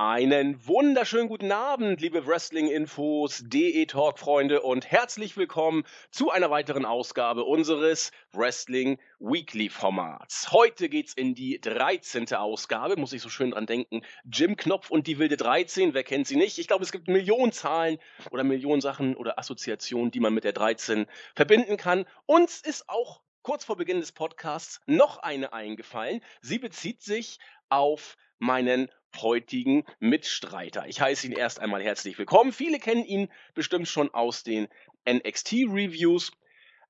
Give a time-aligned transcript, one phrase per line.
[0.00, 5.82] Einen wunderschönen guten Abend, liebe Wrestling-Infos, DE-Talk-Freunde und herzlich willkommen
[6.12, 10.52] zu einer weiteren Ausgabe unseres Wrestling Weekly-Formats.
[10.52, 12.32] Heute geht's in die 13.
[12.34, 14.02] Ausgabe, muss ich so schön dran denken.
[14.22, 16.58] Jim Knopf und die wilde 13, wer kennt sie nicht?
[16.58, 17.98] Ich glaube, es gibt Millionen Zahlen
[18.30, 22.04] oder Millionen Sachen oder Assoziationen, die man mit der 13 verbinden kann.
[22.24, 26.20] Uns ist auch kurz vor Beginn des Podcasts noch eine eingefallen.
[26.40, 30.86] Sie bezieht sich auf meinen heutigen Mitstreiter.
[30.86, 32.52] Ich heiße ihn erst einmal herzlich willkommen.
[32.52, 34.68] Viele kennen ihn bestimmt schon aus den
[35.08, 36.32] NXT-Reviews.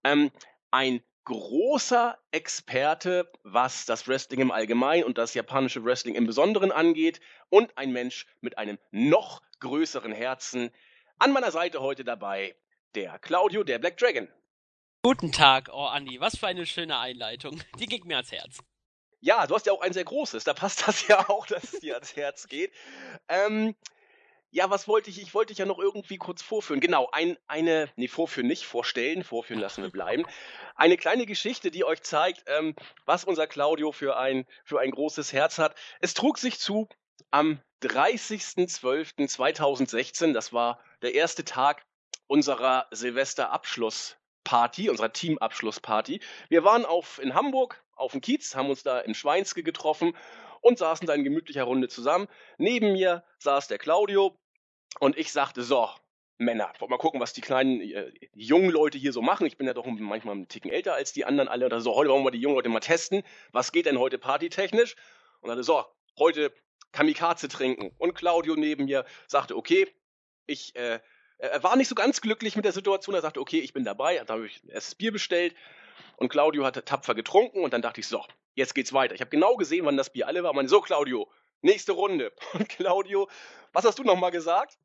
[0.05, 0.30] Ähm,
[0.70, 7.20] ein großer Experte, was das Wrestling im Allgemeinen und das japanische Wrestling im Besonderen angeht
[7.51, 10.70] und ein Mensch mit einem noch größeren Herzen.
[11.19, 12.56] An meiner Seite heute dabei
[12.95, 14.28] der Claudio, der Black Dragon.
[15.03, 17.61] Guten Tag, oh Andi, was für eine schöne Einleitung.
[17.78, 18.59] Die ging mir ans Herz.
[19.20, 21.80] Ja, du hast ja auch ein sehr großes, da passt das ja auch, dass es
[21.80, 22.72] dir ans Herz geht.
[23.28, 23.74] Ähm,
[24.50, 25.20] ja, was wollte ich?
[25.20, 26.80] Ich wollte dich ja noch irgendwie kurz vorführen.
[26.80, 30.25] Genau, ein, eine, nee, vorführen nicht, vorstellen, vorführen lassen wir bleiben.
[30.75, 35.34] Eine kleine Geschichte, die euch zeigt, ähm, was unser Claudio für ein, für ein großes
[35.34, 35.75] Herz hat.
[36.00, 36.88] Es trug sich zu
[37.30, 41.84] am 30.12.2016, das war der erste Tag
[42.27, 46.20] unserer Silvesterabschlussparty, unserer Teamabschlussparty.
[46.48, 50.16] Wir waren auf, in Hamburg auf dem Kiez, haben uns da im Schweinske getroffen
[50.60, 52.28] und saßen da in gemütlicher Runde zusammen.
[52.56, 54.36] Neben mir saß der Claudio
[55.00, 55.88] und ich sagte, so,
[56.38, 59.46] Männer, wollen mal gucken, was die kleinen, äh, jungen Leute hier so machen.
[59.46, 61.66] Ich bin ja doch manchmal ein Ticken älter als die anderen alle.
[61.66, 63.22] Oder so, heute wollen wir die jungen Leute mal testen.
[63.50, 64.94] Was geht denn heute partytechnisch?
[65.41, 65.84] Und dann so,
[66.16, 66.52] heute
[66.92, 67.92] Kamikaze trinken.
[67.98, 69.88] Und Claudio neben mir sagte, okay,
[70.46, 71.00] ich, äh,
[71.38, 73.16] er war nicht so ganz glücklich mit der Situation.
[73.16, 74.22] Er sagte, okay, ich bin dabei.
[74.24, 75.54] Da habe ich erst das Bier bestellt
[76.19, 78.24] und Claudio hatte tapfer getrunken und dann dachte ich, so,
[78.55, 79.14] jetzt geht's weiter.
[79.14, 80.52] Ich habe genau gesehen, wann das Bier alle war.
[80.52, 81.30] Man so, Claudio,
[81.62, 82.33] nächste Runde.
[82.52, 83.28] Und Claudio,
[83.72, 84.78] was hast du nochmal gesagt?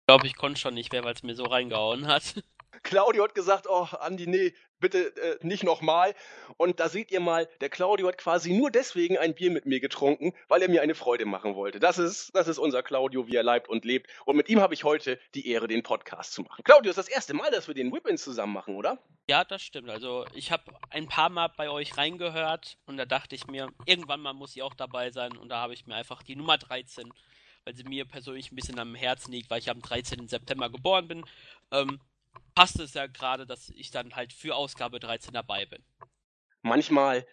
[0.00, 2.42] Ich glaube, ich konnte schon nicht mehr, weil es mir so reingehauen hat.
[2.82, 6.14] Claudio hat gesagt, oh, Andi, nee, bitte äh, nicht nochmal.
[6.56, 9.80] Und da seht ihr mal, der Claudio hat quasi nur deswegen ein Bier mit mir
[9.80, 11.80] getrunken, weil er mir eine Freude machen wollte.
[11.80, 14.08] Das ist, das ist unser Claudio, wie er leibt und lebt.
[14.24, 16.62] Und mit ihm habe ich heute die Ehre, den Podcast zu machen.
[16.64, 18.98] Claudio, ist das erste Mal, dass wir den Whip-In zusammen machen, oder?
[19.28, 19.90] Ja, das stimmt.
[19.90, 24.20] Also ich habe ein paar Mal bei euch reingehört und da dachte ich mir, irgendwann
[24.20, 25.36] mal muss sie auch dabei sein.
[25.36, 27.12] Und da habe ich mir einfach die Nummer 13
[27.68, 30.26] weil sie mir persönlich ein bisschen am Herzen liegt, weil ich am 13.
[30.26, 31.22] September geboren bin,
[31.70, 32.00] ähm,
[32.54, 35.82] passt es ja gerade, dass ich dann halt für Ausgabe 13 dabei bin.
[36.62, 37.26] Manchmal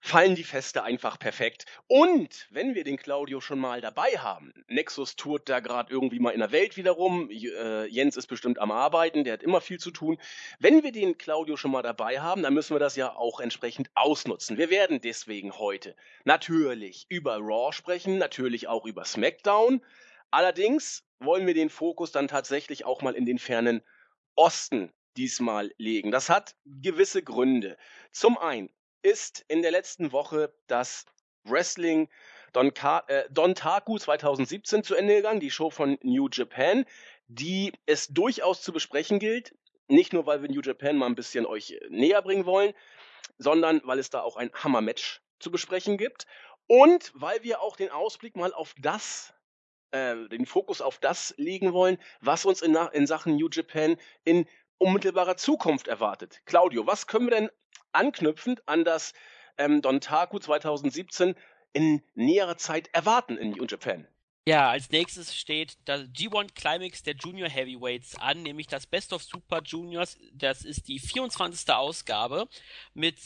[0.00, 1.66] fallen die Feste einfach perfekt.
[1.86, 6.30] Und wenn wir den Claudio schon mal dabei haben, Nexus tourt da gerade irgendwie mal
[6.30, 9.78] in der Welt wieder rum, äh, Jens ist bestimmt am Arbeiten, der hat immer viel
[9.78, 10.18] zu tun.
[10.58, 13.90] Wenn wir den Claudio schon mal dabei haben, dann müssen wir das ja auch entsprechend
[13.94, 14.56] ausnutzen.
[14.56, 19.82] Wir werden deswegen heute natürlich über Raw sprechen, natürlich auch über SmackDown.
[20.30, 23.82] Allerdings wollen wir den Fokus dann tatsächlich auch mal in den fernen
[24.40, 26.10] Osten diesmal legen.
[26.10, 27.76] Das hat gewisse Gründe.
[28.10, 28.70] Zum einen
[29.02, 31.04] ist in der letzten Woche das
[31.44, 32.08] Wrestling
[32.54, 36.86] Don, Ka äh, Don Taku 2017 zu Ende gegangen, die Show von New Japan,
[37.28, 39.54] die es durchaus zu besprechen gilt.
[39.88, 42.72] Nicht nur, weil wir New Japan mal ein bisschen euch äh, näher bringen wollen,
[43.36, 46.26] sondern weil es da auch ein Hammer-Match zu besprechen gibt.
[46.66, 49.34] Und weil wir auch den Ausblick mal auf das
[49.92, 54.46] äh, den Fokus auf das legen wollen, was uns in, in Sachen New Japan in
[54.78, 56.40] unmittelbarer Zukunft erwartet.
[56.46, 57.50] Claudio, was können wir denn
[57.92, 59.12] anknüpfend an das
[59.58, 61.34] ähm, Dontaku 2017
[61.72, 64.06] in näherer Zeit erwarten in New Japan?
[64.46, 69.22] Ja, als nächstes steht das G1 Climax der Junior Heavyweights an, nämlich das Best of
[69.22, 70.18] Super Juniors.
[70.32, 71.70] Das ist die 24.
[71.74, 72.48] Ausgabe
[72.94, 73.18] mit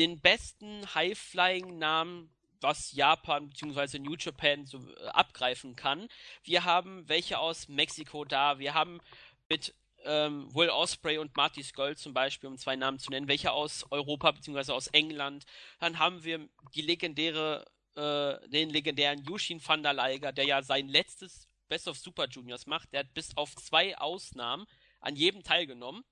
[0.00, 2.33] den besten High-Flying-Namen
[2.64, 3.98] was Japan bzw.
[4.00, 6.08] New Japan so äh, abgreifen kann.
[6.42, 8.58] Wir haben welche aus Mexiko da.
[8.58, 9.00] Wir haben
[9.48, 13.52] mit ähm, Will Osprey und Marty Skull zum Beispiel, um zwei Namen zu nennen, welche
[13.52, 14.72] aus Europa bzw.
[14.72, 15.44] aus England.
[15.78, 17.64] Dann haben wir die legendäre,
[17.96, 22.66] äh, den legendären Yushin van der Leiger, der ja sein letztes Best of Super Juniors
[22.66, 22.92] macht.
[22.92, 24.66] Der hat bis auf zwei Ausnahmen
[25.00, 26.04] an jedem teilgenommen.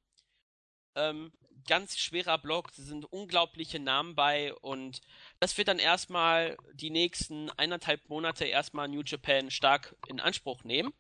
[0.94, 1.32] Ähm,
[1.66, 5.00] ganz schwerer Block, es sind unglaubliche Namen bei und
[5.40, 10.92] das wird dann erstmal die nächsten eineinhalb Monate erstmal New Japan stark in Anspruch nehmen.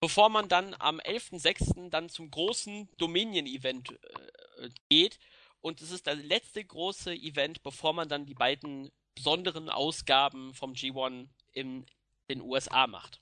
[0.00, 1.90] Bevor man dann am 11.06.
[1.90, 5.18] dann zum großen Dominion-Event äh, geht.
[5.60, 10.72] Und es ist das letzte große Event, bevor man dann die beiden besonderen Ausgaben vom
[10.72, 11.86] G1 in
[12.28, 13.21] den USA macht.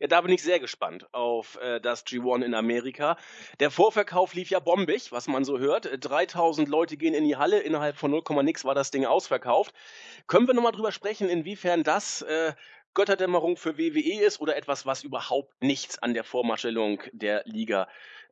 [0.00, 3.16] Ja, da bin ich sehr gespannt auf äh, das G1 in Amerika.
[3.60, 5.88] Der Vorverkauf lief ja bombig, was man so hört.
[6.00, 9.72] 3000 Leute gehen in die Halle, innerhalb von 0, nix war das Ding ausverkauft.
[10.26, 12.54] Können wir nochmal drüber sprechen, inwiefern das äh,
[12.94, 17.86] Götterdämmerung für WWE ist oder etwas, was überhaupt nichts an der Vormarstellung der Liga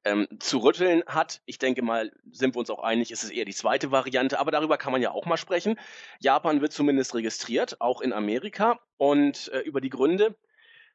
[0.04, 1.42] ähm, zu rütteln hat.
[1.46, 4.50] Ich denke mal, sind wir uns auch einig, ist es eher die zweite Variante, aber
[4.50, 5.78] darüber kann man ja auch mal sprechen.
[6.18, 8.80] Japan wird zumindest registriert, auch in Amerika.
[8.96, 10.34] Und äh, über die Gründe,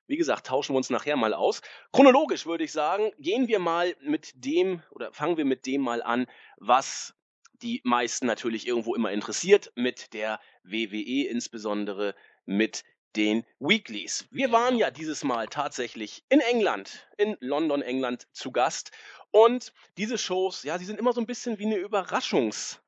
[0.07, 1.61] wie gesagt, tauschen wir uns nachher mal aus.
[1.91, 6.01] Chronologisch würde ich sagen, gehen wir mal mit dem oder fangen wir mit dem mal
[6.01, 6.27] an,
[6.57, 7.13] was
[7.61, 12.15] die meisten natürlich irgendwo immer interessiert, mit der WWE, insbesondere
[12.45, 12.83] mit
[13.15, 14.27] den Weeklies.
[14.31, 18.91] Wir waren ja dieses Mal tatsächlich in England, in London, England zu Gast.
[19.31, 22.79] Und diese Shows, ja, sie sind immer so ein bisschen wie eine Überraschungs,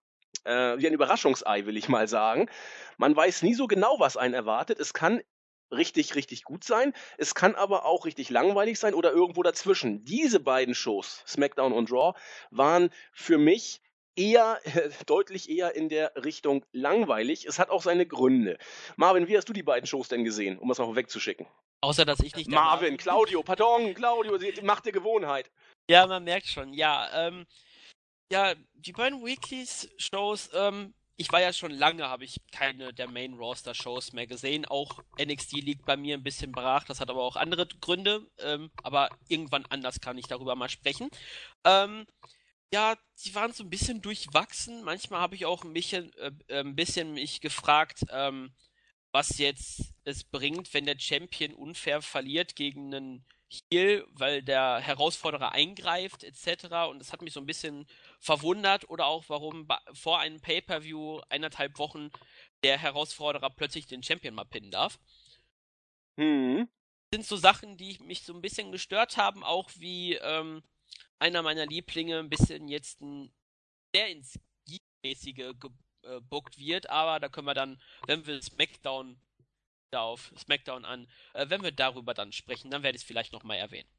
[0.43, 2.49] äh, wie ein Überraschungsei, will ich mal sagen.
[2.97, 4.79] Man weiß nie so genau, was einen erwartet.
[4.79, 5.21] Es kann
[5.71, 6.93] richtig, richtig gut sein.
[7.17, 10.03] Es kann aber auch richtig langweilig sein oder irgendwo dazwischen.
[10.05, 12.17] Diese beiden Shows, SmackDown und Raw,
[12.51, 13.81] waren für mich
[14.15, 17.45] eher, äh, deutlich eher in der Richtung langweilig.
[17.45, 18.57] Es hat auch seine Gründe.
[18.97, 21.47] Marvin, wie hast du die beiden Shows denn gesehen, um es mal wegzuschicken?
[21.81, 22.49] Außer, dass ich nicht.
[22.49, 25.49] Marvin, Claudio, pardon, Claudio, Macht der Gewohnheit.
[25.89, 27.27] Ja, man merkt schon, ja.
[27.27, 27.45] Ähm,
[28.31, 33.33] ja, die beiden Weeklies-Shows, ähm, ich war ja schon lange, habe ich keine der Main
[33.33, 34.65] Roster Shows mehr gesehen.
[34.65, 36.85] Auch NXT liegt bei mir ein bisschen brach.
[36.85, 38.25] Das hat aber auch andere Gründe.
[38.37, 41.09] Ähm, aber irgendwann anders kann ich darüber mal sprechen.
[41.65, 42.07] Ähm,
[42.73, 42.95] ja,
[43.25, 44.81] die waren so ein bisschen durchwachsen.
[44.83, 46.31] Manchmal habe ich auch ein bisschen, äh,
[46.61, 48.53] ein bisschen mich gefragt, ähm,
[49.11, 53.25] was jetzt es bringt, wenn der Champion unfair verliert gegen einen
[53.71, 56.65] Heel, weil der Herausforderer eingreift etc.
[56.89, 57.87] Und das hat mich so ein bisschen
[58.19, 62.11] verwundert oder auch warum vor einem Pay-per-View eineinhalb Wochen
[62.63, 64.99] der Herausforderer plötzlich den Champion mal pinnen darf.
[66.17, 66.69] Hm.
[67.11, 70.61] Das sind so Sachen, die mich so ein bisschen gestört haben, auch wie ähm,
[71.17, 73.33] einer meiner Lieblinge ein bisschen jetzt ein,
[73.95, 75.55] sehr ins Geek-mäßige
[76.03, 79.19] gebuckt wird, aber da können wir dann, wenn wir SmackDown
[79.95, 83.57] auf SmackDown an, äh, wenn wir darüber dann sprechen, dann werde ich es vielleicht nochmal
[83.57, 83.89] erwähnen.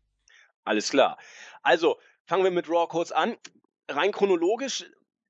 [0.64, 1.18] Alles klar.
[1.62, 3.36] Also, fangen wir mit Raw kurz an.
[3.88, 4.84] Rein chronologisch,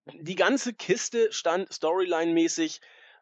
[0.06, 2.80] die ganze Kiste stand storyline-mäßig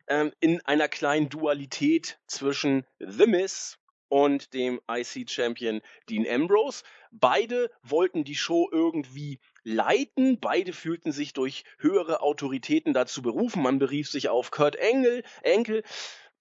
[0.09, 6.83] ähm, in einer kleinen Dualität zwischen The Miz und dem IC-Champion Dean Ambrose.
[7.11, 10.41] Beide wollten die Show irgendwie leiten.
[10.41, 13.63] Beide fühlten sich durch höhere Autoritäten dazu berufen.
[13.63, 15.83] Man berief sich auf Kurt Engel, Enkel,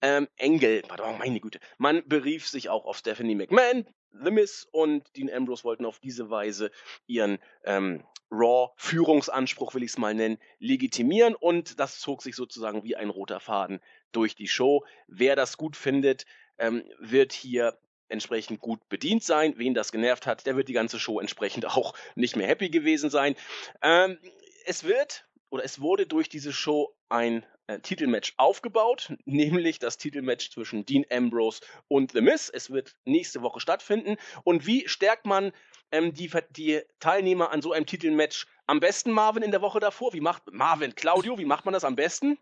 [0.02, 1.60] ähm, Engel, pardon, meine Güte.
[1.78, 6.30] Man berief sich auch auf Stephanie McMahon, The Miz und Dean Ambrose wollten auf diese
[6.30, 6.70] Weise
[7.06, 12.96] ihren ähm, Raw-Führungsanspruch, will ich es mal nennen, legitimieren und das zog sich sozusagen wie
[12.96, 13.80] ein roter Faden
[14.12, 14.84] durch die Show.
[15.06, 16.26] Wer das gut findet,
[16.58, 17.78] ähm, wird hier
[18.08, 19.54] entsprechend gut bedient sein.
[19.56, 23.10] Wen das genervt hat, der wird die ganze Show entsprechend auch nicht mehr happy gewesen
[23.10, 23.34] sein.
[23.82, 24.18] Ähm,
[24.66, 30.50] es wird oder es wurde durch diese Show ein äh, Titelmatch aufgebaut, nämlich das Titelmatch
[30.50, 32.50] zwischen Dean Ambrose und The Miz.
[32.52, 34.16] Es wird nächste Woche stattfinden.
[34.44, 35.52] Und wie stärkt man
[35.90, 40.12] ähm, die, die Teilnehmer an so einem Titelmatch am besten, Marvin, in der Woche davor?
[40.12, 42.38] Wie macht Marvin, Claudio, wie macht man das am besten?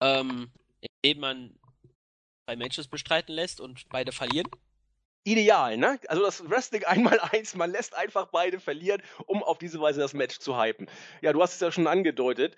[0.00, 0.50] Ähm,
[1.02, 1.58] indem man
[2.44, 4.48] zwei Matches bestreiten lässt und beide verlieren?
[5.26, 5.98] Ideal, ne?
[6.06, 10.14] Also das Wrestling einmal eins, man lässt einfach beide verlieren, um auf diese Weise das
[10.14, 10.88] Match zu hypen.
[11.20, 12.56] Ja, du hast es ja schon angedeutet.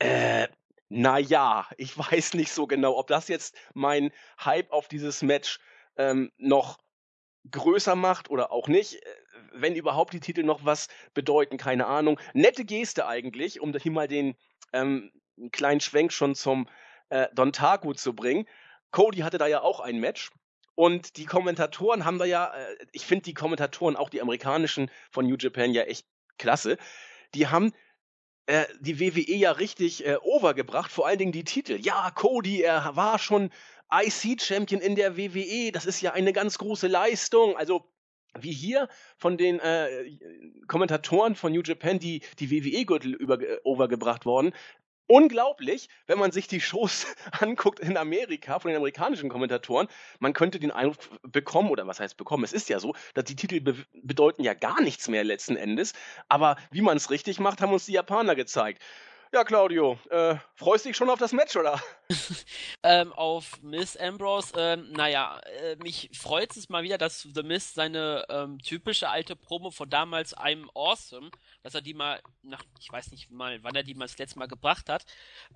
[0.00, 0.48] Äh,
[0.88, 4.10] naja, ich weiß nicht so genau, ob das jetzt mein
[4.44, 5.60] Hype auf dieses Match
[5.96, 6.78] ähm, noch
[7.52, 8.94] größer macht oder auch nicht.
[8.94, 9.14] Äh,
[9.52, 12.18] wenn überhaupt die Titel noch was bedeuten, keine Ahnung.
[12.34, 14.34] Nette Geste eigentlich, um hier mal den
[14.72, 15.12] ähm,
[15.52, 16.68] kleinen Schwenk schon zum
[17.10, 18.48] äh, Don Taku zu bringen.
[18.90, 20.32] Cody hatte da ja auch ein Match.
[20.78, 25.26] Und die Kommentatoren haben da ja, äh, ich finde die Kommentatoren, auch die amerikanischen von
[25.26, 26.06] New Japan ja echt
[26.38, 26.78] klasse.
[27.34, 27.72] Die haben
[28.46, 31.80] äh, die WWE ja richtig äh, overgebracht, vor allen Dingen die Titel.
[31.80, 33.50] Ja, Cody, er war schon
[33.92, 37.56] IC-Champion in der WWE, das ist ja eine ganz große Leistung.
[37.56, 37.90] Also
[38.38, 40.16] wie hier von den äh,
[40.68, 44.52] Kommentatoren von New Japan die, die WWE-Gürtel äh, overgebracht worden
[45.08, 47.06] unglaublich, wenn man sich die Shows
[47.40, 49.88] anguckt in Amerika von den amerikanischen Kommentatoren.
[50.20, 53.34] Man könnte den Eindruck bekommen, oder was heißt bekommen, es ist ja so, dass die
[53.36, 55.94] Titel be bedeuten ja gar nichts mehr letzten Endes.
[56.28, 58.82] Aber wie man es richtig macht, haben uns die Japaner gezeigt.
[59.30, 61.82] Ja, Claudio, äh, freust dich schon auf das Match, oder?
[62.82, 67.74] ähm, auf Miss Ambrose, ähm, naja, äh, mich freut es mal wieder, dass The Miss
[67.74, 71.30] seine ähm, typische alte Promo von damals I'm Awesome,
[71.62, 74.38] dass er die mal, nach, ich weiß nicht mal, wann er die mal das letzte
[74.38, 75.04] Mal gebracht hat,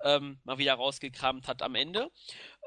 [0.03, 2.11] ähm, mal wieder rausgekramt hat am Ende.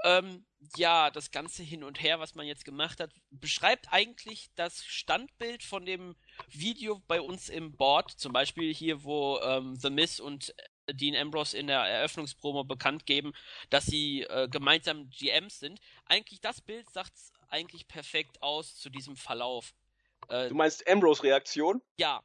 [0.02, 0.44] Ähm,
[0.76, 5.62] ja, das ganze Hin und Her, was man jetzt gemacht hat, beschreibt eigentlich das Standbild
[5.62, 6.16] von dem
[6.48, 10.52] Video bei uns im Board, zum Beispiel hier, wo ähm, The Miss und
[10.92, 13.32] Dean Ambrose in der Eröffnungspromo bekannt geben,
[13.70, 15.80] dass sie äh, gemeinsam GMs sind.
[16.06, 17.12] Eigentlich das Bild sagt
[17.48, 19.74] eigentlich perfekt aus zu diesem Verlauf.
[20.28, 21.82] Äh, du meinst Ambrose Reaktion?
[21.96, 22.22] Ja.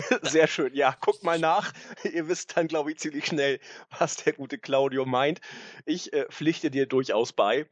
[0.22, 0.74] Sehr schön.
[0.74, 1.72] Ja, guckt mal nach.
[2.04, 3.58] Ihr wisst dann, glaube ich, ziemlich schnell,
[3.98, 5.40] was der gute Claudio meint.
[5.86, 7.66] Ich äh, pflichte dir durchaus bei.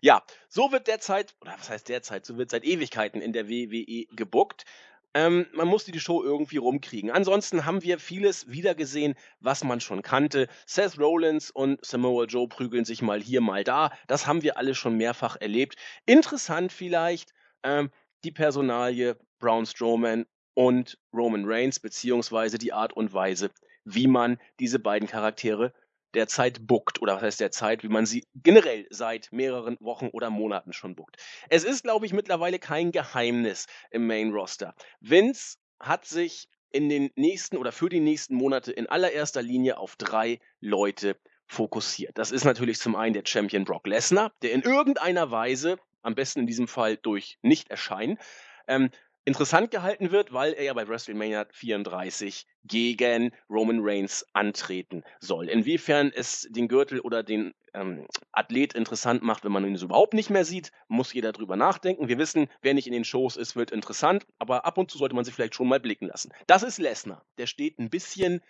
[0.00, 4.06] Ja, so wird derzeit, oder was heißt derzeit, so wird seit Ewigkeiten in der WWE
[4.14, 4.64] gebuckt.
[5.14, 7.10] Ähm, man musste die Show irgendwie rumkriegen.
[7.10, 10.48] Ansonsten haben wir vieles wiedergesehen, was man schon kannte.
[10.66, 13.90] Seth Rollins und Samoa Joe prügeln sich mal hier, mal da.
[14.06, 15.76] Das haben wir alle schon mehrfach erlebt.
[16.06, 17.90] Interessant vielleicht ähm,
[18.24, 23.50] die Personalie Braun Strowman und Roman Reigns, beziehungsweise die Art und Weise,
[23.84, 25.72] wie man diese beiden Charaktere
[26.14, 30.72] derzeit buckt oder was heißt derzeit, wie man sie generell seit mehreren Wochen oder Monaten
[30.72, 31.16] schon buckt.
[31.48, 34.74] Es ist, glaube ich, mittlerweile kein Geheimnis im Main Roster.
[35.00, 39.96] Vince hat sich in den nächsten oder für die nächsten Monate in allererster Linie auf
[39.96, 41.16] drei Leute
[41.46, 42.16] fokussiert.
[42.16, 46.40] Das ist natürlich zum einen der Champion Brock Lesnar, der in irgendeiner Weise, am besten
[46.40, 48.18] in diesem Fall durch Nicht-Erscheinen,
[48.66, 48.90] ähm,
[49.24, 55.48] interessant gehalten wird, weil er ja bei WrestleMania 34 gegen Roman Reigns antreten soll.
[55.48, 60.14] Inwiefern es den Gürtel oder den ähm, Athlet interessant macht, wenn man ihn so überhaupt
[60.14, 62.08] nicht mehr sieht, muss jeder drüber nachdenken.
[62.08, 65.14] Wir wissen, wer nicht in den Shows ist, wird interessant, aber ab und zu sollte
[65.14, 66.32] man sich vielleicht schon mal blicken lassen.
[66.46, 67.24] Das ist Lesnar.
[67.38, 68.42] Der steht ein bisschen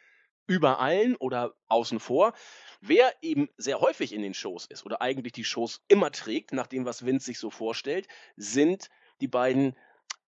[0.46, 2.32] über allen oder außen vor.
[2.80, 6.66] Wer eben sehr häufig in den Shows ist oder eigentlich die Shows immer trägt, nach
[6.66, 8.88] dem, was Vince sich so vorstellt, sind
[9.20, 9.76] die beiden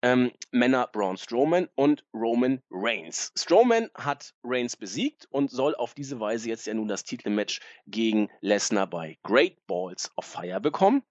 [0.02, 3.32] ähm, Männer Braun Strowman und Roman Reigns.
[3.38, 8.30] Strowman hat Reigns besiegt und soll auf diese Weise jetzt ja nun das Titelmatch gegen
[8.42, 11.04] Lesnar bei Great Balls of Fire bekommen.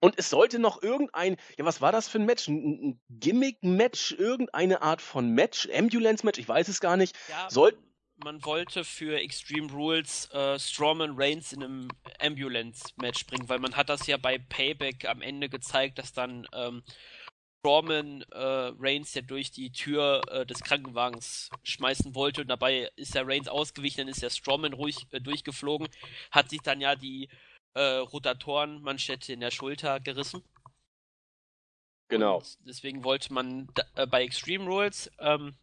[0.00, 2.46] Und es sollte noch irgendein, ja, was war das für ein Match?
[2.48, 7.16] Ein, ein Gimmick-Match, irgendeine Art von Match, Ambulance-Match, ich weiß es gar nicht.
[7.30, 7.78] Ja, Soll
[8.22, 11.88] man wollte für Extreme Rules äh, Strowman Reigns in einem
[12.20, 16.82] Ambulance-Match bringen, weil man hat das ja bei Payback am Ende gezeigt, dass dann ähm,
[17.64, 23.14] Strowman äh, Reigns ja durch die Tür äh, des Krankenwagens schmeißen wollte und dabei ist
[23.14, 25.88] der Reigns ausgewichen, dann ist der Strowman ruhig äh, durchgeflogen,
[26.30, 27.30] hat sich dann ja die
[27.72, 30.42] äh, Rotatorenmanschette in der Schulter gerissen.
[32.08, 32.36] Genau.
[32.36, 35.54] Und deswegen wollte man da, äh, bei Extreme Rules ähm,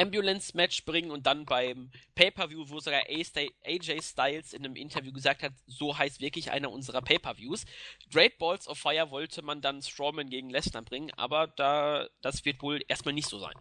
[0.00, 5.52] Ambulance-Match bringen und dann beim Pay-Per-View, wo sogar AJ Styles in einem Interview gesagt hat,
[5.66, 7.64] so heißt wirklich einer unserer Pay-Per-Views.
[8.10, 12.62] Great Balls of Fire wollte man dann Strowman gegen Lesnar bringen, aber da, das wird
[12.62, 13.54] wohl erstmal nicht so sein.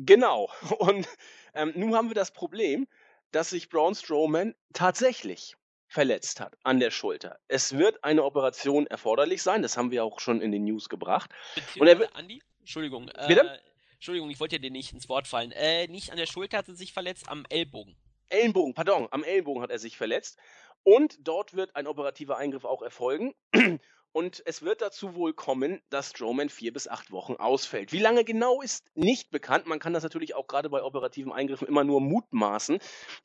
[0.00, 0.50] Genau.
[0.78, 1.08] Und
[1.54, 2.86] ähm, nun haben wir das Problem,
[3.32, 5.56] dass sich Braun Strowman tatsächlich
[5.88, 7.38] verletzt hat an der Schulter.
[7.48, 11.30] Es wird eine Operation erforderlich sein, das haben wir auch schon in den News gebracht.
[11.78, 13.42] Und er wird, Andi, Entschuldigung, Bitte?
[13.42, 13.58] Äh,
[14.04, 15.50] Entschuldigung, ich wollte dir nicht ins Wort fallen.
[15.52, 17.96] Äh, nicht an der Schulter hat er sich verletzt, am Ellbogen.
[18.28, 20.38] Ellenbogen, pardon, am Ellenbogen hat er sich verletzt.
[20.82, 23.34] Und dort wird ein operativer Eingriff auch erfolgen.
[24.12, 27.92] Und es wird dazu wohl kommen, dass Strowman vier bis acht Wochen ausfällt.
[27.92, 29.64] Wie lange genau ist nicht bekannt.
[29.64, 32.80] Man kann das natürlich auch gerade bei operativen Eingriffen immer nur mutmaßen.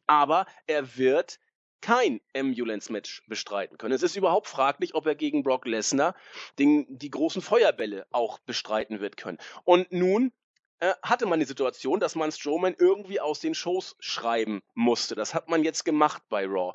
[0.08, 1.42] Aber er wird
[1.82, 3.94] kein Ambulance-Match bestreiten können.
[3.94, 6.16] Es ist überhaupt fraglich, ob er gegen Brock Lesnar
[6.58, 9.40] den, die großen Feuerbälle auch bestreiten wird können.
[9.66, 10.32] Und nun
[10.80, 15.16] äh, hatte man die Situation, dass man Strowman irgendwie aus den Shows schreiben musste.
[15.16, 16.74] Das hat man jetzt gemacht bei Raw.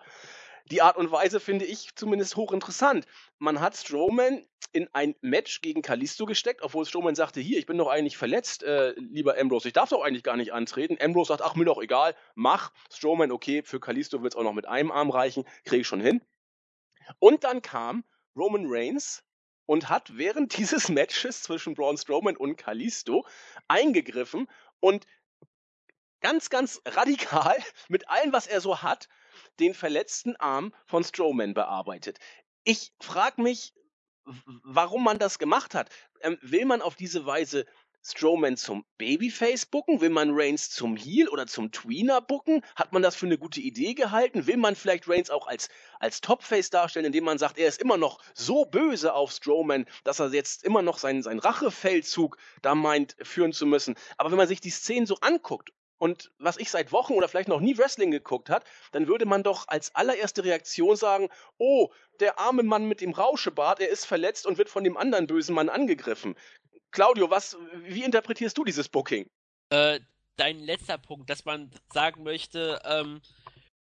[0.70, 3.06] Die Art und Weise finde ich zumindest hochinteressant.
[3.38, 7.76] Man hat Strowman in ein Match gegen Kalisto gesteckt, obwohl Strowman sagte, hier, ich bin
[7.76, 10.96] doch eigentlich verletzt, äh, lieber Ambrose, ich darf doch eigentlich gar nicht antreten.
[11.00, 12.72] Ambrose sagt, ach, mir doch egal, mach.
[12.90, 16.00] Strowman, okay, für Kalisto wird es auch noch mit einem Arm reichen, kriege ich schon
[16.00, 16.22] hin.
[17.18, 19.22] Und dann kam Roman Reigns
[19.66, 23.26] und hat während dieses Matches zwischen Braun Strowman und Kalisto
[23.68, 24.48] eingegriffen
[24.80, 25.06] und
[26.20, 27.56] ganz, ganz radikal
[27.88, 29.08] mit allem, was er so hat,
[29.60, 32.18] den verletzten Arm von Strowman bearbeitet.
[32.64, 33.74] Ich frage mich,
[34.24, 35.90] warum man das gemacht hat.
[36.20, 37.66] Ähm, will man auf diese Weise
[38.06, 40.02] Strowman zum Babyface bucken?
[40.02, 42.62] Will man Reigns zum Heel oder zum Tweener bucken?
[42.76, 44.46] Hat man das für eine gute Idee gehalten?
[44.46, 45.70] Will man vielleicht Reigns auch als,
[46.00, 50.20] als Topface darstellen, indem man sagt, er ist immer noch so böse auf Strowman, dass
[50.20, 53.94] er jetzt immer noch seinen, seinen Rachefeldzug da meint, führen zu müssen?
[54.18, 57.48] Aber wenn man sich die Szenen so anguckt und was ich seit Wochen oder vielleicht
[57.48, 61.88] noch nie Wrestling geguckt hat, dann würde man doch als allererste Reaktion sagen, oh,
[62.20, 65.54] der arme Mann mit dem Rauschebart, er ist verletzt und wird von dem anderen bösen
[65.54, 66.36] Mann angegriffen.
[66.94, 69.28] Claudio, was, wie interpretierst du dieses Booking?
[69.70, 69.98] Äh,
[70.36, 73.20] dein letzter Punkt, dass man sagen möchte, ähm,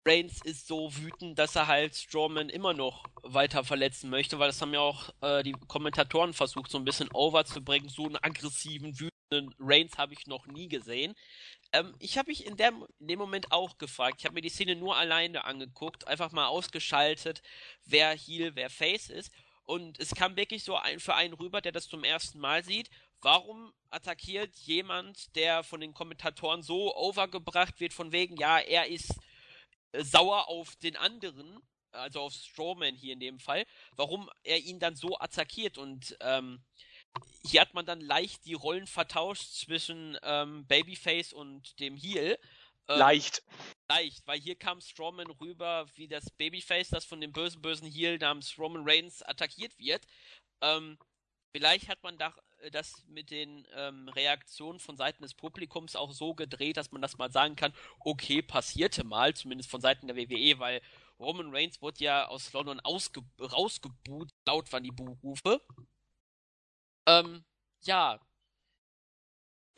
[0.07, 4.63] Reigns ist so wütend, dass er halt Strowman immer noch weiter verletzen möchte, weil das
[4.63, 7.89] haben ja auch äh, die Kommentatoren versucht, so ein bisschen overzubringen.
[7.89, 11.15] So einen aggressiven, wütenden Reigns habe ich noch nie gesehen.
[11.73, 14.17] Ähm, ich habe mich in, der, in dem Moment auch gefragt.
[14.21, 17.43] Ich habe mir die Szene nur alleine angeguckt, einfach mal ausgeschaltet,
[17.85, 19.33] wer Heel, wer Face ist.
[19.65, 22.91] Und es kam wirklich so ein, für einen rüber, der das zum ersten Mal sieht.
[23.21, 29.15] Warum attackiert jemand, der von den Kommentatoren so overgebracht wird, von wegen, ja, er ist
[29.93, 31.61] äh, sauer auf den anderen,
[31.93, 33.65] also auf Strowman hier in dem Fall,
[33.97, 36.63] warum er ihn dann so attackiert und ähm,
[37.45, 42.39] hier hat man dann leicht die Rollen vertauscht zwischen ähm, Babyface und dem Heel.
[42.89, 43.43] Ähm, leicht.
[43.89, 48.19] Leicht, weil hier kam Strowman rüber wie das Babyface, das von dem bösen, bösen Heel
[48.19, 50.07] namens Roman Reigns attackiert wird.
[50.63, 50.99] Ähm,
[51.55, 56.13] vielleicht hat man da, äh, das mit den ähm, Reaktionen von Seiten des Publikums auch
[56.13, 60.17] so gedreht, dass man das mal sagen kann, okay, passierte mal, zumindest von Seiten der
[60.17, 60.81] WWE, weil
[61.19, 65.61] Roman Reigns wurde ja aus London rausgebuht, laut waren die Buchrufe.
[67.07, 67.45] Ähm,
[67.85, 68.21] ja.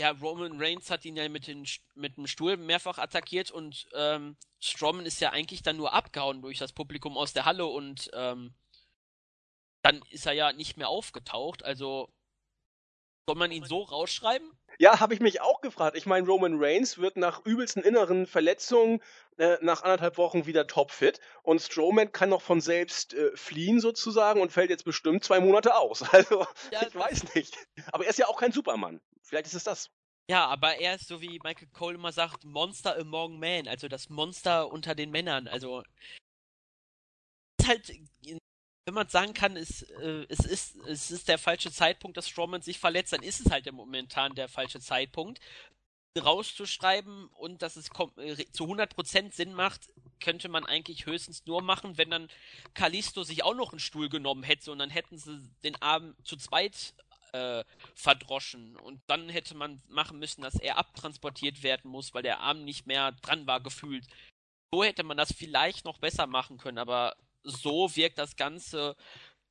[0.00, 4.36] Ja, Roman Reigns hat ihn ja mit, den, mit dem Stuhl mehrfach attackiert und ähm,
[4.58, 8.54] Strowman ist ja eigentlich dann nur abgehauen durch das Publikum aus der Halle und ähm,
[9.82, 11.64] dann ist er ja nicht mehr aufgetaucht.
[11.64, 12.08] Also
[13.26, 14.50] soll man ihn so rausschreiben?
[14.78, 15.96] Ja, habe ich mich auch gefragt.
[15.96, 19.00] Ich meine, Roman Reigns wird nach übelsten inneren Verletzungen
[19.38, 24.40] äh, nach anderthalb Wochen wieder topfit und Strowman kann noch von selbst äh, fliehen sozusagen
[24.40, 26.04] und fällt jetzt bestimmt zwei Monate aus.
[26.12, 27.56] Also, ja, ich weiß nicht.
[27.92, 29.00] Aber er ist ja auch kein Supermann.
[29.25, 29.90] Vielleicht ist es das.
[30.31, 34.09] Ja, aber er ist so wie Michael Cole immer sagt, Monster among men, also das
[34.09, 35.49] Monster unter den Männern.
[35.49, 35.83] Also
[37.61, 37.93] ist halt
[38.87, 42.61] wenn man sagen kann, es, äh, es, ist, es ist der falsche Zeitpunkt, dass Strowman
[42.61, 45.40] sich verletzt, dann ist es halt momentan der falsche Zeitpunkt.
[46.16, 47.88] Rauszuschreiben und dass es
[48.19, 49.90] äh, zu 100% Sinn macht,
[50.21, 52.28] könnte man eigentlich höchstens nur machen, wenn dann
[52.75, 56.37] Kalisto sich auch noch einen Stuhl genommen hätte und dann hätten sie den Arm zu
[56.37, 56.95] zweit
[57.34, 57.64] äh,
[57.96, 62.64] verdroschen und dann hätte man machen müssen, dass er abtransportiert werden muss, weil der Arm
[62.64, 64.06] nicht mehr dran war gefühlt.
[64.72, 68.96] So hätte man das vielleicht noch besser machen können, aber so wirkt das Ganze.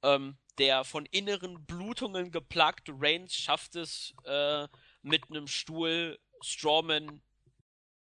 [0.02, 4.68] Ähm, der von inneren Blutungen geplagte Reigns schafft es äh,
[5.02, 7.22] mit einem Stuhl Strawman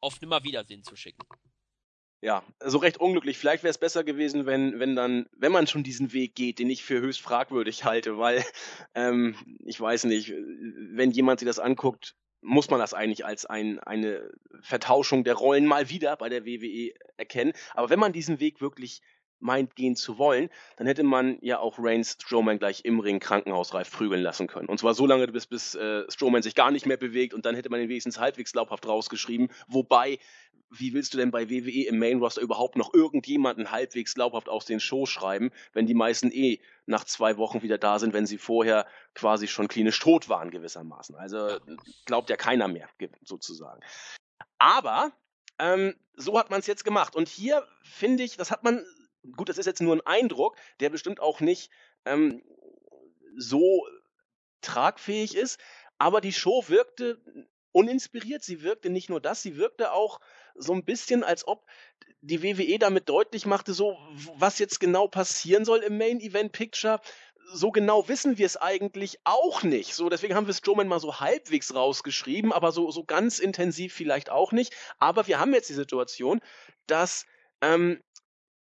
[0.02, 1.26] auf Nimmerwiedersehen zu schicken.
[2.24, 3.38] Ja, so recht unglücklich.
[3.38, 6.70] Vielleicht wäre es besser gewesen, wenn, wenn dann, wenn man schon diesen Weg geht, den
[6.70, 8.46] ich für höchst fragwürdig halte, weil
[8.96, 13.80] ähm, ich weiß nicht, wenn jemand sich das anguckt, muss man das eigentlich als ein,
[13.80, 14.32] eine
[14.62, 17.52] Vertauschung der Rollen mal wieder bei der WWE erkennen.
[17.74, 19.02] Aber wenn man diesen Weg wirklich
[19.44, 23.92] meint, gehen zu wollen, dann hätte man ja auch Reigns Strowman gleich im Ring krankenhausreif
[23.92, 24.70] prügeln lassen können.
[24.70, 27.56] Und zwar so lange, bis, bis äh, Strowman sich gar nicht mehr bewegt und dann
[27.56, 29.50] hätte man ihn wenigstens halbwegs glaubhaft rausgeschrieben.
[29.68, 30.18] Wobei,
[30.72, 34.66] wie willst du denn bei WWE im Main Roster überhaupt noch irgendjemanden halbwegs glaubhaft aus
[34.66, 38.38] den Shows schreiben, wenn die meisten eh nach zwei Wochen wieder da sind, wenn sie
[38.38, 41.16] vorher quasi schon klinisch tot waren gewissermaßen.
[41.16, 41.60] Also
[42.06, 42.90] glaubt ja keiner mehr
[43.24, 43.82] sozusagen.
[44.58, 45.12] Aber
[45.60, 47.16] ähm, so hat man es jetzt gemacht.
[47.16, 48.84] Und hier finde ich, das hat man
[49.36, 51.72] gut, das ist jetzt nur ein Eindruck, der bestimmt auch nicht
[52.06, 52.44] ähm,
[53.38, 53.88] so
[54.62, 55.60] tragfähig ist,
[55.98, 57.22] aber die Show wirkte
[57.74, 58.44] uninspiriert.
[58.44, 60.20] Sie wirkte nicht nur das, sie wirkte auch
[60.56, 61.66] so ein bisschen, als ob
[62.22, 63.98] die WWE damit deutlich machte, so
[64.36, 67.02] was jetzt genau passieren soll im Main Event Picture.
[67.54, 69.94] So genau wissen wir es eigentlich auch nicht.
[69.94, 74.30] So, deswegen haben wir Strowman mal so halbwegs rausgeschrieben, aber so, so ganz intensiv vielleicht
[74.30, 74.74] auch nicht.
[75.00, 76.40] Aber wir haben jetzt die Situation,
[76.88, 77.26] dass
[77.62, 78.02] ähm,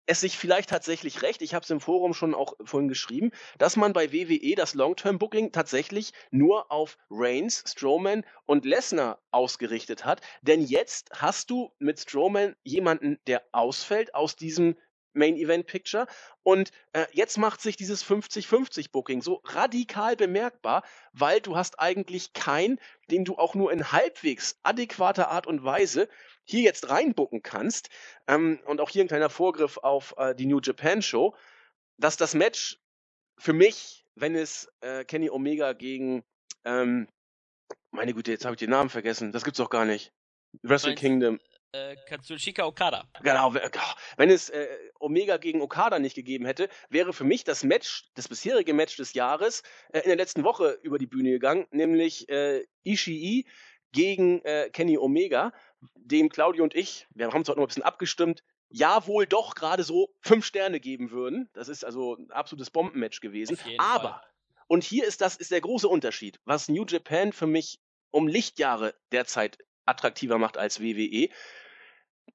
[0.09, 3.75] es sich vielleicht tatsächlich recht, ich habe es im Forum schon auch vorhin geschrieben, dass
[3.75, 10.21] man bei WWE das Long-Term-Booking tatsächlich nur auf Reigns, Strowman und Lesnar ausgerichtet hat.
[10.41, 14.75] Denn jetzt hast du mit Strowman jemanden, der ausfällt aus diesem
[15.13, 16.07] Main Event Picture.
[16.41, 22.33] Und äh, jetzt macht sich dieses 50-50 Booking so radikal bemerkbar, weil du hast eigentlich
[22.33, 22.79] keinen,
[23.11, 26.09] den du auch nur in halbwegs adäquater Art und Weise
[26.49, 27.89] hier jetzt reinbucken kannst,
[28.27, 31.35] ähm, und auch hier ein kleiner Vorgriff auf äh, die New Japan Show,
[31.97, 32.79] dass das Match
[33.37, 36.23] für mich, wenn es äh, Kenny Omega gegen,
[36.65, 37.07] ähm,
[37.91, 40.11] meine Güte, jetzt habe ich den Namen vergessen, das gibt's doch gar nicht.
[40.63, 41.39] Wrestle Kingdom.
[41.71, 43.07] Äh, Katsushika Okada.
[43.21, 43.53] Genau,
[44.17, 44.67] wenn es äh,
[44.99, 49.13] Omega gegen Okada nicht gegeben hätte, wäre für mich das Match, das bisherige Match des
[49.13, 49.61] Jahres,
[49.93, 53.45] äh, in der letzten Woche über die Bühne gegangen, nämlich äh, Ishii
[53.91, 55.53] gegen äh, Kenny Omega
[55.95, 59.55] dem Claudio und ich, wir haben es heute noch ein bisschen abgestimmt, ja wohl doch
[59.55, 61.49] gerade so fünf Sterne geben würden.
[61.53, 63.57] Das ist also ein absolutes Bombenmatch gewesen.
[63.77, 64.23] Aber, Fall.
[64.67, 67.79] und hier ist das, ist der große Unterschied, was New Japan für mich
[68.11, 71.29] um Lichtjahre derzeit attraktiver macht als WWE.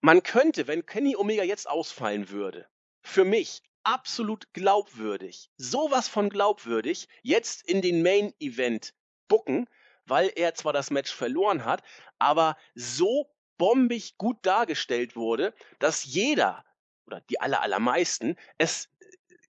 [0.01, 2.67] Man könnte, wenn Kenny Omega jetzt ausfallen würde,
[3.01, 8.95] für mich absolut glaubwürdig, sowas von glaubwürdig, jetzt in den Main Event
[9.29, 9.69] bucken,
[10.07, 11.83] weil er zwar das Match verloren hat,
[12.19, 16.65] aber so bombig gut dargestellt wurde, dass jeder
[17.07, 18.89] oder die aller, allermeisten es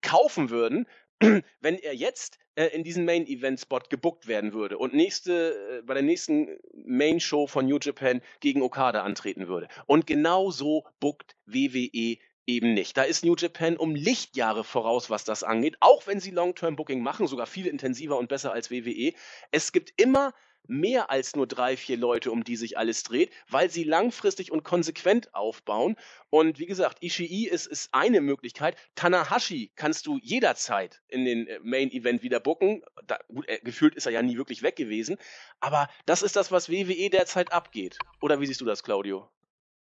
[0.01, 0.87] kaufen würden,
[1.61, 5.81] wenn er jetzt äh, in diesen Main Event Spot gebuckt werden würde und nächste äh,
[5.83, 9.67] bei der nächsten Main Show von New Japan gegen Okada antreten würde.
[9.85, 12.95] Und genau so buckt WWE eben nicht.
[12.97, 17.01] Da ist New Japan um Lichtjahre voraus, was das angeht, auch wenn sie Long-Term Booking
[17.01, 19.13] machen, sogar viel intensiver und besser als WWE.
[19.51, 20.33] Es gibt immer
[20.67, 24.63] mehr als nur drei, vier Leute, um die sich alles dreht, weil sie langfristig und
[24.63, 25.95] konsequent aufbauen.
[26.29, 28.75] Und wie gesagt, Ishii ist, ist eine Möglichkeit.
[28.95, 32.83] Tanahashi kannst du jederzeit in den äh, Main Event wieder booken.
[33.05, 35.17] Da, gut, äh, gefühlt ist er ja nie wirklich weg gewesen.
[35.59, 37.97] Aber das ist das, was WWE derzeit abgeht.
[38.21, 39.29] Oder wie siehst du das, Claudio?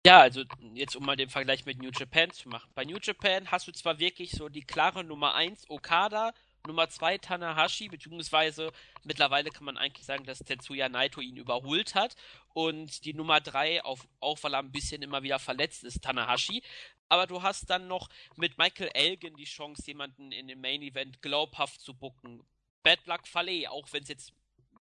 [0.06, 0.44] Ja, also
[0.76, 2.70] jetzt um mal den Vergleich mit New Japan zu machen.
[2.76, 6.32] Bei New Japan hast du zwar wirklich so die klare Nummer 1 Okada,
[6.66, 8.72] Nummer 2 Tanahashi, beziehungsweise
[9.04, 12.16] mittlerweile kann man eigentlich sagen, dass Tetsuya Naito ihn überholt hat.
[12.54, 14.00] Und die Nummer 3, auch
[14.42, 16.64] weil er ein bisschen immer wieder verletzt ist, Tanahashi.
[17.10, 21.22] Aber du hast dann noch mit Michael Elgin die Chance, jemanden in dem Main Event
[21.22, 22.44] glaubhaft zu bucken.
[22.84, 24.34] Bad Luck Fale, auch wenn es jetzt,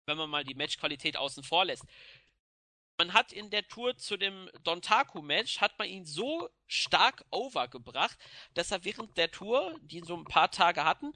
[0.05, 1.85] wenn man mal die Matchqualität außen vor lässt.
[2.97, 8.17] Man hat in der Tour zu dem Dontaku-Match, hat man ihn so stark overgebracht,
[8.53, 11.11] dass er während der Tour, die so ein paar Tage hatten,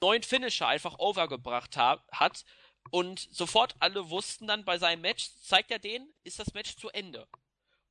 [0.00, 2.44] neuen Finisher einfach overgebracht ha hat
[2.90, 6.88] und sofort alle wussten dann bei seinem Match, zeigt er den, ist das Match zu
[6.90, 7.28] Ende.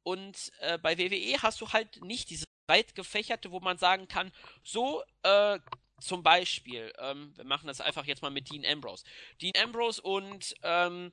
[0.03, 4.31] Und äh, bei WWE hast du halt nicht diese breit gefächerte, wo man sagen kann,
[4.63, 5.59] so äh,
[5.99, 9.03] zum Beispiel, ähm, wir machen das einfach jetzt mal mit Dean Ambrose.
[9.41, 11.11] Dean Ambrose und ähm,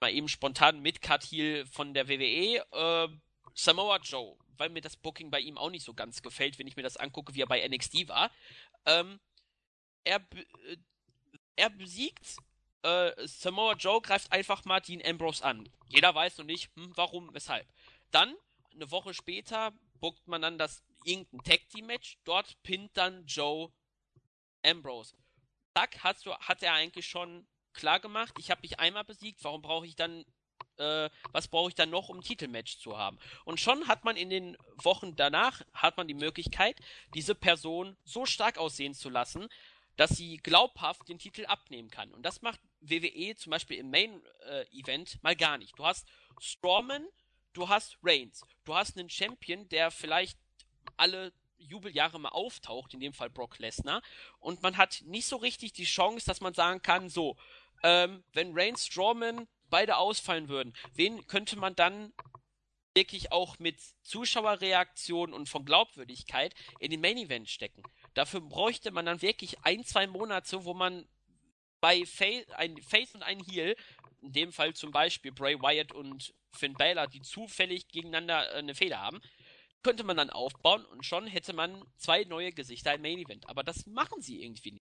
[0.00, 3.08] mal eben spontan Midcard Heel von der WWE, äh,
[3.54, 6.76] Samoa Joe, weil mir das Booking bei ihm auch nicht so ganz gefällt, wenn ich
[6.76, 8.30] mir das angucke, wie er bei NXT war.
[8.84, 9.18] Ähm,
[10.06, 10.20] er,
[10.66, 10.76] äh,
[11.56, 12.36] er besiegt
[12.82, 15.68] äh, Samoa Joe, greift einfach mal Dean Ambrose an.
[15.88, 17.66] Jeder weiß noch nicht, hm, warum, weshalb.
[18.10, 18.34] Dann,
[18.72, 22.18] eine Woche später, bookt man dann das irgendein Tag Team Match.
[22.24, 23.72] Dort pinnt dann Joe
[24.64, 25.16] Ambrose.
[25.74, 29.60] Zack, hat, so, hat er eigentlich schon klar gemacht, ich habe mich einmal besiegt, warum
[29.60, 30.24] brauche ich dann
[30.78, 33.18] äh, was brauche ich dann noch, um ein Titelmatch zu haben?
[33.44, 36.78] Und schon hat man in den Wochen danach hat man die Möglichkeit,
[37.14, 39.48] diese Person so stark aussehen zu lassen,
[39.96, 42.12] dass sie glaubhaft den Titel abnehmen kann.
[42.12, 45.78] Und das macht WWE zum Beispiel im Main-Event äh, mal gar nicht.
[45.78, 46.06] Du hast
[46.40, 47.06] Strawman,
[47.52, 50.38] du hast Reigns, du hast einen Champion, der vielleicht
[50.96, 54.02] alle Jubeljahre mal auftaucht, in dem Fall Brock Lesnar,
[54.38, 57.36] und man hat nicht so richtig die Chance, dass man sagen kann, so,
[57.82, 62.12] ähm, wenn Reigns, Strawman beide ausfallen würden, wen könnte man dann
[62.94, 67.82] wirklich auch mit Zuschauerreaktionen und von Glaubwürdigkeit in den Main Event stecken.
[68.16, 71.06] Dafür bräuchte man dann wirklich ein, zwei Monate, wo man
[71.82, 73.76] bei Face, ein Face und ein Heel,
[74.22, 78.74] in dem Fall zum Beispiel Bray Wyatt und Finn Balor, die zufällig gegeneinander äh, eine
[78.74, 79.20] Fehler haben,
[79.82, 83.50] könnte man dann aufbauen und schon hätte man zwei neue Gesichter im Main Event.
[83.50, 84.84] Aber das machen sie irgendwie nicht.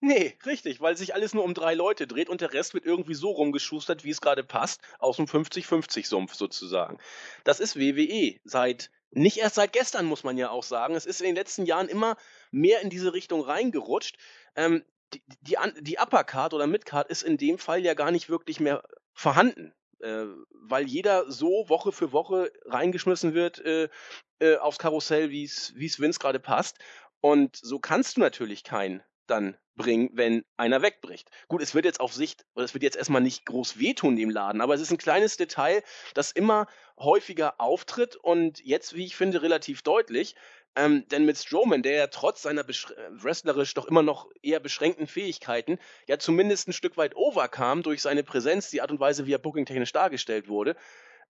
[0.00, 3.14] Nee, richtig, weil sich alles nur um drei Leute dreht und der Rest wird irgendwie
[3.14, 6.98] so rumgeschustert, wie es gerade passt, aus dem 50-50-Sumpf sozusagen.
[7.44, 10.94] Das ist WWE seit, nicht erst seit gestern, muss man ja auch sagen.
[10.94, 12.16] Es ist in den letzten Jahren immer
[12.50, 14.16] mehr in diese Richtung reingerutscht.
[14.56, 18.60] Ähm, die, die, die Uppercard oder Midcard ist in dem Fall ja gar nicht wirklich
[18.60, 19.74] mehr vorhanden.
[20.00, 23.88] Äh, weil jeder so Woche für Woche reingeschmissen wird äh,
[24.40, 26.78] äh, aufs Karussell, wie es Vince gerade passt.
[27.20, 31.30] Und so kannst du natürlich keinen dann bringen, wenn einer wegbricht.
[31.48, 34.30] Gut, es wird jetzt auf Sicht, oder es wird jetzt erstmal nicht groß wehtun dem
[34.30, 35.82] Laden, aber es ist ein kleines Detail,
[36.14, 36.66] das immer
[36.98, 40.34] häufiger auftritt und jetzt, wie ich finde, relativ deutlich.
[40.74, 45.78] Ähm, denn mit Strowman, der ja trotz seiner wrestlerisch doch immer noch eher beschränkten Fähigkeiten
[46.08, 49.38] ja zumindest ein Stück weit overkam durch seine Präsenz, die Art und Weise, wie er
[49.38, 50.74] bookingtechnisch dargestellt wurde,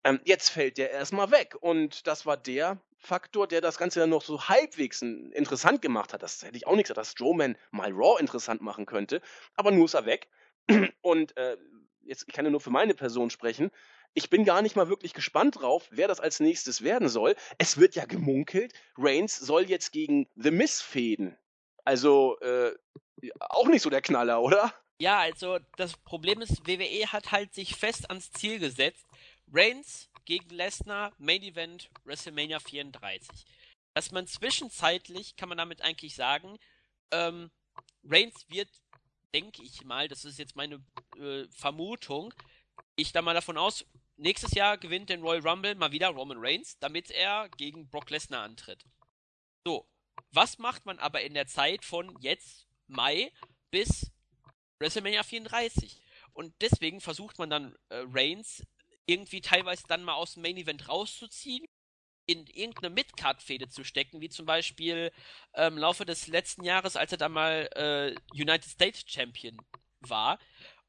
[0.04, 1.56] ähm, jetzt fällt der erstmal weg.
[1.60, 6.22] Und das war der Faktor, der das Ganze dann noch so halbwegs interessant gemacht hat.
[6.22, 9.20] Das hätte ich auch nicht gesagt, dass Strowman mal Raw interessant machen könnte.
[9.54, 10.28] Aber nur ist er weg.
[11.02, 11.56] Und äh,
[12.02, 13.70] jetzt, ich kann ja nur für meine Person sprechen.
[14.14, 17.34] Ich bin gar nicht mal wirklich gespannt drauf, wer das als nächstes werden soll.
[17.58, 21.36] Es wird ja gemunkelt, Reigns soll jetzt gegen The Miss fäden.
[21.84, 22.72] Also, äh,
[23.40, 24.74] auch nicht so der Knaller, oder?
[24.98, 29.04] Ja, also das Problem ist, WWE hat halt sich fest ans Ziel gesetzt,
[29.52, 33.44] Reigns gegen Lesnar, Main Event, WrestleMania 34.
[33.94, 36.58] Dass man zwischenzeitlich, kann man damit eigentlich sagen,
[37.10, 37.50] ähm,
[38.04, 38.68] Reigns wird,
[39.34, 40.82] denke ich mal, das ist jetzt meine
[41.18, 42.32] äh, Vermutung,
[42.96, 43.84] ich da mal davon aus,
[44.16, 48.44] nächstes Jahr gewinnt den Royal Rumble mal wieder Roman Reigns, damit er gegen Brock Lesnar
[48.44, 48.84] antritt.
[49.66, 49.86] So,
[50.30, 53.32] was macht man aber in der Zeit von jetzt Mai
[53.70, 54.10] bis
[54.78, 56.00] WrestleMania 34?
[56.34, 58.64] Und deswegen versucht man dann äh, Reigns
[59.06, 61.66] irgendwie teilweise dann mal aus dem Main Event rauszuziehen,
[62.26, 65.12] in irgendeine Mid-Card-Fehde zu stecken, wie zum Beispiel
[65.54, 69.56] ähm, im Laufe des letzten Jahres, als er dann mal äh, United States Champion
[70.00, 70.38] war,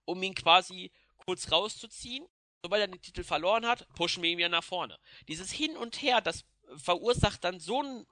[0.06, 2.28] um ihn quasi kurz rauszuziehen.
[2.62, 4.98] Sobald er den Titel verloren hat, pushen wir ihn wieder nach vorne.
[5.28, 6.46] Dieses Hin und Her, das
[6.78, 8.06] verursacht dann so ein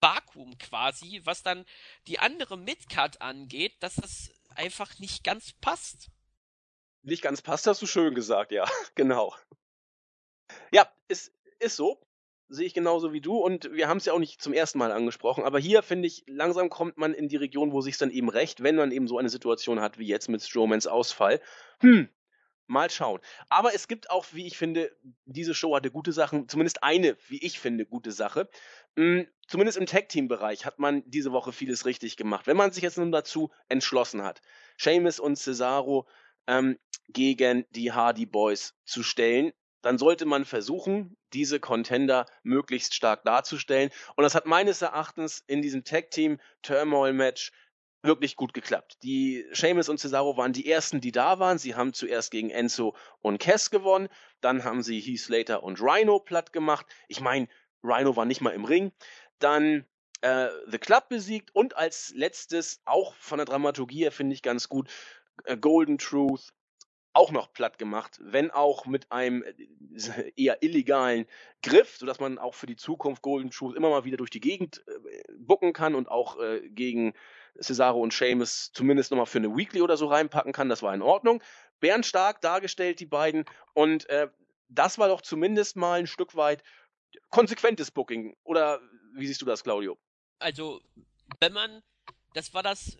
[0.00, 1.64] Vakuum quasi, was dann
[2.06, 6.10] die andere Midcard angeht, dass das einfach nicht ganz passt.
[7.08, 9.34] Nicht ganz passt, hast du schön gesagt, ja, genau.
[10.70, 11.98] Ja, es ist so.
[12.50, 14.90] Sehe ich genauso wie du und wir haben es ja auch nicht zum ersten Mal
[14.90, 18.30] angesprochen, aber hier finde ich, langsam kommt man in die Region, wo sich dann eben
[18.30, 21.42] recht, wenn man eben so eine Situation hat wie jetzt mit Strowmans Ausfall.
[21.80, 22.08] Hm,
[22.70, 23.20] Mal schauen.
[23.48, 24.94] Aber es gibt auch, wie ich finde,
[25.24, 28.50] diese Show hatte gute Sachen, zumindest eine, wie ich finde, gute Sache.
[28.96, 32.46] Hm, zumindest im Tag-Team-Bereich hat man diese Woche vieles richtig gemacht.
[32.46, 34.42] Wenn man sich jetzt nun dazu entschlossen hat,
[34.76, 36.06] Seamus und Cesaro
[36.46, 43.24] ähm, gegen die Hardy Boys zu stellen, dann sollte man versuchen, diese Contender möglichst stark
[43.24, 43.90] darzustellen.
[44.16, 47.52] Und das hat meines Erachtens in diesem Tag-Team Turmoil-Match
[48.02, 48.98] wirklich gut geklappt.
[49.02, 51.58] Die Seamus und Cesaro waren die ersten, die da waren.
[51.58, 54.08] Sie haben zuerst gegen Enzo und Cass gewonnen,
[54.40, 56.86] dann haben sie Heath Slater und Rhino platt gemacht.
[57.08, 57.48] Ich meine,
[57.82, 58.92] Rhino war nicht mal im Ring.
[59.38, 59.84] Dann
[60.20, 64.68] äh, The Club besiegt und als letztes, auch von der Dramaturgie her finde ich ganz
[64.68, 64.88] gut,
[65.44, 66.52] äh, Golden Truth
[67.18, 71.26] auch noch platt gemacht, wenn auch mit einem äh, eher illegalen
[71.62, 74.84] Griff, sodass man auch für die Zukunft Golden Truth immer mal wieder durch die Gegend
[74.86, 77.14] äh, bucken kann und auch äh, gegen
[77.60, 80.68] Cesaro und Seamus zumindest nochmal für eine Weekly oder so reinpacken kann.
[80.68, 81.42] Das war in Ordnung.
[81.80, 83.44] Bärenstark dargestellt, die beiden.
[83.74, 84.28] Und äh,
[84.68, 86.62] das war doch zumindest mal ein Stück weit
[87.30, 88.36] konsequentes Booking.
[88.44, 88.80] Oder
[89.14, 89.98] wie siehst du das, Claudio?
[90.38, 90.80] Also,
[91.40, 91.82] wenn man,
[92.34, 92.96] das war das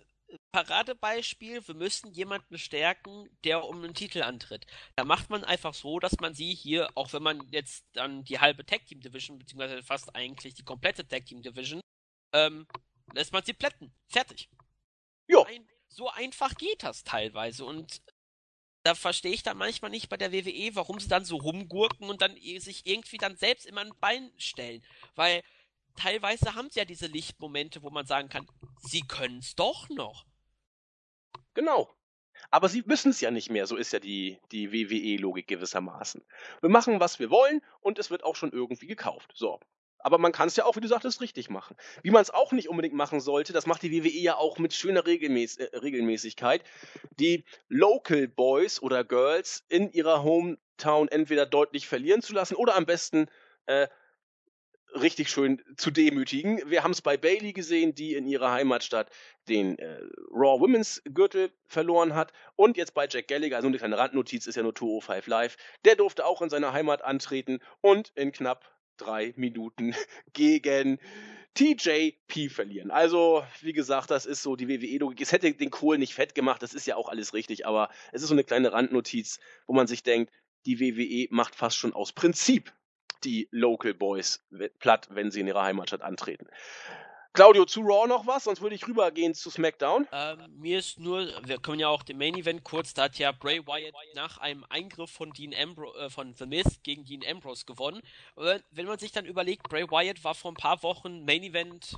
[0.53, 4.67] Paradebeispiel, wir müssen jemanden stärken, der um einen Titel antritt.
[4.97, 8.39] Da macht man einfach so, dass man sie hier, auch wenn man jetzt dann die
[8.39, 11.81] halbe Tag Team Division, beziehungsweise fast eigentlich die komplette Tag Team Division,
[12.35, 12.67] ähm,
[13.13, 13.95] lässt man sie plätten.
[14.09, 14.49] Fertig.
[15.29, 15.43] Ja.
[15.45, 18.03] Ein, so einfach geht das teilweise und
[18.85, 22.23] da verstehe ich dann manchmal nicht bei der WWE, warum sie dann so rumgurken und
[22.23, 24.83] dann sich irgendwie dann selbst immer ein Bein stellen.
[25.15, 25.43] Weil
[25.99, 28.47] teilweise haben sie ja diese Lichtmomente, wo man sagen kann,
[28.83, 30.25] sie können es doch noch.
[31.55, 31.95] Genau.
[32.51, 36.25] Aber sie müssen es ja nicht mehr, so ist ja die, die WWE-Logik gewissermaßen.
[36.61, 39.33] Wir machen, was wir wollen und es wird auch schon irgendwie gekauft.
[39.35, 39.59] So.
[39.99, 41.77] Aber man kann es ja auch, wie du sagtest, richtig machen.
[42.03, 44.73] Wie man es auch nicht unbedingt machen sollte, das macht die WWE ja auch mit
[44.73, 46.63] schöner Regelmäß äh, Regelmäßigkeit,
[47.19, 52.87] die Local Boys oder Girls in ihrer Hometown entweder deutlich verlieren zu lassen oder am
[52.87, 53.27] besten
[53.67, 53.89] äh,
[55.03, 56.61] richtig schön zu demütigen.
[56.67, 59.11] Wir haben es bei Bailey gesehen, die in ihrer Heimatstadt
[59.49, 62.33] den äh, Raw Women's Gürtel verloren hat.
[62.57, 65.57] Und jetzt bei Jack Gallagher, also eine kleine Randnotiz ist ja nur 205 Live.
[65.85, 69.95] Der durfte auch in seiner Heimat antreten und in knapp drei Minuten
[70.33, 70.99] gegen
[71.55, 72.91] TJP verlieren.
[72.91, 75.21] Also, wie gesagt, das ist so die WWE-Logik.
[75.21, 78.23] Es hätte den Kohl nicht fett gemacht, das ist ja auch alles richtig, aber es
[78.23, 80.33] ist so eine kleine Randnotiz, wo man sich denkt,
[80.67, 82.73] die WWE macht fast schon aus Prinzip
[83.25, 84.45] die Local Boys
[84.79, 86.49] platt, wenn sie in ihrer Heimatstadt antreten.
[87.35, 88.45] Claudio, zu Raw noch was?
[88.45, 90.09] Sonst würde ich rübergehen zu SmackDown.
[90.11, 93.31] Ähm, mir ist nur, wir können ja auch den Main Event kurz, da hat ja
[93.31, 97.65] Bray Wyatt nach einem Eingriff von Dean Ambrose, äh, von The Miz gegen Dean Ambrose
[97.65, 98.03] gewonnen.
[98.35, 101.97] Wenn man sich dann überlegt, Bray Wyatt war vor ein paar Wochen Main Event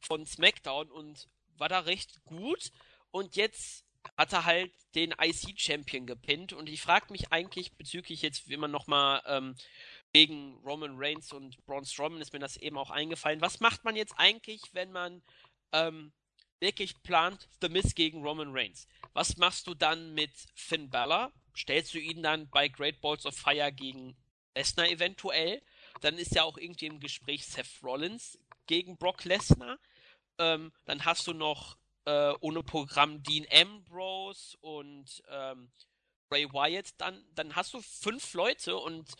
[0.00, 1.28] von SmackDown und
[1.58, 2.70] war da recht gut.
[3.10, 3.84] Und jetzt
[4.16, 6.52] hat er halt den IC-Champion gepinnt.
[6.52, 9.54] Und ich frage mich eigentlich bezüglich jetzt, wie man nochmal ähm,
[10.18, 13.40] wegen Roman Reigns und Braun Strowman ist mir das eben auch eingefallen.
[13.40, 15.22] Was macht man jetzt eigentlich, wenn man
[15.70, 16.12] ähm,
[16.58, 18.88] wirklich plant, The Miz gegen Roman Reigns?
[19.12, 21.30] Was machst du dann mit Finn Balor?
[21.56, 24.16] Stellst du ihn dann bei Great Balls of Fire gegen
[24.56, 25.62] Lesnar eventuell?
[26.00, 29.78] Dann ist ja auch irgendwie im Gespräch Seth Rollins gegen Brock Lesnar.
[30.38, 31.76] Ähm, dann hast du noch
[32.06, 35.70] äh, ohne Programm Dean Ambrose und ähm,
[36.32, 36.88] Ray Wyatt.
[36.98, 39.14] Dann, dann hast du fünf Leute und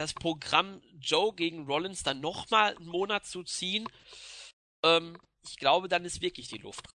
[0.00, 3.86] das Programm Joe gegen Rollins dann nochmal einen Monat zu ziehen,
[4.82, 6.86] ähm, ich glaube, dann ist wirklich die Luft.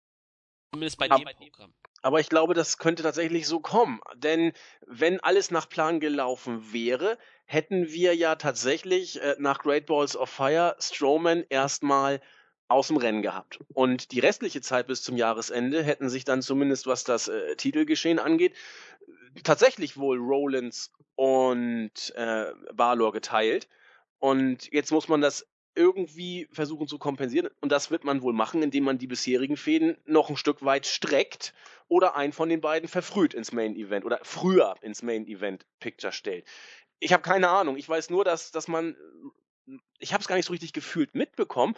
[0.73, 1.73] Zumindest bei aber, dem Programm.
[2.01, 4.01] Aber ich glaube, das könnte tatsächlich so kommen.
[4.15, 4.53] Denn
[4.87, 10.29] wenn alles nach Plan gelaufen wäre, hätten wir ja tatsächlich äh, nach Great Balls of
[10.31, 12.21] Fire Strowman erstmal
[12.67, 13.59] aus dem Rennen gehabt.
[13.73, 18.17] Und die restliche Zeit bis zum Jahresende hätten sich dann zumindest, was das äh, Titelgeschehen
[18.17, 18.55] angeht,
[19.43, 23.67] tatsächlich wohl Rollins und äh, Balor geteilt.
[24.19, 27.49] Und jetzt muss man das irgendwie versuchen zu kompensieren.
[27.61, 30.85] Und das wird man wohl machen, indem man die bisherigen Fäden noch ein Stück weit
[30.85, 31.53] streckt
[31.87, 36.13] oder einen von den beiden verfrüht ins Main Event oder früher ins Main Event Picture
[36.13, 36.45] stellt.
[36.99, 37.77] ich habe keine Ahnung.
[37.77, 38.95] Ich weiß nur, dass, dass man,
[39.99, 41.75] ich habe es gar nicht so richtig gefühlt mitbekommen.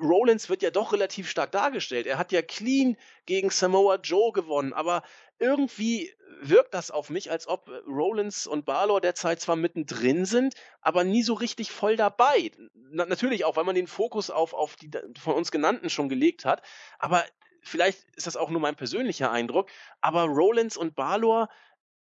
[0.00, 2.06] Rollins wird ja doch relativ stark dargestellt.
[2.06, 5.02] Er hat ja clean gegen Samoa Joe gewonnen, aber
[5.38, 11.04] irgendwie wirkt das auf mich, als ob Rollins und Balor derzeit zwar mittendrin sind, aber
[11.04, 12.50] nie so richtig voll dabei.
[12.74, 16.44] Na, natürlich auch, weil man den Fokus auf, auf die von uns genannten schon gelegt
[16.44, 16.62] hat,
[16.98, 17.24] aber
[17.62, 19.70] vielleicht ist das auch nur mein persönlicher Eindruck,
[20.00, 21.48] aber Rollins und Balor,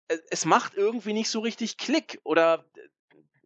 [0.09, 2.64] äh, es macht irgendwie nicht so richtig Klick oder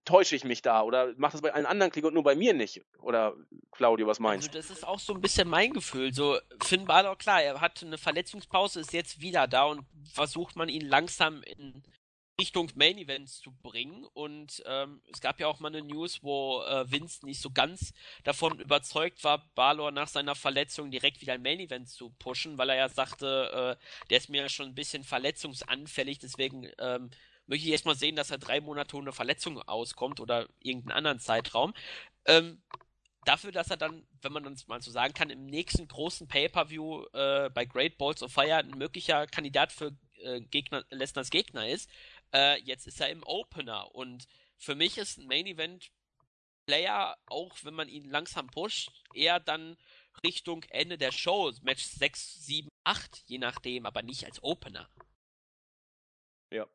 [0.09, 2.55] täusche ich mich da oder macht das bei allen anderen Klick und nur bei mir
[2.55, 2.81] nicht?
[3.03, 3.35] Oder
[3.73, 4.57] Claudio, was meinst du?
[4.57, 6.15] Also das ist auch so ein bisschen mein Gefühl.
[6.15, 10.71] So Finn Balor, klar, er hat eine Verletzungspause, ist jetzt wieder da und versucht man
[10.71, 11.83] ihn langsam in
[12.41, 14.07] Richtung Main Events zu bringen.
[14.15, 17.93] Und ähm, es gab ja auch mal eine News, wo äh, Vince nicht so ganz
[18.25, 22.71] davon überzeugt war, Balor nach seiner Verletzung direkt wieder ein Main Event zu pushen, weil
[22.71, 27.11] er ja sagte, äh, der ist mir ja schon ein bisschen verletzungsanfällig, deswegen ähm,
[27.49, 31.75] möchte ich erstmal sehen, dass er drei Monate ohne Verletzung auskommt oder irgendeinen anderen Zeitraum.
[32.27, 32.63] Ähm,
[33.25, 37.07] dafür, dass er dann, wenn man das mal so sagen kann, im nächsten großen Pay-Per-View
[37.13, 41.91] äh, bei Great Balls of Fire ein möglicher Kandidat für äh, Gegner, Lesners Gegner ist,
[42.35, 44.27] äh, jetzt ist er im Opener und
[44.59, 45.91] für mich ist ein Main Event
[46.67, 49.79] Player, auch wenn man ihn langsam pusht, eher dann
[50.23, 54.89] Richtung Ende der Show, Match 6, 7, 8, je nachdem, aber nicht als Opener.
[56.51, 56.67] Ja,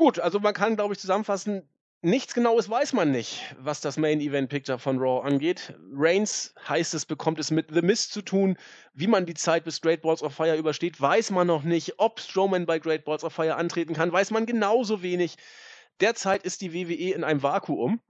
[0.00, 1.68] Gut, also man kann, glaube ich, zusammenfassen,
[2.00, 5.74] nichts Genaues weiß man nicht, was das Main Event Picture von Raw angeht.
[5.92, 8.56] Reigns heißt es, bekommt es mit The Mist zu tun.
[8.94, 11.96] Wie man die Zeit bis Great Balls of Fire übersteht, weiß man noch nicht.
[11.98, 15.36] Ob Strowman bei Great Balls of Fire antreten kann, weiß man genauso wenig.
[16.00, 18.00] Derzeit ist die WWE in einem Vakuum.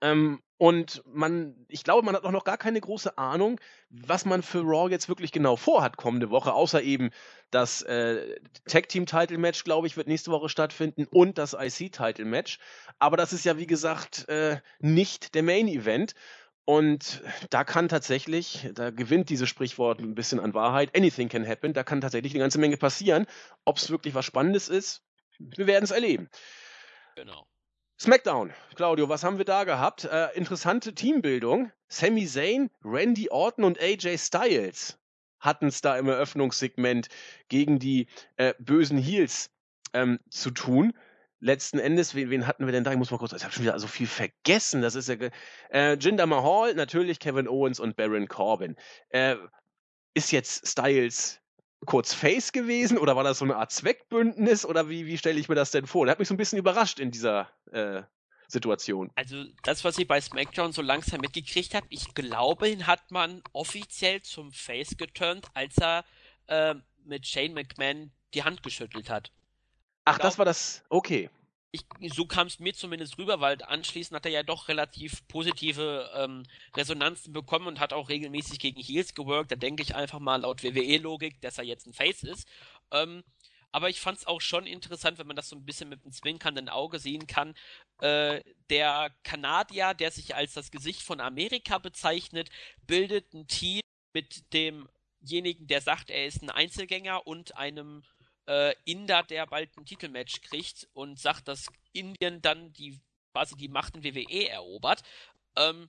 [0.00, 4.42] Ähm, und man, ich glaube, man hat auch noch gar keine große Ahnung, was man
[4.42, 7.10] für Raw jetzt wirklich genau vorhat kommende Woche, außer eben
[7.52, 11.92] das äh, Tag Team Title Match, glaube ich, wird nächste Woche stattfinden und das IC
[11.92, 12.58] Title Match.
[12.98, 16.14] Aber das ist ja, wie gesagt, äh, nicht der Main Event.
[16.64, 21.72] Und da kann tatsächlich, da gewinnt dieses Sprichwort ein bisschen an Wahrheit, anything can happen,
[21.72, 23.26] da kann tatsächlich eine ganze Menge passieren.
[23.64, 25.02] Ob es wirklich was Spannendes ist,
[25.38, 26.28] wir werden es erleben.
[27.14, 27.46] Genau.
[28.00, 30.04] SmackDown, Claudio, was haben wir da gehabt?
[30.04, 31.72] Äh, interessante Teambildung.
[31.88, 35.00] Sami Zayn, Randy Orton und AJ Styles
[35.40, 37.08] hatten es da im Eröffnungssegment
[37.48, 38.06] gegen die
[38.36, 39.50] äh, bösen Heels
[39.94, 40.92] ähm, zu tun.
[41.40, 42.92] Letzten Endes, wen, wen, hatten wir denn da?
[42.92, 44.80] Ich muss mal kurz, ich habe schon wieder so viel vergessen.
[44.80, 45.16] Das ist ja
[45.70, 48.76] äh, Jinder Mahal, natürlich Kevin Owens und Baron Corbin.
[49.08, 49.34] Äh,
[50.14, 51.40] ist jetzt Styles
[51.86, 55.48] kurz Face gewesen oder war das so eine Art Zweckbündnis oder wie, wie stelle ich
[55.48, 56.06] mir das denn vor?
[56.06, 58.02] Der hat mich so ein bisschen überrascht in dieser äh,
[58.48, 59.10] Situation.
[59.14, 63.42] Also das, was ich bei SmackDown so langsam mitgekriegt habe, ich glaube, ihn hat man
[63.52, 66.04] offiziell zum Face geturnt, als er
[66.46, 69.32] äh, mit Shane McMahon die Hand geschüttelt hat.
[70.04, 70.82] Ach, glaub, das war das.
[70.88, 71.30] Okay
[71.70, 76.10] ich, so kam es mir zumindest rüber, weil anschließend hat er ja doch relativ positive
[76.14, 79.52] ähm, Resonanzen bekommen und hat auch regelmäßig gegen Heels geworkt.
[79.52, 82.48] Da denke ich einfach mal laut WWE-Logik, dass er jetzt ein Face ist.
[82.90, 83.22] Ähm,
[83.70, 86.12] aber ich fand es auch schon interessant, wenn man das so ein bisschen mit einem
[86.12, 87.54] zwinkernden Auge sehen kann.
[88.00, 92.48] Äh, der Kanadier, der sich als das Gesicht von Amerika bezeichnet,
[92.86, 93.82] bildet ein Team
[94.14, 98.04] mit demjenigen, der sagt, er ist ein Einzelgänger und einem
[98.48, 102.98] äh, Inder, der bald ein Titelmatch kriegt und sagt, dass Indien dann die
[103.32, 105.02] quasi die Macht in WWE erobert.
[105.56, 105.88] Ähm,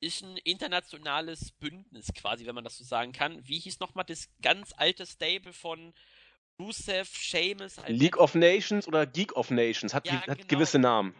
[0.00, 3.40] ist ein internationales Bündnis quasi, wenn man das so sagen kann.
[3.48, 5.94] Wie hieß nochmal das ganz alte Stable von
[6.60, 7.76] Rusev, Seamus?
[7.86, 10.48] League of Nations oder Geek of Nations, hat, ja, hat genau.
[10.48, 11.14] gewisse Namen.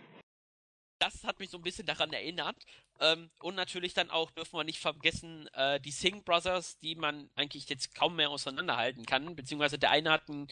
[0.99, 2.57] Das hat mich so ein bisschen daran erinnert.
[3.01, 7.31] Ähm, und natürlich dann auch, dürfen wir nicht vergessen, äh, die Singh Brothers, die man
[7.35, 9.37] eigentlich jetzt kaum mehr auseinanderhalten kann.
[9.37, 10.49] Beziehungsweise der eine hat ein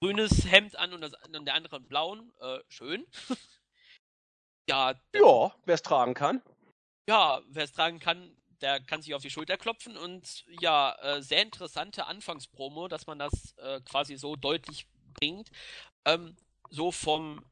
[0.00, 2.32] grünes Hemd an und, das, und der andere ein blauen.
[2.40, 3.06] Äh, schön.
[4.68, 4.94] ja.
[5.14, 6.42] Ja, wer es tragen kann.
[7.08, 11.22] Ja, wer es tragen kann, der kann sich auf die Schulter klopfen und ja, äh,
[11.22, 15.50] sehr interessante Anfangspromo, dass man das äh, quasi so deutlich bringt.
[16.06, 16.34] Ähm,
[16.70, 17.44] so vom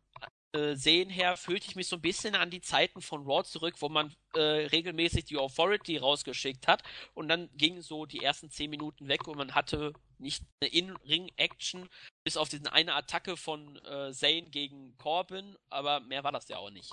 [0.53, 3.77] äh, Sehen her fühlte ich mich so ein bisschen an die Zeiten von Raw zurück,
[3.81, 6.83] wo man äh, regelmäßig die Authority rausgeschickt hat
[7.15, 11.89] und dann gingen so die ersten zehn Minuten weg und man hatte nicht eine In-Ring-Action,
[12.25, 16.59] bis auf diese eine Attacke von äh, Zane gegen Corbin, aber mehr war das ja
[16.59, 16.93] auch nicht.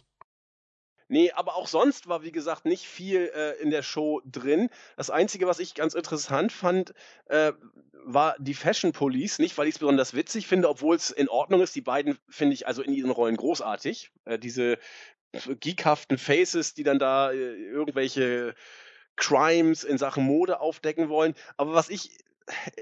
[1.10, 4.70] Nee, aber auch sonst war, wie gesagt, nicht viel äh, in der Show drin.
[4.96, 6.94] Das Einzige, was ich ganz interessant fand,
[7.26, 7.52] äh,
[8.06, 9.40] war die Fashion Police.
[9.40, 11.76] Nicht, weil ich es besonders witzig finde, obwohl es in Ordnung ist.
[11.76, 14.12] Die beiden finde ich also in ihren Rollen großartig.
[14.26, 14.78] Äh, diese
[15.60, 18.54] geekhaften Faces, die dann da äh, irgendwelche
[19.16, 21.34] Crimes in Sachen Mode aufdecken wollen.
[21.58, 22.20] Aber was ich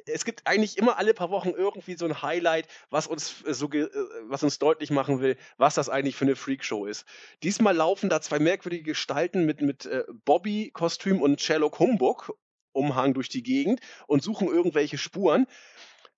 [0.06, 3.70] es gibt eigentlich immer alle paar Wochen irgendwie so ein Highlight, was uns äh, so
[3.72, 3.90] äh,
[4.24, 7.06] was uns deutlich machen will, was das eigentlich für eine Freakshow ist.
[7.44, 12.34] Diesmal laufen da zwei merkwürdige Gestalten mit mit äh, Bobby Kostüm und Sherlock Humbug
[12.74, 15.48] Umhang durch die Gegend und suchen irgendwelche Spuren.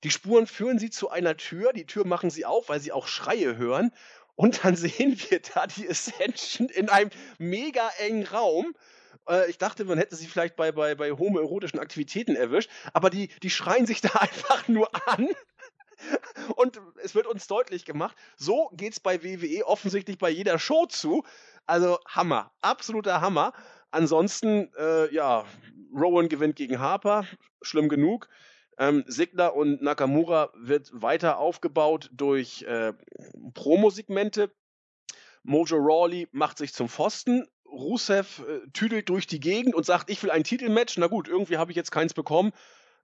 [0.04, 3.08] Die Spuren führen sie zu einer Tür, die Tür machen sie auf, weil sie auch
[3.08, 3.92] Schreie hören
[4.36, 8.74] und dann sehen wir da die Ascension in einem mega engen Raum
[9.30, 13.30] äh, ich dachte, man hätte sie vielleicht bei, bei, bei homoerotischen Aktivitäten erwischt, aber die,
[13.42, 15.30] die schreien sich da einfach nur an.
[16.56, 20.86] Und es wird uns deutlich gemacht, so geht es bei WWE offensichtlich bei jeder Show
[20.86, 21.24] zu.
[21.66, 23.54] Also Hammer, absoluter Hammer.
[23.92, 25.46] Ansonsten, äh, ja,
[25.94, 27.26] Rowan gewinnt gegen Harper,
[27.62, 28.30] schlimm genug.
[28.78, 32.94] Ähm, Sigler und Nakamura wird weiter aufgebaut durch äh,
[33.54, 34.52] Promo-Segmente.
[35.44, 40.22] Mojo Rawley macht sich zum Pfosten Rusev äh, tüdelt durch die Gegend und sagt, ich
[40.24, 40.98] will ein Titelmatch.
[40.98, 42.52] Na gut, irgendwie habe ich jetzt keins bekommen.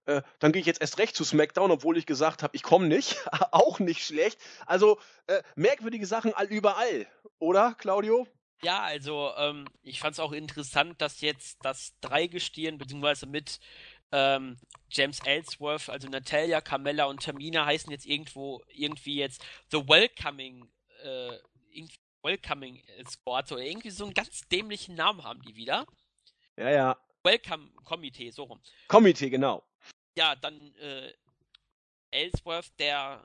[0.06, 2.86] Äh, dann gehe ich jetzt erst recht zu SmackDown, obwohl ich gesagt habe, ich komme
[2.86, 3.16] nicht.
[3.50, 4.38] Auch nicht schlecht.
[4.66, 7.06] Also äh, merkwürdige Sachen all überall,
[7.38, 8.26] oder, Claudio?
[8.62, 13.60] Ja, also ähm, ich fand es auch interessant, dass jetzt das Dreigestirn, beziehungsweise mit
[14.12, 14.56] ähm,
[14.88, 20.66] James Ellsworth, also Natalia, Carmella und Tamina heißen jetzt irgendwo irgendwie jetzt The Welcoming
[21.02, 21.36] äh,
[22.26, 25.86] Welcoming Squad oder irgendwie so einen ganz dämlichen Namen haben die wieder.
[26.56, 27.00] Ja, ja.
[27.22, 28.60] Welcome Komitee, so rum.
[28.88, 29.62] Komitee, genau.
[30.16, 31.12] Ja, dann äh,
[32.10, 33.24] Ellsworth, der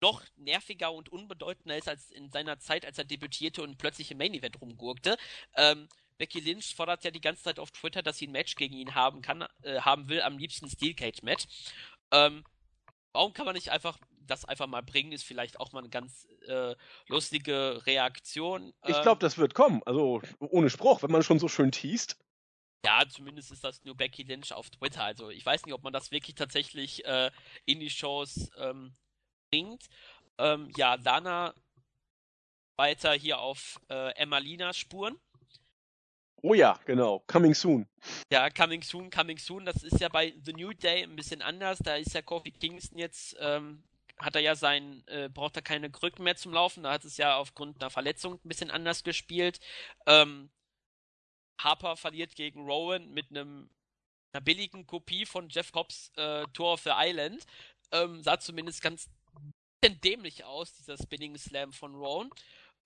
[0.00, 4.18] noch nerviger und unbedeutender ist als in seiner Zeit, als er debütierte und plötzlich im
[4.18, 5.16] Main Event rumgurkte.
[5.56, 5.88] Ähm,
[6.18, 8.94] Becky Lynch fordert ja die ganze Zeit auf Twitter, dass sie ein Match gegen ihn
[8.94, 11.44] haben kann, äh, haben will, am liebsten Steel Cage Match.
[12.10, 12.44] Ähm,
[13.12, 16.26] warum kann man nicht einfach das einfach mal bringen, ist vielleicht auch mal eine ganz
[16.46, 16.74] äh,
[17.08, 18.72] lustige Reaktion.
[18.86, 19.82] Ich glaube, ähm, das wird kommen.
[19.86, 22.16] Also ohne Spruch, wenn man schon so schön teast.
[22.84, 25.04] Ja, zumindest ist das nur Becky Lynch auf Twitter.
[25.04, 27.30] Also ich weiß nicht, ob man das wirklich tatsächlich äh,
[27.64, 28.92] in die Shows ähm,
[29.50, 29.86] bringt.
[30.38, 31.54] Ähm, ja, Lana
[32.76, 35.18] weiter hier auf äh, Emmalinas Spuren.
[36.42, 37.20] Oh ja, genau.
[37.26, 37.88] Coming soon.
[38.30, 39.64] Ja, coming soon, coming soon.
[39.64, 41.78] Das ist ja bei The New Day ein bisschen anders.
[41.78, 43.82] Da ist ja Kofi Kingston jetzt ähm,
[44.18, 46.84] hat er ja sein, äh, braucht er keine Krücken mehr zum Laufen.
[46.84, 49.60] Da hat es ja aufgrund einer Verletzung ein bisschen anders gespielt.
[50.06, 50.50] Ähm,
[51.60, 53.70] Harper verliert gegen Rowan mit einem
[54.32, 57.44] einer billigen Kopie von Jeff Cobbs äh, Tour of the Island.
[57.92, 59.08] Ähm, sah zumindest ganz
[60.02, 62.30] dämlich aus, dieser Spinning Slam von Rowan.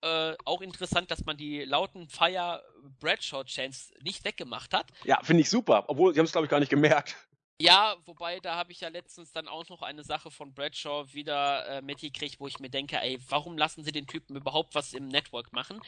[0.01, 2.63] Äh, auch interessant, dass man die lauten Fire
[2.99, 4.91] Bradshaw Chants nicht weggemacht hat.
[5.03, 5.85] Ja, finde ich super.
[5.87, 7.15] Obwohl, sie haben es, glaube ich, gar nicht gemerkt.
[7.61, 11.67] Ja, wobei da habe ich ja letztens dann auch noch eine Sache von Bradshaw wieder
[11.67, 15.09] äh, mitgekriegt, wo ich mir denke, ey, warum lassen sie den Typen überhaupt was im
[15.09, 15.81] Network machen?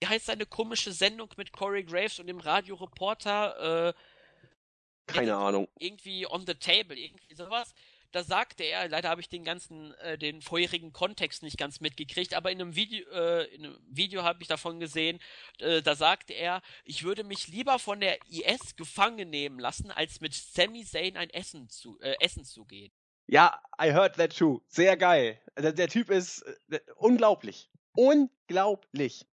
[0.00, 3.88] Wie heißt seine komische Sendung mit Corey Graves und dem Radioreporter?
[3.88, 3.94] Äh,
[5.06, 5.66] Keine Ahnung.
[5.78, 7.74] Irgendwie on the table, irgendwie sowas
[8.14, 12.34] da sagte er, leider habe ich den ganzen, äh, den vorherigen Kontext nicht ganz mitgekriegt,
[12.34, 15.18] aber in einem Video, äh, in einem Video habe ich davon gesehen,
[15.58, 20.20] äh, da sagte er, ich würde mich lieber von der IS gefangen nehmen lassen, als
[20.20, 22.92] mit Sami Zayn ein Essen zu, äh, Essen zu gehen.
[23.26, 24.60] Ja, I heard that too.
[24.68, 25.40] Sehr geil.
[25.58, 27.68] Der, der Typ ist äh, unglaublich.
[27.96, 29.26] Unglaublich.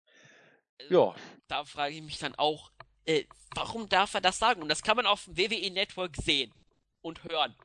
[0.79, 1.17] Äh, ja.
[1.49, 2.71] Da frage ich mich dann auch,
[3.07, 3.25] äh,
[3.57, 4.63] warum darf er das sagen?
[4.63, 6.53] Und das kann man auf dem WWE Network sehen
[7.01, 7.57] und hören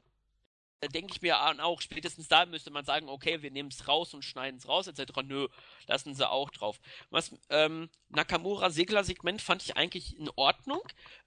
[0.90, 4.24] denke ich mir auch, spätestens da müsste man sagen, okay, wir nehmen es raus und
[4.24, 5.12] schneiden es raus, etc.
[5.24, 5.48] Nö,
[5.88, 6.80] lassen sie auch drauf.
[7.10, 10.82] Was ähm, Nakamura-Segler-Segment fand ich eigentlich in Ordnung.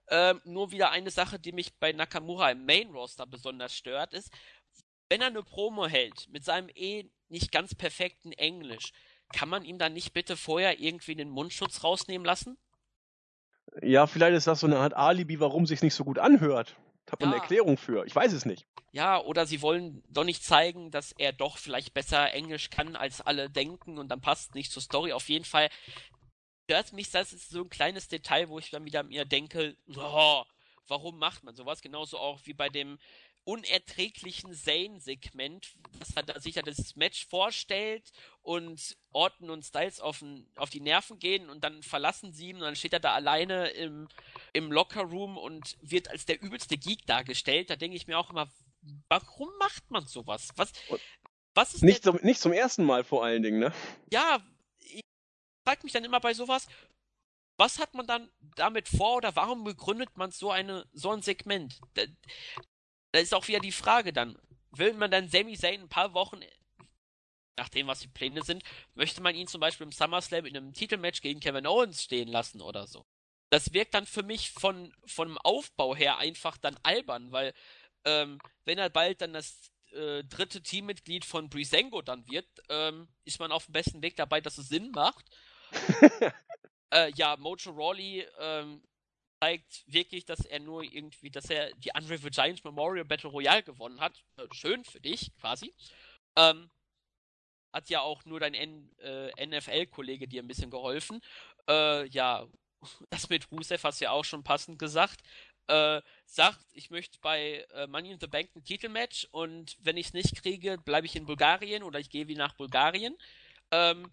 [0.09, 4.31] Ähm, nur wieder eine Sache, die mich bei Nakamura im Main-Roster besonders stört, ist,
[5.09, 8.93] wenn er eine Promo hält mit seinem eh nicht ganz perfekten Englisch,
[9.33, 12.57] kann man ihm dann nicht bitte vorher irgendwie den Mundschutz rausnehmen lassen?
[13.83, 16.77] Ja, vielleicht ist das so eine Art Alibi, warum sich nicht so gut anhört.
[17.11, 17.35] Hat man ja.
[17.35, 18.05] eine Erklärung für?
[18.07, 18.67] Ich weiß es nicht.
[18.93, 23.21] Ja, oder sie wollen doch nicht zeigen, dass er doch vielleicht besser Englisch kann, als
[23.21, 25.13] alle denken und dann passt nicht zur Story.
[25.13, 25.69] Auf jeden Fall
[26.65, 30.43] stört mich, das ist so ein kleines Detail, wo ich dann wieder mir denke, oh,
[30.89, 31.83] warum macht man sowas?
[31.83, 32.99] Genauso auch wie bei dem
[33.47, 38.11] unerträglichen Zane-Segment, dass er sich ja das Match vorstellt
[38.43, 40.23] und Orton und Styles auf,
[40.57, 43.69] auf die Nerven gehen und dann verlassen sie ihn und dann steht er da alleine
[43.69, 44.09] im,
[44.53, 47.71] im Locker-Room und wird als der übelste Geek dargestellt.
[47.71, 48.51] Da denke ich mir auch immer,
[49.09, 50.49] warum macht man sowas?
[50.57, 50.73] Was,
[51.55, 53.73] was ist nicht, zum, nicht zum ersten Mal vor allen Dingen, ne?
[54.11, 54.45] Ja,
[54.81, 55.03] ich
[55.65, 56.67] frage mich dann immer bei sowas,
[57.59, 61.81] was hat man dann damit vor oder warum begründet man so eine so ein Segment?
[63.17, 64.37] Da, ist auch wieder die Frage dann,
[64.73, 66.41] will man dann Sami Zayn ein paar Wochen
[67.57, 68.63] nach dem, was die Pläne sind,
[68.95, 72.61] möchte man ihn zum Beispiel im SummerSlam in einem Titelmatch gegen Kevin Owens stehen lassen
[72.61, 73.07] oder so.
[73.49, 77.55] Das wirkt dann für mich von, vom Aufbau her einfach dann albern, weil
[78.05, 83.41] ähm, wenn er bald dann das äh, dritte Teammitglied von Brisengo dann wird, ähm, ist
[83.41, 85.25] man auf dem besten Weg dabei, dass es Sinn macht.
[86.93, 88.83] äh, ja, Mojo Rawley ähm,
[89.47, 94.01] zeigt wirklich, dass er nur irgendwie, dass er die Unrivaled Giants Memorial Battle Royale gewonnen
[94.01, 94.25] hat.
[94.37, 95.73] Äh, schön für dich, quasi.
[96.37, 96.69] Ähm,
[97.73, 101.21] hat ja auch nur dein äh, NFL-Kollege dir ein bisschen geholfen.
[101.69, 102.47] Äh, ja,
[103.11, 105.21] das mit Rusev hast du ja auch schon passend gesagt.
[105.69, 110.09] Äh, sagt, ich möchte bei äh, Money in the Bank ein Titelmatch und wenn ich
[110.09, 113.17] es nicht kriege, bleibe ich in Bulgarien oder ich gehe wie nach Bulgarien.
[113.71, 114.11] Ähm,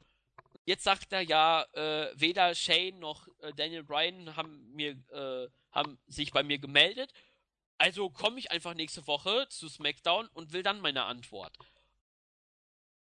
[0.66, 6.00] jetzt sagt er ja, äh, weder Shane noch äh, Daniel Bryan haben mir äh, haben
[6.08, 7.12] sich bei mir gemeldet.
[7.78, 11.58] Also komme ich einfach nächste Woche zu SmackDown und will dann meine Antwort.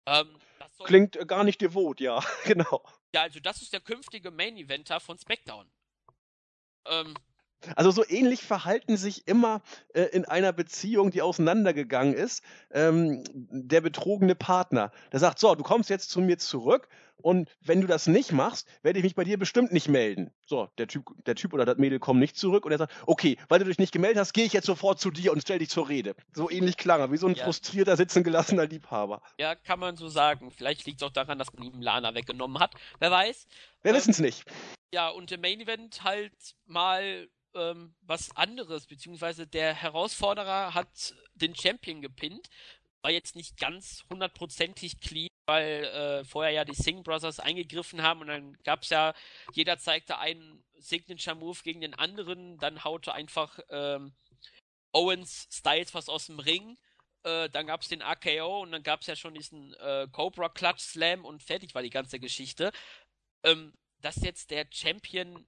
[0.06, 0.38] Ähm,
[0.84, 2.84] Klingt äh, gar nicht devot, ja, genau.
[3.14, 5.70] Ja, also das ist der künftige Main Eventer von SmackDown.
[6.86, 7.14] Ähm,
[7.74, 9.62] also so ähnlich verhalten sich immer
[9.94, 14.92] äh, in einer Beziehung, die auseinandergegangen ist, ähm, der betrogene Partner.
[15.12, 16.88] Der sagt, so, du kommst jetzt zu mir zurück
[17.18, 20.30] und wenn du das nicht machst, werde ich mich bei dir bestimmt nicht melden.
[20.44, 23.36] So, der Typ, der Typ oder das Mädel kommt nicht zurück und er sagt, okay,
[23.48, 25.70] weil du dich nicht gemeldet hast, gehe ich jetzt sofort zu dir und stell dich
[25.70, 26.14] zur Rede.
[26.34, 27.44] So ähnlich klang er, wie so ein ja.
[27.44, 29.22] frustrierter, sitzen gelassener Liebhaber.
[29.38, 30.50] Ja, kann man so sagen.
[30.50, 32.74] Vielleicht liegt es auch daran, dass man ihm Lana weggenommen hat.
[33.00, 33.46] Wer weiß.
[33.82, 34.44] Wir ähm, wissen es nicht.
[34.92, 36.32] Ja, und im Main Event halt
[36.66, 42.48] mal ähm, was anderes, beziehungsweise der Herausforderer hat den Champion gepinnt.
[43.02, 48.20] War jetzt nicht ganz hundertprozentig clean, weil äh, vorher ja die Singh Brothers eingegriffen haben
[48.20, 49.14] und dann gab es ja,
[49.52, 54.14] jeder zeigte einen Signature-Move gegen den anderen, dann haute einfach ähm,
[54.92, 56.78] Owens Styles was aus dem Ring.
[57.22, 60.48] Äh, dann gab es den AKO und dann gab es ja schon diesen äh, Cobra
[60.48, 62.72] Clutch Slam und fertig war die ganze Geschichte.
[63.44, 65.46] Ähm, dass jetzt der Champion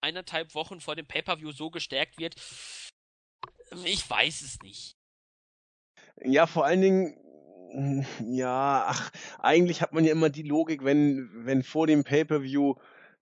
[0.00, 2.34] eineinhalb Wochen vor dem Pay-Per-View so gestärkt wird,
[3.84, 4.96] ich weiß es nicht.
[6.24, 11.62] Ja, vor allen Dingen, ja, ach, eigentlich hat man ja immer die Logik, wenn, wenn
[11.62, 12.74] vor dem Pay-Per-View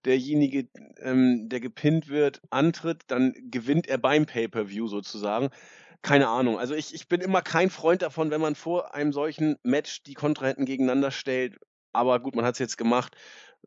[0.04, 0.68] derjenige,
[1.00, 5.50] ähm, der gepinnt wird, antritt, dann gewinnt er beim Pay-Per-View sozusagen.
[6.02, 6.58] Keine Ahnung.
[6.58, 10.14] Also ich, ich bin immer kein Freund davon, wenn man vor einem solchen Match die
[10.14, 11.58] Kontrahenten gegeneinander stellt.
[11.92, 13.16] Aber gut, man hat es jetzt gemacht.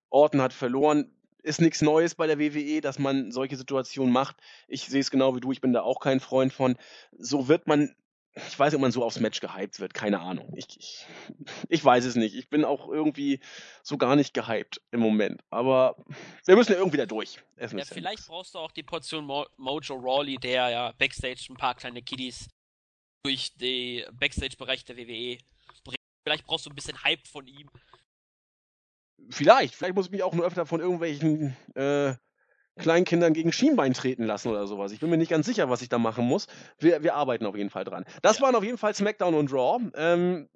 [0.10, 1.14] Orton hat verloren
[1.50, 4.38] ist nichts Neues bei der WWE, dass man solche Situationen macht.
[4.68, 6.78] Ich sehe es genau wie du, ich bin da auch kein Freund von.
[7.18, 7.96] So wird man,
[8.36, 10.54] ich weiß nicht, ob man so aufs Match gehypt wird, keine Ahnung.
[10.56, 11.08] Ich, ich,
[11.70, 12.36] ich weiß es nicht.
[12.36, 13.40] Ich bin auch irgendwie
[13.82, 15.42] so gar nicht gehypt im Moment.
[15.50, 15.98] Aber
[16.46, 17.40] wir müssen ja irgendwie da durch.
[17.60, 21.74] Ja, vielleicht brauchst du auch die Portion Mo Mojo Rawley, der ja Backstage ein paar
[21.74, 22.48] kleine Kiddies
[23.26, 25.40] durch die Backstage-Bereich der WWE
[25.84, 25.98] bringt.
[26.24, 27.70] Vielleicht brauchst du ein bisschen Hype von ihm.
[29.30, 32.14] Vielleicht, vielleicht muss ich mich auch nur öfter von irgendwelchen äh,
[32.80, 34.92] Kleinkindern gegen Schienbein treten lassen oder sowas.
[34.92, 36.48] Ich bin mir nicht ganz sicher, was ich da machen muss.
[36.80, 38.06] Wir, wir arbeiten auf jeden Fall dran.
[38.22, 38.44] Das ja.
[38.44, 39.84] waren auf jeden Fall SmackDown und Raw.
[39.96, 40.50] Ähm,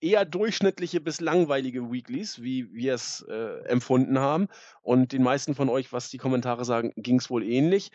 [0.00, 4.48] eher durchschnittliche bis langweilige Weeklies, wie wir es äh, empfunden haben.
[4.82, 7.90] Und den meisten von euch, was die Kommentare sagen, ging es wohl ähnlich.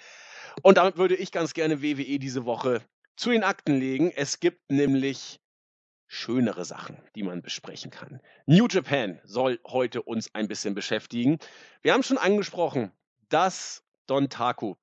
[0.61, 2.81] Und damit würde ich ganz gerne WWE diese Woche
[3.17, 4.11] zu den Akten legen.
[4.15, 5.40] Es gibt nämlich
[6.13, 8.19] schönere Sachen, die man besprechen kann.
[8.45, 11.39] New Japan soll heute uns ein bisschen beschäftigen.
[11.83, 12.91] Wir haben schon angesprochen,
[13.29, 14.75] dass Don Taku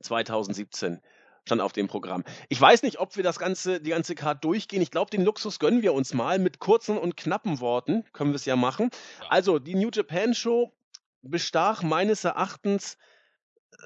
[0.00, 1.00] 2017
[1.44, 2.22] stand auf dem Programm.
[2.48, 4.80] Ich weiß nicht, ob wir das ganze, die ganze Karte durchgehen.
[4.80, 6.38] Ich glaube, den Luxus gönnen wir uns mal.
[6.38, 8.90] Mit kurzen und knappen Worten können wir es ja machen.
[9.28, 10.72] Also, die New Japan Show
[11.20, 12.96] bestach meines Erachtens,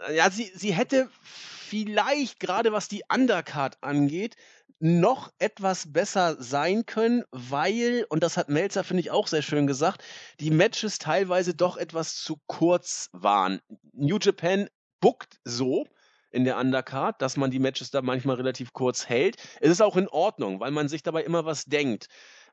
[0.09, 4.37] äh, ja, sie, sie hätte vielleicht gerade was die Undercard angeht,
[4.85, 9.67] noch etwas besser sein können, weil, und das hat Melzer, finde ich, auch sehr schön
[9.67, 10.05] gesagt,
[10.41, 13.63] die Matches teilweise doch etwas zu kurz waren.
[13.95, 14.69] New Japan
[15.01, 15.87] bookt so
[16.31, 19.37] in der Undercard, dass man die Matches da manchmal relativ kurz hält.
[19.63, 22.09] Es ist auch in Ordnung, weil man sich dabei immer was denkt.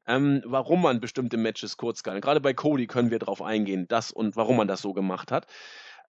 [0.08, 2.22] Ähm, warum man bestimmte Matches kurz kann.
[2.22, 5.48] Gerade bei Cody können wir darauf eingehen, das und warum man das so gemacht hat.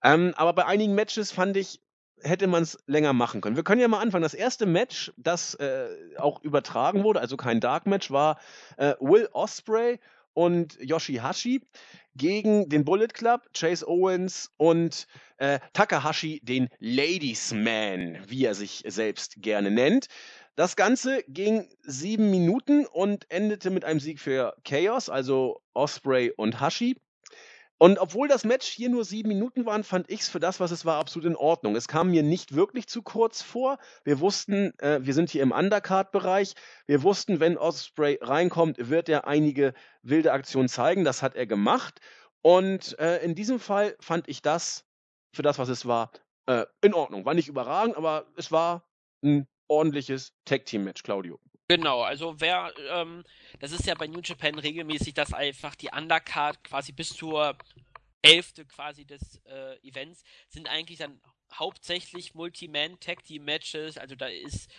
[0.05, 1.81] Ähm, aber bei einigen Matches fand ich,
[2.23, 3.57] hätte man es länger machen können.
[3.57, 4.23] Wir können ja mal anfangen.
[4.23, 8.39] Das erste Match, das äh, auch übertragen wurde, also kein Dark Match, war
[8.77, 9.99] äh, Will Osprey
[10.35, 11.63] und Yoshihashi
[12.15, 15.07] gegen den Bullet Club, Chase Owens und
[15.39, 20.07] äh, Takahashi, den Ladies Man, wie er sich selbst gerne nennt.
[20.55, 26.61] Das Ganze ging sieben Minuten und endete mit einem Sieg für Chaos, also Osprey und
[26.61, 26.97] Hashi.
[27.83, 30.71] Und obwohl das Match hier nur sieben Minuten waren, fand ich es für das, was
[30.71, 31.75] es war, absolut in Ordnung.
[31.75, 33.77] Es kam mir nicht wirklich zu kurz vor.
[34.05, 36.55] Wir wussten, äh, wir sind hier im Undercard-Bereich.
[36.87, 41.03] Wir wussten, wenn Osprey reinkommt, wird er einige wilde Aktionen zeigen.
[41.03, 41.99] Das hat er gemacht.
[42.41, 44.85] Und äh, in diesem Fall fand ich das,
[45.35, 46.13] für das, was es war,
[46.47, 47.25] äh, in Ordnung.
[47.25, 48.89] War nicht überragend, aber es war
[49.25, 51.41] ein ordentliches Tag-Team-Match, Claudio.
[51.75, 53.25] Genau, also wer, ähm,
[53.61, 57.57] das ist ja bei New Japan regelmäßig, dass einfach die Undercard quasi bis zur
[58.23, 61.19] Hälfte quasi des äh, Events sind eigentlich dann
[61.51, 64.71] hauptsächlich Multi-Man-Tag-Team-Matches, also da ist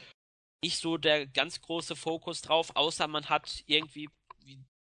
[0.64, 4.23] nicht so der ganz große Fokus drauf, außer man hat irgendwie, wie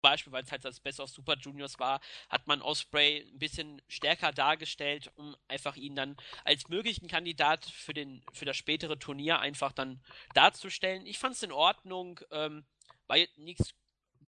[0.02, 3.82] Beispiel, weil es halt das Best of Super Juniors war, hat man Osprey ein bisschen
[3.88, 9.39] stärker dargestellt, um einfach ihn dann als möglichen Kandidat für den für das spätere Turnier
[9.39, 10.02] einfach dann
[10.34, 11.06] darzustellen.
[11.06, 12.66] Ich fand es in Ordnung, ähm,
[13.08, 13.74] war nichts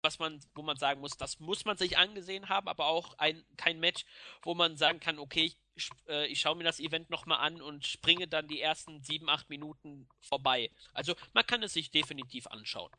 [0.04, 3.44] was man, wo man sagen muss, das muss man sich angesehen haben, aber auch ein,
[3.56, 4.04] kein Match,
[4.42, 7.84] wo man sagen kann, okay, ich, äh, ich schaue mir das Event nochmal an und
[7.86, 10.70] springe dann die ersten sieben, acht Minuten vorbei.
[10.92, 12.92] Also man kann es sich definitiv anschauen.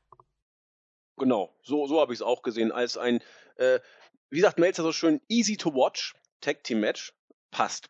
[1.18, 3.22] Genau, so, so habe ich es auch gesehen, als ein,
[3.56, 3.80] äh,
[4.30, 7.14] wie sagt Melzer so schön, easy to watch Tag Team Match.
[7.52, 7.90] Passt.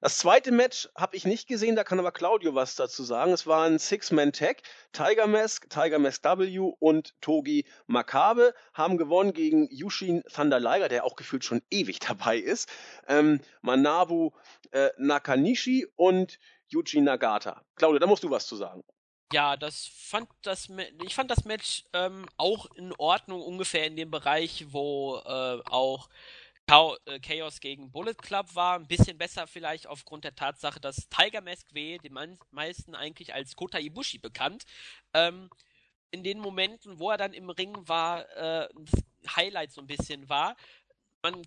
[0.00, 3.32] Das zweite Match habe ich nicht gesehen, da kann aber Claudio was dazu sagen.
[3.32, 4.62] Es war ein Six-Man-Tag.
[4.92, 11.04] Tiger Mask, Tiger Mask W und Togi Makabe haben gewonnen gegen Yushin Thunder Liger, der
[11.04, 12.68] auch gefühlt schon ewig dabei ist.
[13.08, 14.32] Ähm, Manabu
[14.72, 16.38] äh, Nakanishi und
[16.68, 17.64] Yuji Nagata.
[17.76, 18.84] Claudio, da musst du was zu sagen.
[19.32, 20.68] Ja, das fand das
[21.04, 26.08] ich fand das Match ähm, auch in Ordnung, ungefähr in dem Bereich, wo äh, auch
[26.68, 28.76] äh, Chaos gegen Bullet Club war.
[28.78, 32.16] Ein bisschen besser vielleicht aufgrund der Tatsache, dass Tiger Mask W, den
[32.50, 34.64] meisten eigentlich als Kota Ibushi bekannt,
[35.14, 35.50] ähm,
[36.12, 40.28] in den Momenten, wo er dann im Ring war, äh, das Highlight so ein bisschen
[40.28, 40.56] war.
[41.22, 41.42] Man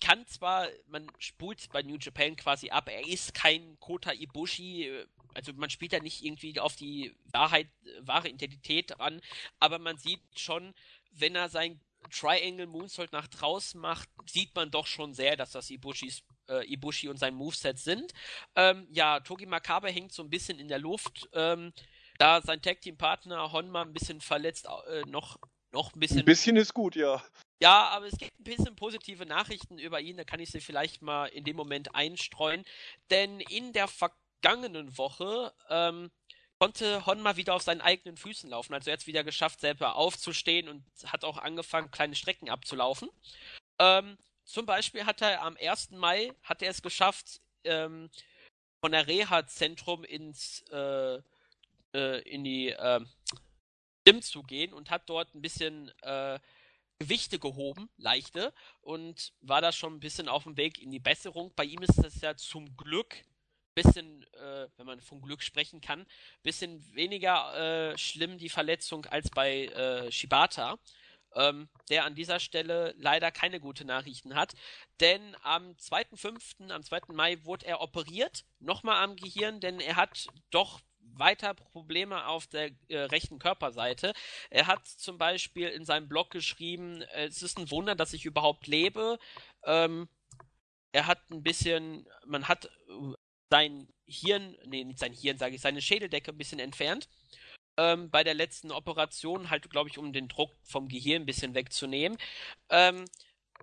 [0.00, 5.06] kann zwar, man spult bei New Japan quasi ab, er ist kein Kota Ibushi, äh,
[5.34, 7.68] also man spielt da nicht irgendwie auf die Wahrheit,
[8.00, 9.20] wahre Identität an,
[9.60, 10.74] aber man sieht schon,
[11.10, 11.80] wenn er sein
[12.10, 17.08] Triangle Moonsault nach draußen macht, sieht man doch schon sehr, dass das Ibushis, äh, Ibushi
[17.08, 18.12] und sein Moveset sind.
[18.56, 21.28] Ähm, ja, Togi Makabe hängt so ein bisschen in der Luft.
[21.32, 21.72] Ähm,
[22.18, 25.38] da sein Tag Team Partner Honma ein bisschen verletzt, äh, noch,
[25.72, 26.20] noch ein bisschen.
[26.20, 27.24] Ein bisschen ist gut, ja.
[27.60, 31.02] Ja, aber es gibt ein bisschen positive Nachrichten über ihn, da kann ich sie vielleicht
[31.02, 32.64] mal in dem Moment einstreuen.
[33.10, 33.88] Denn in der
[34.40, 36.10] vergangenen Woche ähm,
[36.58, 38.74] konnte Honma wieder auf seinen eigenen Füßen laufen.
[38.74, 43.08] Also er hat es wieder geschafft, selber aufzustehen und hat auch angefangen, kleine Strecken abzulaufen.
[43.78, 45.92] Ähm, zum Beispiel hat er am 1.
[45.92, 48.10] Mai hat er es geschafft, ähm,
[48.80, 51.20] von der Reha-Zentrum ins äh,
[51.94, 53.00] äh, in die äh,
[54.04, 56.38] Gym zu gehen und hat dort ein bisschen äh,
[56.98, 61.52] Gewichte gehoben, leichte, und war da schon ein bisschen auf dem Weg in die Besserung.
[61.56, 63.16] Bei ihm ist das ja zum Glück
[63.74, 66.06] bisschen, äh, wenn man von Glück sprechen kann,
[66.42, 70.78] bisschen weniger äh, schlimm die Verletzung als bei äh, Shibata,
[71.34, 74.54] ähm, der an dieser Stelle leider keine gute Nachrichten hat.
[75.00, 77.12] Denn am 2.5., am 2.
[77.12, 80.80] Mai wurde er operiert, nochmal am Gehirn, denn er hat doch
[81.16, 84.14] weiter Probleme auf der äh, rechten Körperseite.
[84.50, 88.66] Er hat zum Beispiel in seinem Blog geschrieben, es ist ein Wunder, dass ich überhaupt
[88.66, 89.18] lebe.
[89.64, 90.08] Ähm,
[90.92, 92.70] er hat ein bisschen, man hat
[93.54, 97.08] sein Hirn, nee, nicht sein Hirn, sage ich, seine Schädeldecke ein bisschen entfernt.
[97.76, 101.54] Ähm, bei der letzten Operation, halt, glaube ich, um den Druck vom Gehirn ein bisschen
[101.54, 102.18] wegzunehmen.
[102.68, 103.04] Ähm,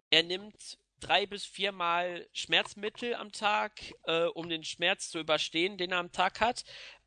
[0.10, 5.92] er nimmt drei bis viermal Schmerzmittel am Tag, äh, um den Schmerz zu überstehen, den
[5.92, 6.64] er am Tag hat.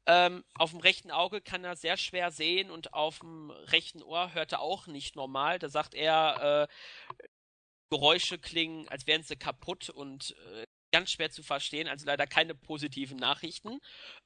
[0.06, 4.34] Ähm, auf dem rechten Auge kann er sehr schwer sehen und auf dem rechten Ohr
[4.34, 5.58] hört er auch nicht normal.
[5.58, 7.18] Da sagt er, äh,
[7.90, 12.54] Geräusche klingen, als wären sie kaputt und äh, ganz schwer zu verstehen, also leider keine
[12.54, 13.80] positiven Nachrichten.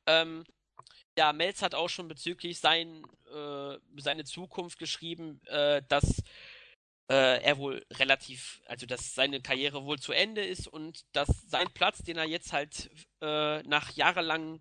[0.07, 0.45] Ähm,
[1.17, 6.23] ja, Melz hat auch schon bezüglich sein, äh, seine Zukunft geschrieben, äh, dass
[7.11, 11.73] äh, er wohl relativ, also dass seine Karriere wohl zu Ende ist und dass sein
[11.73, 12.91] Platz, den er jetzt halt
[13.23, 14.61] äh, nach jahrelang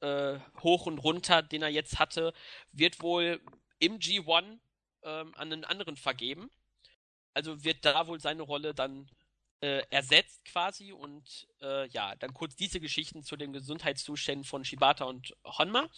[0.00, 2.32] äh, hoch und runter, den er jetzt hatte,
[2.72, 3.40] wird wohl
[3.78, 4.58] im G1
[5.04, 6.50] ähm, an einen anderen vergeben.
[7.34, 9.08] Also wird da wohl seine Rolle dann
[9.60, 15.04] äh, ersetzt quasi und äh, ja, dann kurz diese Geschichten zu den Gesundheitszuständen von Shibata
[15.04, 15.88] und Honma.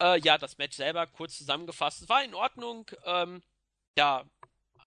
[0.00, 2.90] Äh, ja, das Match selber kurz zusammengefasst, war in Ordnung.
[3.04, 3.42] Ähm,
[3.96, 4.24] ja,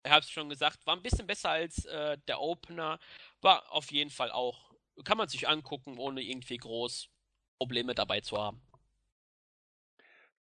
[0.04, 3.00] ich habe es schon gesagt, war ein bisschen besser als äh, der Opener,
[3.42, 4.72] war auf jeden Fall auch,
[5.04, 7.10] kann man sich angucken, ohne irgendwie groß
[7.58, 8.62] Probleme dabei zu haben.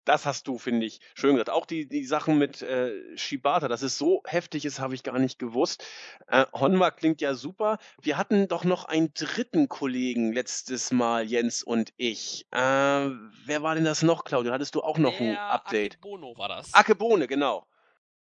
[0.06, 1.52] Das hast du, finde ich, schön gesagt.
[1.52, 5.20] Auch die, die Sachen mit äh, Shibata, dass es so heftig ist, habe ich gar
[5.20, 5.84] nicht gewusst.
[6.28, 7.78] Äh, Honma klingt ja super.
[8.02, 12.48] Wir hatten doch noch einen dritten Kollegen letztes Mal, Jens und ich.
[12.52, 14.52] Äh, wer war denn das noch, Claudio?
[14.54, 15.96] Hattest du auch noch Der ein Update?
[15.96, 16.74] Akebono war das.
[16.74, 17.68] Akebono, genau.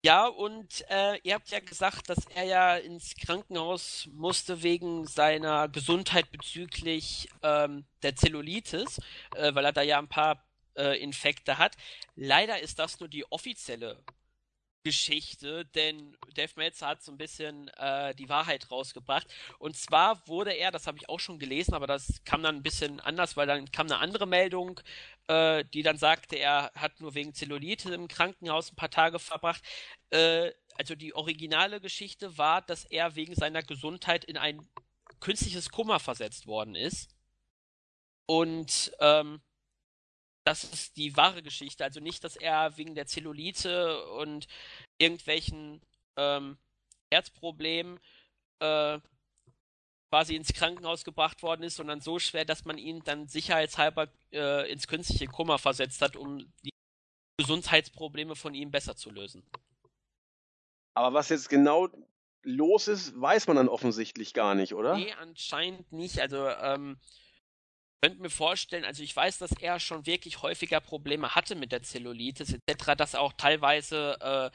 [0.03, 5.68] Ja, und äh, ihr habt ja gesagt, dass er ja ins Krankenhaus musste wegen seiner
[5.68, 8.99] Gesundheit bezüglich ähm, der Zellulitis,
[9.37, 10.43] äh, weil er da ja ein paar
[10.77, 11.77] äh, Infekte hat.
[12.16, 14.03] Leider ist das nur die offizielle
[14.83, 19.27] Geschichte, denn Dave Meltzer hat so ein bisschen äh, die Wahrheit rausgebracht.
[19.59, 22.62] Und zwar wurde er, das habe ich auch schon gelesen, aber das kam dann ein
[22.62, 24.81] bisschen anders, weil dann kam eine andere Meldung,
[25.29, 29.62] äh, die dann sagte, er hat nur wegen Zellulite im Krankenhaus ein paar Tage verbracht.
[30.11, 34.66] Äh, also die originale Geschichte war, dass er wegen seiner Gesundheit in ein
[35.21, 37.11] künstliches Kummer versetzt worden ist.
[38.25, 39.43] Und ähm,
[40.45, 41.84] das ist die wahre Geschichte.
[41.84, 44.47] Also nicht, dass er wegen der Zellulite und
[44.99, 45.80] irgendwelchen
[46.16, 46.59] ähm,
[47.12, 48.01] Herzproblemen
[48.61, 48.99] äh,
[50.11, 54.70] quasi ins Krankenhaus gebracht worden ist, sondern so schwer, dass man ihn dann sicherheitshalber äh,
[54.70, 56.72] ins künstliche Kummer versetzt hat, um die
[57.38, 59.49] Gesundheitsprobleme von ihm besser zu lösen.
[60.95, 61.88] Aber was jetzt genau
[62.43, 64.97] los ist, weiß man dann offensichtlich gar nicht, oder?
[64.97, 66.20] Nee, anscheinend nicht.
[66.20, 66.99] Also, ähm,
[68.01, 71.83] könnte mir vorstellen, also ich weiß, dass er schon wirklich häufiger Probleme hatte mit der
[71.83, 74.51] Zellulitis etc., dass er auch teilweise äh,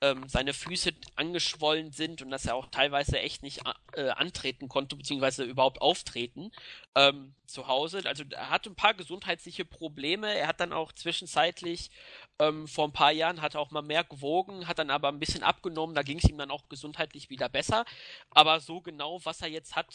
[0.00, 3.62] ähm, seine Füße angeschwollen sind und dass er auch teilweise echt nicht
[3.94, 6.50] äh, antreten konnte, beziehungsweise überhaupt auftreten
[6.94, 8.02] ähm, zu Hause.
[8.04, 10.34] Also er hatte ein paar gesundheitliche Probleme.
[10.34, 11.90] Er hat dann auch zwischenzeitlich
[12.38, 15.20] ähm, vor ein paar Jahren hat er auch mal mehr gewogen, hat dann aber ein
[15.20, 15.94] bisschen abgenommen.
[15.94, 17.84] Da ging es ihm dann auch gesundheitlich wieder besser.
[18.30, 19.86] Aber so genau, was er jetzt hat,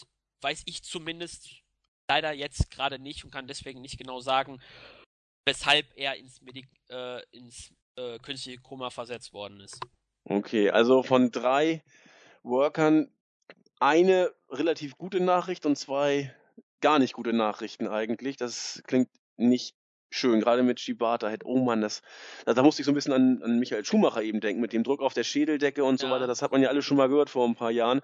[0.42, 1.62] weiß ich zumindest
[2.10, 4.60] leider jetzt gerade nicht und kann deswegen nicht genau sagen,
[5.46, 9.80] weshalb er ins, Medi äh, ins äh, künstliche Koma versetzt worden ist.
[10.26, 11.84] Okay, also von drei
[12.44, 13.12] Workern
[13.80, 16.36] eine relativ gute Nachricht und zwei
[16.82, 18.38] gar nicht gute Nachrichten eigentlich.
[18.38, 19.76] Das klingt nicht
[20.12, 21.32] schön, gerade mit Shibata.
[21.44, 22.02] Oh Mann, das,
[22.46, 24.84] da, da musste ich so ein bisschen an, an Michael Schumacher eben denken, mit dem
[24.84, 26.08] Druck auf der Schädeldecke und ja.
[26.08, 26.28] so weiter.
[26.28, 28.02] Das hat man ja alle schon mal gehört vor ein paar Jahren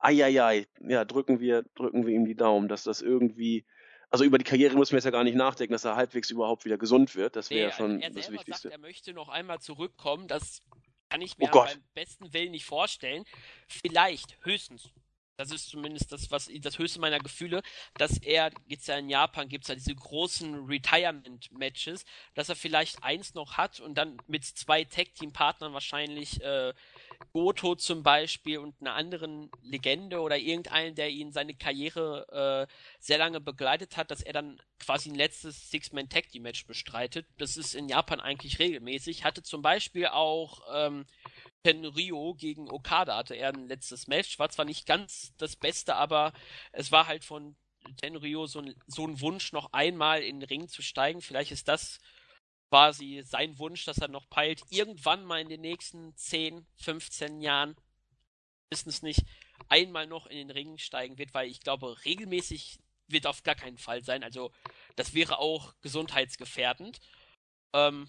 [0.00, 3.64] eieiei, ja, drücken wir, drücken wir ihm die Daumen, dass das irgendwie,
[4.10, 6.64] also über die Karriere müssen wir jetzt ja gar nicht nachdenken, dass er halbwegs überhaupt
[6.64, 7.36] wieder gesund wird.
[7.36, 8.68] Das wäre nee, ja schon er das Wichtigste.
[8.68, 10.62] Sagt, er möchte noch einmal zurückkommen, das
[11.08, 13.24] kann ich oh mir oh beim besten Willen nicht vorstellen.
[13.68, 14.90] Vielleicht, höchstens,
[15.40, 17.62] das ist zumindest das, was das höchste meiner Gefühle,
[17.94, 23.02] dass er, jetzt ja in Japan gibt es ja diese großen Retirement-Matches, dass er vielleicht
[23.02, 26.74] eins noch hat und dann mit zwei Tag-Team-Partnern wahrscheinlich äh,
[27.32, 33.18] Goto zum Beispiel und einer anderen Legende oder irgendeinen, der ihn seine Karriere äh, sehr
[33.18, 37.26] lange begleitet hat, dass er dann quasi ein letztes Six-Man-Tag-Team-Match bestreitet.
[37.38, 39.24] Das ist in Japan eigentlich regelmäßig.
[39.24, 41.06] Hatte zum Beispiel auch ähm,
[41.62, 44.38] Tenryo gegen Okada hatte er ein letztes Match.
[44.38, 46.32] War zwar nicht ganz das Beste, aber
[46.72, 47.54] es war halt von
[47.96, 51.20] Tenryo so ein, so ein Wunsch, noch einmal in den Ring zu steigen.
[51.20, 51.98] Vielleicht ist das
[52.70, 57.76] quasi sein Wunsch, dass er noch peilt, irgendwann mal in den nächsten 10, 15 Jahren,
[58.70, 59.24] wissen es nicht,
[59.68, 63.76] einmal noch in den Ring steigen wird, weil ich glaube, regelmäßig wird auf gar keinen
[63.76, 64.22] Fall sein.
[64.22, 64.52] Also
[64.94, 67.00] das wäre auch gesundheitsgefährdend.
[67.72, 68.08] Ähm,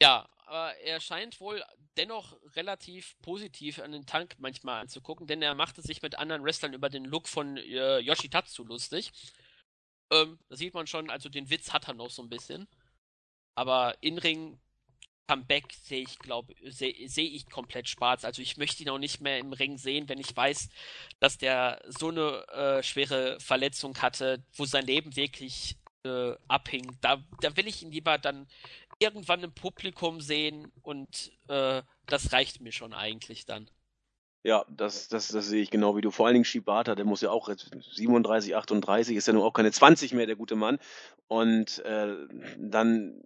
[0.00, 1.64] ja, aber er scheint wohl
[1.96, 6.74] dennoch relativ positiv an den Tank manchmal anzugucken, denn er machte sich mit anderen Wrestlern
[6.74, 9.10] über den Look von äh, Yoshitatsu lustig.
[10.10, 12.68] Ähm, da sieht man schon, also den Witz hat er noch so ein bisschen.
[13.58, 14.56] Aber In-Ring
[15.26, 18.24] Comeback sehe ich, glaube sehe seh ich komplett schwarz.
[18.24, 20.68] Also ich möchte ihn auch nicht mehr im Ring sehen, wenn ich weiß,
[21.18, 26.96] dass der so eine äh, schwere Verletzung hatte, wo sein Leben wirklich äh, abhing.
[27.00, 28.46] Da, da will ich ihn lieber dann
[29.00, 33.68] irgendwann im Publikum sehen und äh, das reicht mir schon eigentlich dann.
[34.44, 36.12] Ja, das, das, das sehe ich genau wie du.
[36.12, 39.72] Vor allen Dingen Shibata, der muss ja auch 37, 38, ist ja nur auch keine
[39.72, 40.78] 20 mehr, der gute Mann.
[41.26, 42.14] Und äh,
[42.56, 43.20] dann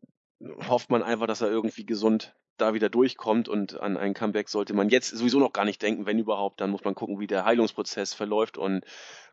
[0.69, 4.75] hofft man einfach, dass er irgendwie gesund da wieder durchkommt und an ein Comeback sollte
[4.75, 7.45] man jetzt sowieso noch gar nicht denken, wenn überhaupt, dann muss man gucken, wie der
[7.45, 8.85] Heilungsprozess verläuft und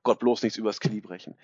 [0.04, 1.36] Gott bloß nichts übers Knie brechen.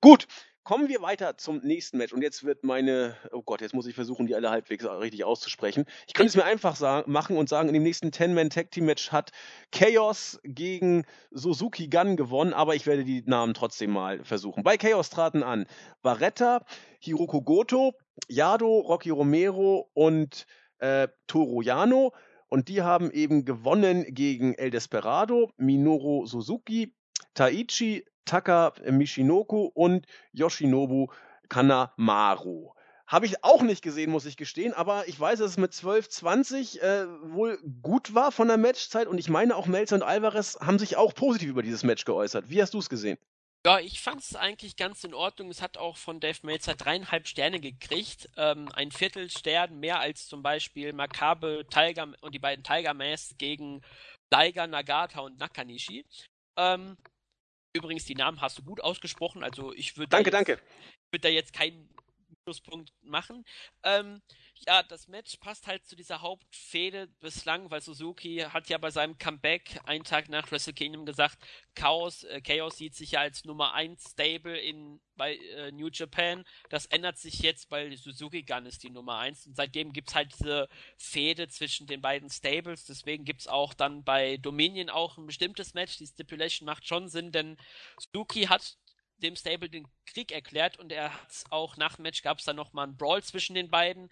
[0.00, 0.26] Gut,
[0.64, 3.94] kommen wir weiter zum nächsten Match und jetzt wird meine, oh Gott, jetzt muss ich
[3.94, 5.84] versuchen, die alle halbwegs richtig auszusprechen.
[6.06, 9.30] Ich könnte es mir einfach sagen, machen und sagen, in dem nächsten 10-Man-Tag-Team-Match hat
[9.72, 14.62] Chaos gegen Suzuki Gun gewonnen, aber ich werde die Namen trotzdem mal versuchen.
[14.62, 15.66] Bei Chaos traten an
[16.02, 16.64] Barretta,
[17.00, 17.94] Hiroko Goto,
[18.28, 20.46] Yado, Rocky Romero und
[20.78, 22.12] äh, Toro Yano.
[22.48, 26.94] Und die haben eben gewonnen gegen El Desperado, Minoru Suzuki,
[27.34, 31.08] Taichi, Taka Michinoku und Yoshinobu
[31.48, 32.72] Kanamaru.
[33.08, 36.08] Habe ich auch nicht gesehen, muss ich gestehen, aber ich weiß, dass es mit 12,
[36.08, 40.58] 20 äh, wohl gut war von der Matchzeit und ich meine auch Melzer und Alvarez
[40.60, 42.48] haben sich auch positiv über dieses Match geäußert.
[42.50, 43.18] Wie hast du es gesehen?
[43.66, 45.50] Ja, ich fand es eigentlich ganz in Ordnung.
[45.50, 48.30] Es hat auch von Dave Meltzer dreieinhalb Sterne gekriegt.
[48.36, 53.82] Ähm, ein Viertelstern mehr als zum Beispiel Makabe Tiger und die beiden Tiger Masks gegen
[54.32, 56.06] Liger, Nagata und Nakanishi.
[56.56, 56.96] Ähm,
[57.72, 59.42] übrigens, die Namen hast du gut ausgesprochen.
[59.42, 60.54] Also ich würde danke, danke.
[60.54, 61.88] Ich würde da jetzt kein
[62.32, 63.44] Abschlusspunkt machen.
[63.82, 64.20] Ähm,
[64.66, 69.16] ja, das Match passt halt zu dieser Hauptfehde bislang, weil Suzuki hat ja bei seinem
[69.16, 71.38] Comeback einen Tag nach Wrestle Kingdom gesagt,
[71.74, 76.44] Chaos, äh, Chaos sieht sich ja als Nummer 1 Stable in, bei äh, New Japan.
[76.68, 80.32] Das ändert sich jetzt, weil Suzuki Gun ist die Nummer 1 und seitdem gibt's halt
[80.38, 82.84] diese Fehde zwischen den beiden Stables.
[82.84, 85.96] Deswegen gibt's auch dann bei Dominion auch ein bestimmtes Match.
[85.96, 87.56] Die Stipulation macht schon Sinn, denn
[87.98, 88.76] Suzuki hat
[89.20, 92.56] dem Stable den Krieg erklärt und er hat auch nach dem Match gab es dann
[92.56, 94.10] nochmal einen Brawl zwischen den beiden.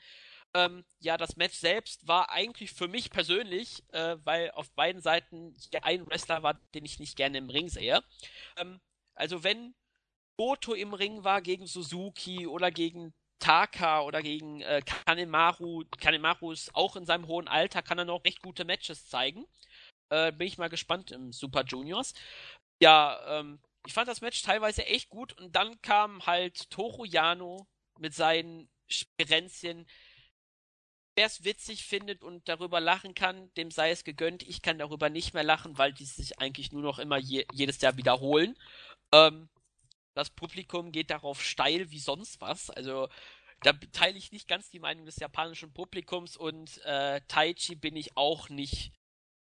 [0.59, 5.54] Ähm, ja, das Match selbst war eigentlich für mich persönlich, äh, weil auf beiden Seiten
[5.82, 8.02] ein Wrestler war, den ich nicht gerne im Ring sehe.
[8.56, 8.80] Ähm,
[9.14, 9.74] also wenn
[10.36, 16.74] Goto im Ring war gegen Suzuki oder gegen Taka oder gegen äh, Kanemaru, Kanemaru ist
[16.74, 19.46] auch in seinem hohen Alter, kann er noch recht gute Matches zeigen.
[20.11, 22.14] Äh, bin ich mal gespannt im Super Juniors.
[22.82, 27.68] Ja, ähm, ich fand das Match teilweise echt gut und dann kam halt Toru Yano
[27.98, 29.86] mit seinen Spirenzchen.
[31.18, 34.44] Wer es witzig findet und darüber lachen kann, dem sei es gegönnt.
[34.44, 37.80] Ich kann darüber nicht mehr lachen, weil die sich eigentlich nur noch immer je, jedes
[37.80, 38.56] Jahr wiederholen.
[39.10, 39.48] Ähm,
[40.14, 42.70] das Publikum geht darauf steil wie sonst was.
[42.70, 43.08] Also
[43.62, 48.16] da teile ich nicht ganz die Meinung des japanischen Publikums und äh, Taichi bin ich
[48.16, 48.92] auch nicht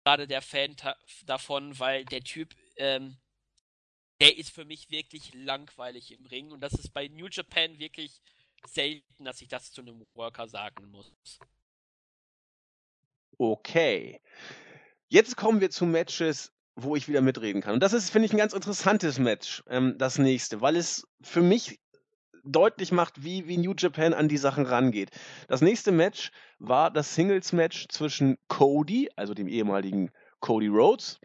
[0.04, 0.74] gerade der Fan
[1.26, 3.18] davon, weil der Typ ähm,
[4.22, 8.22] der ist für mich wirklich langweilig im Ring und das ist bei New Japan wirklich
[8.64, 11.12] selten, dass ich das zu einem Worker sagen muss.
[13.39, 14.20] Okay.
[15.09, 17.74] Jetzt kommen wir zu Matches, wo ich wieder mitreden kann.
[17.74, 21.41] Und das ist, finde ich, ein ganz interessantes Match, ähm, das nächste, weil es für
[21.41, 21.80] mich
[22.45, 25.11] deutlich macht, wie, wie New Japan an die Sachen rangeht.
[25.49, 30.11] Das nächste Match war das Singles-Match zwischen Cody, also dem ehemaligen
[30.41, 31.20] Cody Rhodes,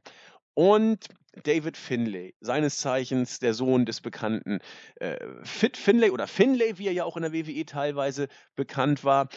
[0.53, 1.07] und
[1.43, 4.59] David Finlay, seines Zeichens der Sohn des bekannten
[4.95, 9.30] äh, Fit Finlay oder Finlay, wie er ja auch in der WWE teilweise bekannt war.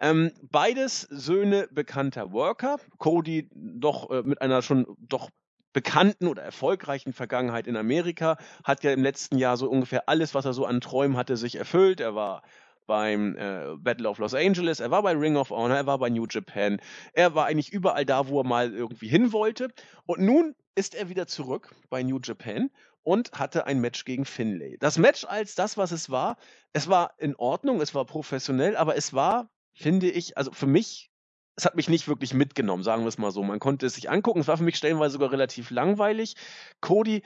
[0.00, 2.78] Ähm, beides Söhne bekannter Worker.
[2.98, 5.30] Cody doch äh, mit einer schon doch
[5.72, 10.44] bekannten oder erfolgreichen Vergangenheit in Amerika, hat ja im letzten Jahr so ungefähr alles, was
[10.44, 12.00] er so an Träumen hatte, sich erfüllt.
[12.00, 12.42] Er war
[12.86, 16.10] beim äh, Battle of Los Angeles, er war bei Ring of Honor, er war bei
[16.10, 16.80] New Japan,
[17.12, 19.68] er war eigentlich überall da, wo er mal irgendwie hin wollte.
[20.06, 22.70] Und nun ist er wieder zurück bei New Japan
[23.02, 24.76] und hatte ein Match gegen Finlay.
[24.78, 26.36] Das Match als das, was es war,
[26.72, 31.10] es war in Ordnung, es war professionell, aber es war, finde ich, also für mich,
[31.56, 33.42] es hat mich nicht wirklich mitgenommen, sagen wir es mal so.
[33.42, 36.34] Man konnte es sich angucken, es war für mich stellenweise sogar relativ langweilig.
[36.80, 37.22] Cody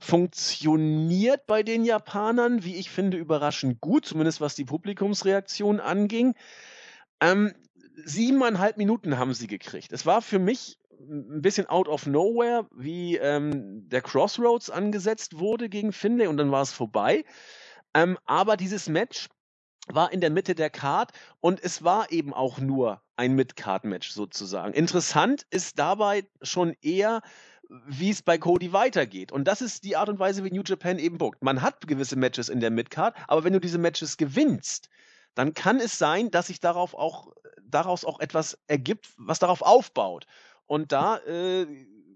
[0.00, 6.34] funktioniert bei den Japanern, wie ich finde, überraschend gut, zumindest was die Publikumsreaktion anging.
[7.20, 7.52] Ähm,
[8.04, 9.92] siebeneinhalb Minuten haben sie gekriegt.
[9.92, 15.68] Es war für mich ein bisschen out of nowhere, wie ähm, der Crossroads angesetzt wurde
[15.68, 17.24] gegen Finlay und dann war es vorbei.
[17.94, 19.28] Ähm, aber dieses Match
[19.94, 24.72] war in der Mitte der Card und es war eben auch nur ein Mid-Card-Match sozusagen.
[24.72, 27.20] Interessant ist dabei schon eher,
[27.86, 29.30] wie es bei Cody weitergeht.
[29.30, 31.42] Und das ist die Art und Weise, wie New Japan eben bookt.
[31.42, 34.88] Man hat gewisse Matches in der Midcard, aber wenn du diese Matches gewinnst,
[35.34, 37.32] dann kann es sein, dass sich darauf auch,
[37.62, 40.26] daraus auch etwas ergibt, was darauf aufbaut.
[40.66, 41.66] Und da äh,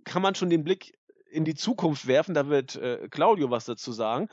[0.04, 0.98] kann man schon den Blick
[1.30, 2.34] in die Zukunft werfen.
[2.34, 4.28] Da wird äh, Claudio was dazu sagen.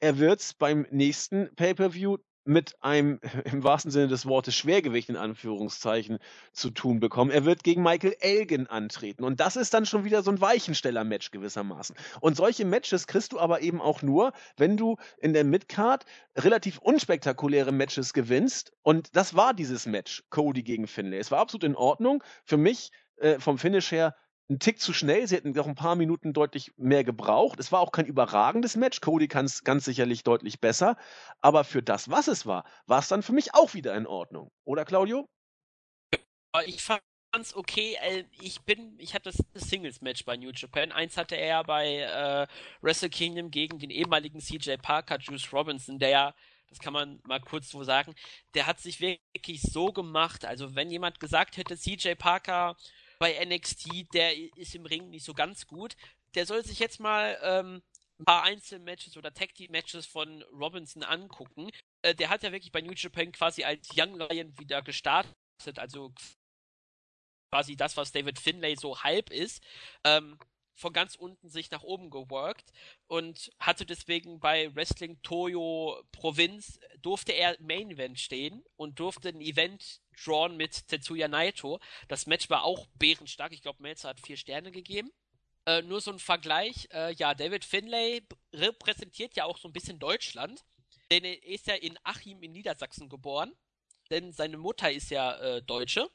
[0.00, 5.16] Er wird es beim nächsten Pay-per-View mit einem im wahrsten Sinne des Wortes Schwergewicht in
[5.16, 6.18] Anführungszeichen
[6.52, 7.30] zu tun bekommen.
[7.30, 11.30] Er wird gegen Michael Elgin antreten und das ist dann schon wieder so ein Weichensteller-Match
[11.30, 11.96] gewissermaßen.
[12.20, 16.04] Und solche Matches kriegst du aber eben auch nur, wenn du in der Midcard
[16.36, 21.18] relativ unspektakuläre Matches gewinnst und das war dieses Match, Cody gegen Finlay.
[21.18, 22.22] Es war absolut in Ordnung.
[22.44, 24.14] Für mich äh, vom Finish her
[24.48, 25.26] ein Tick zu schnell.
[25.26, 27.58] Sie hätten noch ein paar Minuten deutlich mehr gebraucht.
[27.58, 29.00] Es war auch kein überragendes Match.
[29.00, 30.96] Cody kann es ganz sicherlich deutlich besser.
[31.40, 34.50] Aber für das, was es war, war es dann für mich auch wieder in Ordnung.
[34.64, 35.28] Oder, Claudio?
[36.64, 37.96] Ich fand's okay.
[38.00, 40.92] Äh, ich bin, ich hatte das Singles-Match bei New Japan.
[40.92, 42.46] Eins hatte er bei äh,
[42.80, 46.34] Wrestle Kingdom gegen den ehemaligen CJ Parker, Juice Robinson, der ja
[46.68, 48.14] das kann man mal kurz so sagen,
[48.54, 50.44] der hat sich wirklich so gemacht.
[50.44, 52.76] Also wenn jemand gesagt hätte, CJ Parker
[53.18, 55.96] bei NXT, der ist im Ring nicht so ganz gut.
[56.34, 57.82] Der soll sich jetzt mal ähm,
[58.18, 61.70] ein paar Einzelmatches oder Tag Team Matches von Robinson angucken.
[62.02, 65.34] Äh, der hat ja wirklich bei New Japan quasi als Young Lion wieder gestartet,
[65.78, 66.12] also
[67.50, 69.62] quasi das, was David Finlay so halb ist.
[70.04, 70.38] Ähm,
[70.76, 72.70] von ganz unten sich nach oben geworkt
[73.08, 79.40] und hatte deswegen bei Wrestling Toyo Provinz durfte er Main Event stehen und durfte ein
[79.40, 81.80] Event drawn mit Tetsuya Naito.
[82.08, 83.52] Das Match war auch bärenstark.
[83.52, 85.10] Ich glaube, Melzer hat vier Sterne gegeben.
[85.66, 86.88] Äh, nur so ein Vergleich.
[86.92, 88.22] Äh, ja, David Finlay
[88.52, 90.64] repräsentiert ja auch so ein bisschen Deutschland.
[91.10, 93.52] denn er ist ja in Achim in Niedersachsen geboren,
[94.10, 96.10] denn seine Mutter ist ja äh, Deutsche.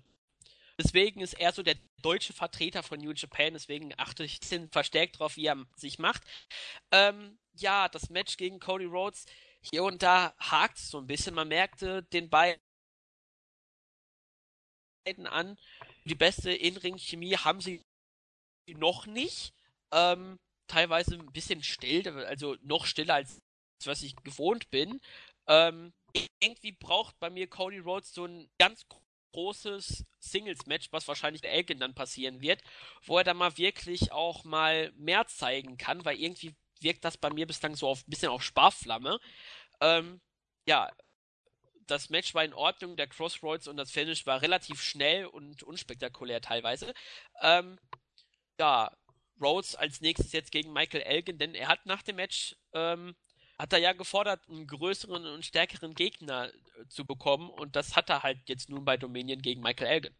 [0.78, 4.70] Deswegen ist er so der deutsche Vertreter von New Japan, deswegen achte ich ein bisschen
[4.70, 6.24] verstärkt drauf, wie er sich macht.
[6.92, 9.26] Ähm, ja, das Match gegen Cody Rhodes,
[9.62, 11.36] hier und da hakt es so ein bisschen.
[11.36, 12.60] Man merkte den beiden
[15.26, 15.58] an.
[16.06, 17.84] Die beste In-Ring-Chemie haben sie
[18.68, 19.54] noch nicht.
[19.92, 23.42] Ähm, teilweise ein bisschen still, also noch stiller als
[23.86, 25.02] was ich gewohnt bin.
[25.48, 25.92] Ähm,
[26.40, 28.88] irgendwie braucht bei mir Cody Rhodes so ein ganz
[29.32, 32.62] großes Singles-Match, was wahrscheinlich der Elgin dann passieren wird,
[33.06, 37.30] wo er dann mal wirklich auch mal mehr zeigen kann, weil irgendwie wirkt das bei
[37.30, 39.20] mir bislang so auf ein bisschen auf Sparflamme.
[39.82, 40.22] Ähm,
[40.66, 40.92] ja,
[41.88, 46.42] das Match war in Ordnung, der Crossroads und das Finish war relativ schnell und unspektakulär
[46.42, 46.94] teilweise.
[47.42, 47.80] Ähm,
[48.60, 48.92] ja,
[49.42, 53.16] Rhodes als nächstes jetzt gegen Michael Elgin, denn er hat nach dem Match ähm,
[53.62, 58.10] hat er ja gefordert, einen größeren und stärkeren Gegner äh, zu bekommen und das hat
[58.10, 60.16] er halt jetzt nun bei Dominion gegen Michael Elgin.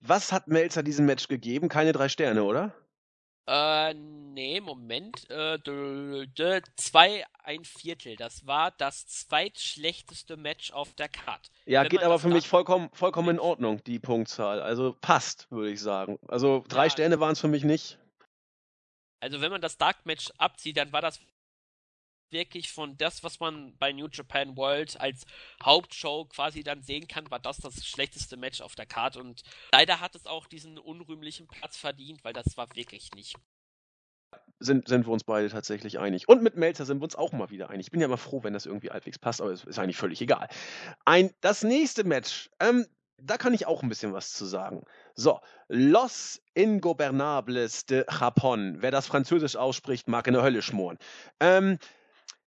[0.00, 1.68] Was hat Melzer diesem Match gegeben?
[1.68, 2.74] Keine drei Sterne, oder?
[3.46, 5.30] Äh, nee, Moment.
[5.30, 5.58] Äh,
[6.76, 8.16] zwei, ein Viertel.
[8.16, 11.50] Das war das zweitschlechteste Match auf der Card.
[11.66, 14.60] Ja, Wenn geht aber für mich vollkommen, vollkommen in Ordnung, die Punktzahl.
[14.60, 16.18] Also passt, würde ich sagen.
[16.26, 17.98] Also drei ja, Sterne waren es für mich nicht.
[19.20, 21.20] Also wenn man das Dark Match abzieht, dann war das
[22.32, 25.24] wirklich von das, was man bei New Japan World als
[25.62, 30.00] Hauptshow quasi dann sehen kann, war das das schlechteste Match auf der Karte und leider
[30.00, 33.36] hat es auch diesen unrühmlichen Platz verdient, weil das war wirklich nicht.
[34.58, 36.28] Sind, sind wir uns beide tatsächlich einig.
[36.28, 37.86] Und mit Melzer sind wir uns auch mal wieder einig.
[37.86, 40.20] Ich bin ja immer froh, wenn das irgendwie halbwegs passt, aber es ist eigentlich völlig
[40.22, 40.48] egal.
[41.04, 42.86] Ein, das nächste Match, ähm,
[43.18, 44.84] da kann ich auch ein bisschen was zu sagen.
[45.14, 48.76] So, Los Ingobernables de Japón.
[48.78, 50.98] Wer das Französisch ausspricht, mag in der Hölle schmoren.
[51.40, 51.78] Ähm,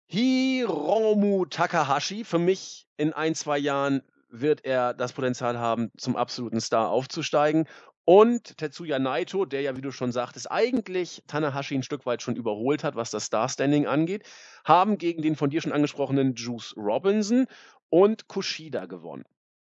[0.06, 6.60] Hiromu Takahashi, für mich in ein, zwei Jahren wird er das Potenzial haben, zum absoluten
[6.60, 7.66] Star aufzusteigen.
[8.04, 12.36] Und Tetsuya Naito, der ja, wie du schon sagtest, eigentlich Tanahashi ein Stück weit schon
[12.36, 14.24] überholt hat, was das Star-Standing angeht,
[14.64, 17.46] haben gegen den von dir schon angesprochenen Juice Robinson
[17.88, 19.24] und Kushida gewonnen.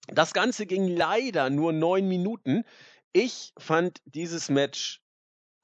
[0.08, 2.64] Das Ganze ging leider nur neun Minuten.
[3.12, 5.02] Ich fand dieses Match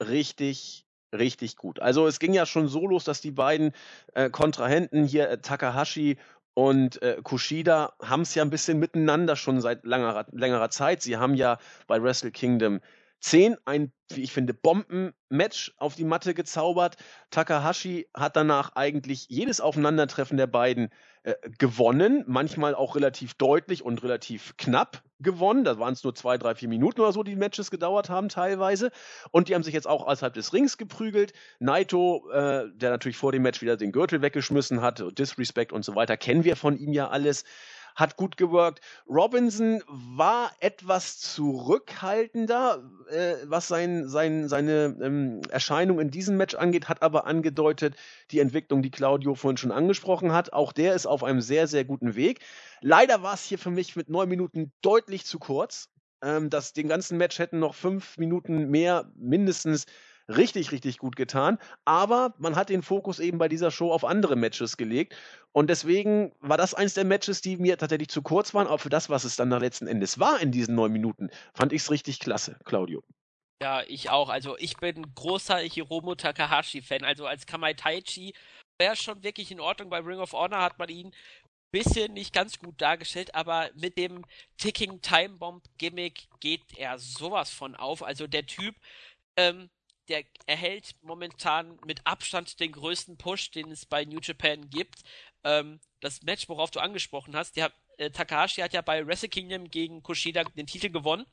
[0.01, 1.81] richtig, richtig gut.
[1.81, 3.73] Also es ging ja schon so los, dass die beiden
[4.15, 6.17] äh, Kontrahenten hier, äh, Takahashi
[6.55, 11.03] und äh, Kushida, haben es ja ein bisschen miteinander schon seit langer, längerer Zeit.
[11.03, 12.81] Sie haben ja bei Wrestle Kingdom
[13.23, 16.97] 10 ein, wie ich finde, Bombenmatch auf die Matte gezaubert.
[17.31, 20.91] Takahashi hat danach eigentlich jedes Aufeinandertreffen der beiden
[21.23, 25.63] äh, gewonnen, manchmal auch relativ deutlich und relativ knapp gewonnen.
[25.63, 28.91] Da waren es nur zwei, drei, vier Minuten oder so, die Matches gedauert haben teilweise.
[29.31, 31.33] Und die haben sich jetzt auch außerhalb des Rings geprügelt.
[31.61, 35.95] Naito, äh, der natürlich vor dem Match wieder den Gürtel weggeschmissen hat, Disrespect und so
[35.95, 37.45] weiter, kennen wir von ihm ja alles
[37.95, 38.81] hat gut gewirkt.
[39.09, 46.89] Robinson war etwas zurückhaltender, äh, was sein, sein, seine ähm, Erscheinung in diesem Match angeht,
[46.89, 47.97] hat aber angedeutet,
[48.31, 50.53] die Entwicklung, die Claudio vorhin schon angesprochen hat.
[50.53, 52.41] Auch der ist auf einem sehr, sehr guten Weg.
[52.81, 55.89] Leider war es hier für mich mit neun Minuten deutlich zu kurz.
[56.23, 59.87] Ähm, das, den ganzen Match hätten noch fünf Minuten mehr mindestens
[60.29, 61.59] richtig, richtig gut getan.
[61.85, 65.17] Aber man hat den Fokus eben bei dieser Show auf andere Matches gelegt.
[65.53, 68.67] Und deswegen war das eins der Matches, die mir tatsächlich zu kurz waren.
[68.67, 71.83] Aber für das, was es dann letzten Endes war in diesen neun Minuten, fand ich
[71.83, 73.03] es richtig klasse, Claudio.
[73.63, 74.29] Ja, ich auch.
[74.29, 77.05] Also ich bin großer Hiromu Takahashi-Fan.
[77.05, 78.35] Also als Kamai Taichi
[78.79, 79.91] wäre schon wirklich in Ordnung.
[79.91, 81.13] Bei Ring of Honor hat man ihn
[81.73, 84.25] bisschen nicht ganz gut dargestellt, aber mit dem
[84.59, 88.03] Ticking Time Bomb Gimmick geht er sowas von auf.
[88.03, 88.77] Also der Typ,
[89.37, 89.71] ähm,
[90.09, 95.03] der erhält momentan mit Abstand den größten Push, den es bei New Japan gibt.
[95.45, 99.71] Ähm, das Match, worauf du angesprochen hast, der, äh, Takahashi hat ja bei Wrestle Kingdom
[99.71, 101.27] gegen Kushida den Titel gewonnen.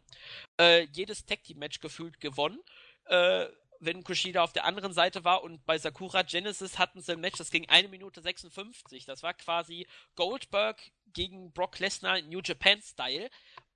[0.59, 2.59] Äh, jedes Tag Team Match gefühlt gewonnen.
[3.05, 3.47] Äh,
[3.79, 7.37] wenn Kushida auf der anderen Seite war und bei Sakura Genesis hatten sie ein Match,
[7.37, 9.05] das ging 1 Minute 56.
[9.05, 10.81] Das war quasi Goldberg
[11.13, 13.29] gegen Brock Lesnar New Japan Style.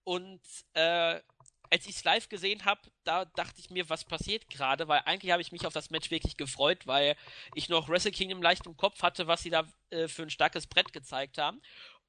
[0.03, 0.41] Und
[0.73, 1.21] äh,
[1.70, 5.32] als ich es live gesehen habe, da dachte ich mir, was passiert gerade, weil eigentlich
[5.32, 7.16] habe ich mich auf das Match wirklich gefreut, weil
[7.55, 10.68] ich noch Wrestle Kingdom leicht im Kopf hatte, was sie da äh, für ein starkes
[10.68, 11.61] Brett gezeigt haben.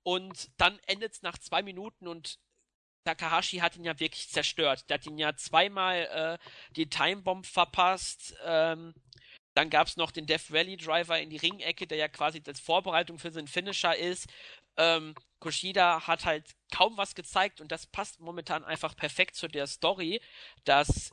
[0.03, 2.39] Und dann endet es nach zwei Minuten und
[3.05, 4.89] Takahashi hat ihn ja wirklich zerstört.
[4.89, 8.35] Der hat ihn ja zweimal äh, die Timebomb verpasst.
[8.45, 8.95] Ähm,
[9.55, 12.61] dann gab es noch den Death Rally Driver in die Ringecke, der ja quasi als
[12.61, 14.29] Vorbereitung für seinen Finisher ist.
[14.77, 19.67] Ähm, Kushida hat halt kaum was gezeigt und das passt momentan einfach perfekt zu der
[19.67, 20.23] Story,
[20.65, 21.11] dass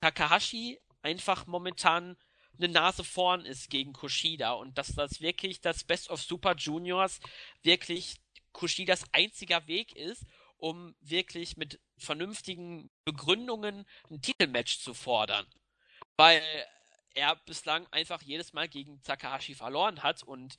[0.00, 2.16] Takahashi einfach momentan
[2.56, 7.18] eine Nase vorn ist gegen Kushida und dass das wirklich das Best of Super Juniors
[7.64, 8.20] wirklich
[8.52, 10.22] Kushidas einziger Weg ist,
[10.56, 15.46] um wirklich mit vernünftigen Begründungen ein Titelmatch zu fordern.
[16.16, 16.44] Weil
[17.14, 20.54] er bislang einfach jedes Mal gegen Takahashi verloren hat und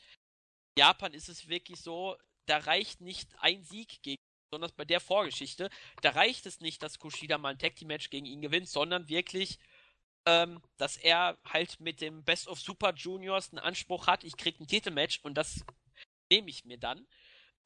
[0.76, 5.00] in Japan ist es wirklich so, da reicht nicht ein Sieg gegen besonders bei der
[5.00, 5.70] Vorgeschichte,
[6.02, 9.10] da reicht es nicht, dass Kushida mal ein Tag Team Match gegen ihn gewinnt, sondern
[9.10, 9.60] wirklich,
[10.26, 14.60] ähm, dass er halt mit dem Best of Super Juniors einen Anspruch hat, ich krieg
[14.60, 15.66] ein Titelmatch und das
[16.32, 17.08] nehme ich mir dann.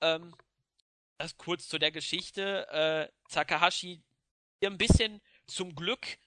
[0.01, 0.35] Ähm,
[1.17, 2.67] das kurz zu der Geschichte.
[2.69, 4.01] Äh, Takahashi
[4.63, 6.17] ein bisschen zum Glück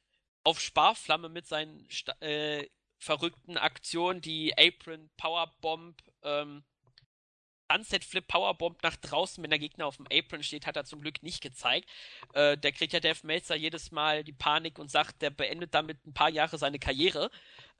[0.44, 1.88] auf Sparflamme mit seinen
[2.20, 6.62] äh, verrückten Aktionen, die Apron Powerbomb, ähm,
[7.72, 11.00] Sunset Flip Powerbomb nach draußen, wenn der Gegner auf dem Apron steht, hat er zum
[11.00, 11.88] Glück nicht gezeigt.
[12.34, 16.04] Äh, der kriegt ja Dave Meltzer jedes Mal die Panik und sagt, der beendet damit
[16.06, 17.30] ein paar Jahre seine Karriere,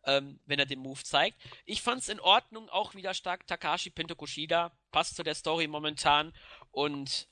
[0.05, 1.39] ähm, wenn er den Move zeigt.
[1.65, 6.33] Ich fand's in Ordnung, auch wieder stark Takashi Pinto Kushida, passt zu der Story momentan
[6.71, 7.29] und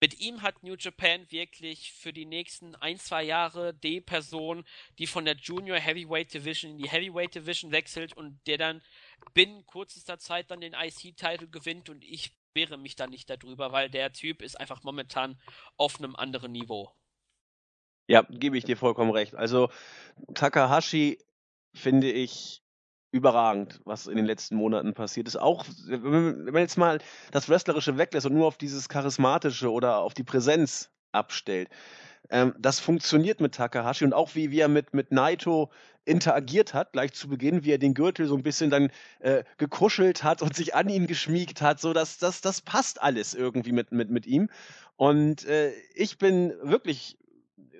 [0.00, 4.64] mit ihm hat New Japan wirklich für die nächsten ein, zwei Jahre die Person,
[4.98, 8.82] die von der Junior Heavyweight Division in die Heavyweight Division wechselt und der dann
[9.34, 13.90] binnen kürzester Zeit dann den IC-Titel gewinnt und ich wehre mich da nicht darüber, weil
[13.90, 15.40] der Typ ist einfach momentan
[15.76, 16.92] auf einem anderen Niveau.
[18.08, 19.34] Ja, gebe ich dir vollkommen recht.
[19.34, 19.70] Also
[20.34, 21.18] Takahashi
[21.74, 22.62] finde ich
[23.12, 25.36] überragend, was in den letzten Monaten passiert ist.
[25.36, 26.98] Auch wenn man jetzt mal
[27.30, 31.68] das Wrestlerische weglässt und nur auf dieses Charismatische oder auf die Präsenz abstellt.
[32.30, 35.70] Ähm, das funktioniert mit Takahashi und auch wie, wie er mit, mit Naito
[36.04, 40.24] interagiert hat, gleich zu Beginn, wie er den Gürtel so ein bisschen dann äh, gekuschelt
[40.24, 43.92] hat und sich an ihn geschmiegt hat, so dass das, das passt alles irgendwie mit,
[43.92, 44.48] mit, mit ihm.
[44.96, 47.18] Und äh, ich bin wirklich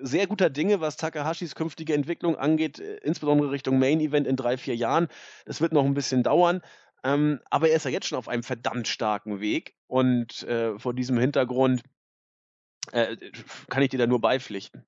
[0.01, 4.57] sehr guter Dinge, was Takahashis künftige Entwicklung angeht, äh, insbesondere Richtung Main Event in drei,
[4.57, 5.09] vier Jahren.
[5.45, 6.61] Das wird noch ein bisschen dauern.
[7.05, 9.75] Ähm, aber er ist ja jetzt schon auf einem verdammt starken Weg.
[9.87, 11.83] Und äh, vor diesem Hintergrund
[12.91, 13.17] äh,
[13.69, 14.85] kann ich dir da nur beipflichten.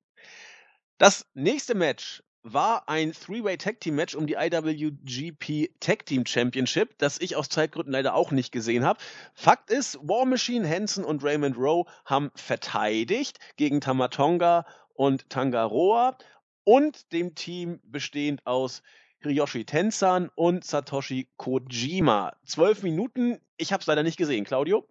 [0.99, 6.97] Das nächste Match war ein Three-Way Tag Team Match um die IWGP Tag Team Championship,
[6.99, 9.01] das ich aus Zeitgründen leider auch nicht gesehen habe.
[9.33, 16.19] Fakt ist, War Machine, Hansen und Raymond Rowe haben verteidigt gegen Tamatonga und Tangaroa
[16.65, 18.83] und dem Team bestehend aus
[19.21, 22.37] Hiroshi Tenzan und Satoshi Kojima.
[22.45, 24.45] Zwölf Minuten, ich habe es leider nicht gesehen.
[24.45, 24.87] Claudio?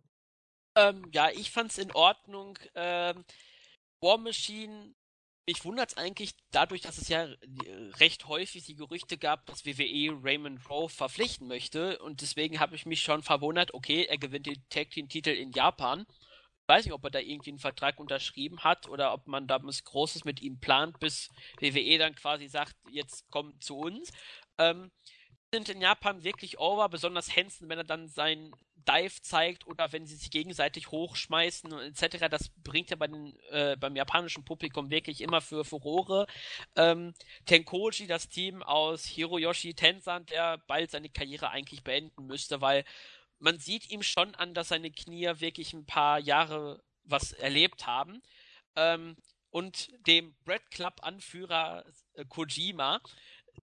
[0.75, 2.57] Ähm, ja, ich fand's in Ordnung.
[2.75, 3.25] Ähm,
[4.01, 4.93] War Machine,
[5.45, 7.27] mich wundert's eigentlich dadurch, dass es ja
[7.99, 12.85] recht häufig die Gerüchte gab, dass WWE Raymond Rowe verpflichten möchte und deswegen habe ich
[12.85, 16.05] mich schon verwundert, okay, er gewinnt den Tag Team Titel in Japan
[16.67, 19.83] weiß nicht, ob er da irgendwie einen Vertrag unterschrieben hat oder ob man da was
[19.83, 24.11] Großes mit ihm plant, bis WWE dann quasi sagt, jetzt komm zu uns.
[24.57, 24.91] Ähm,
[25.53, 28.55] sind in Japan wirklich over, besonders Hansen, wenn er dann seinen
[28.87, 32.27] Dive zeigt oder wenn sie sich gegenseitig hochschmeißen und etc.
[32.27, 36.25] Das bringt ja bei den, äh, beim japanischen Publikum wirklich immer für Furore.
[36.75, 37.13] Ähm,
[37.45, 42.83] Tenkoji, das Team aus Hiroyoshi Tensan, der bald seine Karriere eigentlich beenden müsste, weil
[43.37, 48.23] man sieht ihm schon an, dass seine Knie wirklich ein paar Jahre was erlebt haben.
[48.75, 49.17] Ähm,
[49.51, 51.85] und dem Bread Club Anführer
[52.15, 53.01] äh, Kojima,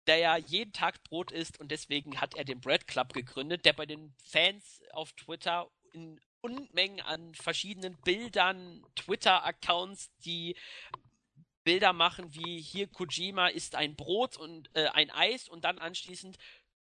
[0.06, 3.72] der ja jeden Tag Brot isst und deswegen hat er den Bread Club gegründet, der
[3.72, 10.56] bei den Fans auf Twitter in Unmengen an verschiedenen Bildern, Twitter-Accounts, die
[11.64, 16.38] Bilder machen wie hier Kojima isst ein Brot und äh, ein Eis und dann anschließend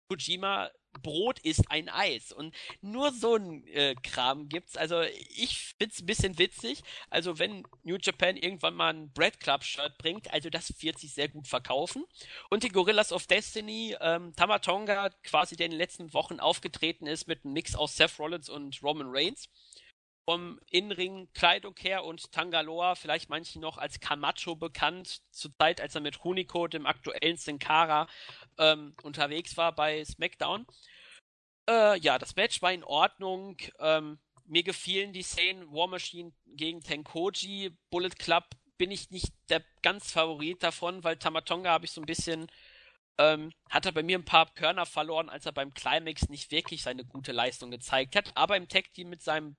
[0.08, 0.70] Kojima
[1.02, 2.32] Brot ist ein Eis.
[2.32, 4.76] Und nur so ein äh, Kram gibt's.
[4.76, 6.82] Also ich find's ein bisschen witzig.
[7.08, 11.12] Also wenn New Japan irgendwann mal ein Bread Club Shirt bringt, also das wird sich
[11.12, 12.04] sehr gut verkaufen.
[12.48, 17.28] Und die Gorillas of Destiny, ähm, Tamatonga quasi der in den letzten Wochen aufgetreten ist
[17.28, 19.48] mit einem Mix aus Seth Rollins und Roman Reigns
[20.30, 25.96] vom Innenring Kleidung her und Tangaloa, vielleicht manchen noch als Camacho bekannt, zur Zeit, als
[25.96, 27.58] er mit Hunico, dem aktuellen Sin
[28.56, 30.68] ähm, unterwegs war bei SmackDown.
[31.68, 33.56] Äh, ja, das Match war in Ordnung.
[33.80, 38.44] Ähm, mir gefielen die Szenen War Machine gegen Tenkoji, Bullet Club
[38.78, 42.46] bin ich nicht der ganz Favorit davon, weil Tamatonga habe ich so ein bisschen
[43.18, 46.82] ähm, hat er bei mir ein paar Körner verloren, als er beim Climax nicht wirklich
[46.82, 48.30] seine gute Leistung gezeigt hat.
[48.36, 49.56] Aber im Tag Team mit seinem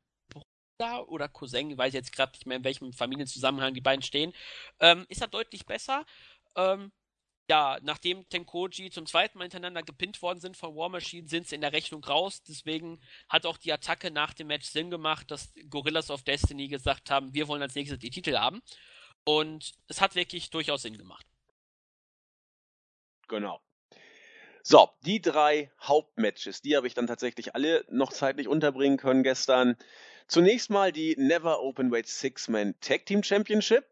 [0.82, 4.34] Bruder oder Cousin, ich weiß jetzt gerade nicht mehr, in welchem Familienzusammenhang die beiden stehen,
[4.80, 6.06] ähm, ist er deutlich besser.
[6.56, 6.91] Ähm,
[7.49, 11.56] ja, nachdem Tenkoji zum zweiten Mal hintereinander gepinnt worden sind von War Machine, sind sie
[11.56, 12.44] in der Rechnung raus.
[12.44, 12.99] Deswegen
[13.30, 17.34] hat auch die Attacke nach dem Match Sinn gemacht, dass Gorillas of Destiny gesagt haben,
[17.34, 18.62] wir wollen als nächstes die Titel haben.
[19.26, 21.26] Und es hat wirklich durchaus Sinn gemacht.
[23.28, 23.62] Genau.
[24.64, 29.76] So, die drei Hauptmatches, die habe ich dann tatsächlich alle noch zeitlich unterbringen können gestern.
[30.32, 33.84] Zunächst mal die Never Openweight Six-Man Tag Team Championship.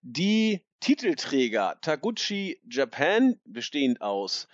[0.00, 4.48] Die Titelträger Taguchi Japan, bestehend aus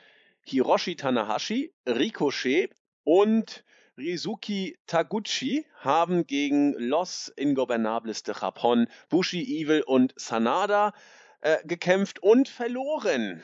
[0.45, 2.75] Hiroshi Tanahashi, Ricochet
[3.05, 3.63] und
[3.97, 10.95] Rizuki Taguchi haben gegen Los Ingobernables de Japón, Bushi Evil und Sanada
[11.43, 13.41] äh, gekämpft und verloren.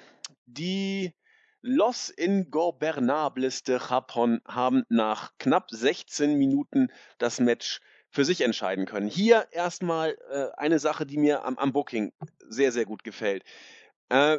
[0.46, 1.14] Die
[1.62, 6.88] Los Ingobernables de Japón haben nach knapp 16 Minuten
[7.18, 9.08] das Match für sich entscheiden können.
[9.08, 12.12] Hier erstmal äh, eine Sache, die mir am, am, Booking
[12.48, 13.44] sehr, sehr gut gefällt.
[14.08, 14.38] Äh,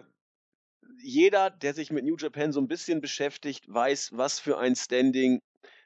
[1.02, 5.41] jeder, der sich mit New Japan so ein bisschen beschäftigt, weiß, was für ein Standing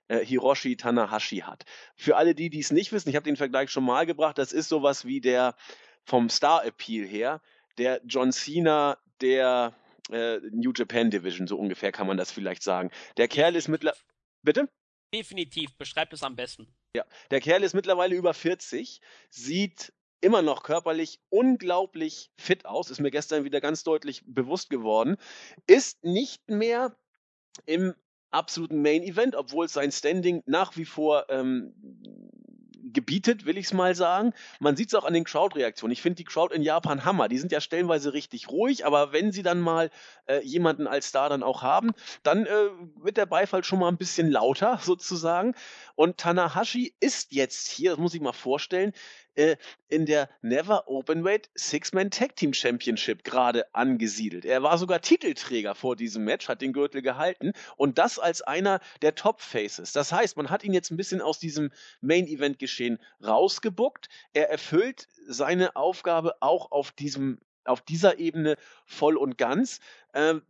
[0.08, 1.66] äh, Hiroshi Tanahashi hat.
[1.96, 4.54] Für alle die, die es nicht wissen, ich habe den Vergleich schon mal gebracht, das
[4.54, 5.56] ist sowas wie der
[6.06, 7.42] vom Star Appeal her,
[7.78, 9.76] der John Cena der
[10.12, 12.92] äh, New Japan Division, so ungefähr kann man das vielleicht sagen.
[13.18, 14.02] Der Kerl ist mittlerweile.
[14.44, 14.70] Bitte?
[15.14, 16.68] Definitiv, beschreibt es am besten.
[16.96, 23.00] Ja, der Kerl ist mittlerweile über 40, sieht immer noch körperlich unglaublich fit aus, ist
[23.00, 25.18] mir gestern wieder ganz deutlich bewusst geworden,
[25.68, 26.98] ist nicht mehr
[27.66, 27.94] im
[28.32, 31.74] absoluten Main Event, obwohl sein Standing nach wie vor ähm,
[32.94, 34.34] gebietet, will ich es mal sagen.
[34.60, 35.92] Man sieht es auch an den Crowd-Reaktionen.
[35.92, 37.28] Ich finde die Crowd in Japan Hammer.
[37.28, 39.90] Die sind ja stellenweise richtig ruhig, aber wenn sie dann mal
[40.28, 41.92] äh, jemanden als Star dann auch haben,
[42.24, 45.56] dann äh, wird der Beifall schon mal ein bisschen lauter sozusagen.
[45.96, 48.94] Und Tanahashi ist jetzt hier, das muss ich mal vorstellen,
[49.36, 49.58] äh,
[49.88, 54.46] in der Never Openweight Six-Man Tag Team Championship gerade angesiedelt.
[54.46, 58.80] Er war sogar Titelträger vor diesem Match, hat den Gürtel gehalten und das als einer
[59.02, 59.92] der Top Faces.
[59.92, 61.72] Das heißt, man hat ihn jetzt ein bisschen aus diesem
[62.02, 64.10] Main Event Geschehen rausgebuckt.
[64.34, 69.80] Er erfüllt seine Aufgabe auch auf diesem auf dieser Ebene voll und ganz.
[70.14, 70.44] Ähm,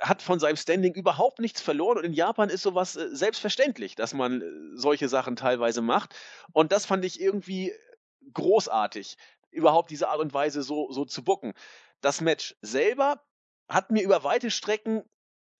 [0.00, 4.14] hat von seinem Standing überhaupt nichts verloren und in Japan ist sowas äh, selbstverständlich, dass
[4.14, 4.44] man äh,
[4.74, 6.14] solche Sachen teilweise macht.
[6.52, 7.72] Und das fand ich irgendwie
[8.32, 9.16] großartig,
[9.50, 11.54] überhaupt diese Art und Weise so, so zu bucken.
[12.00, 13.22] Das Match selber
[13.68, 15.02] hat mir über weite Strecken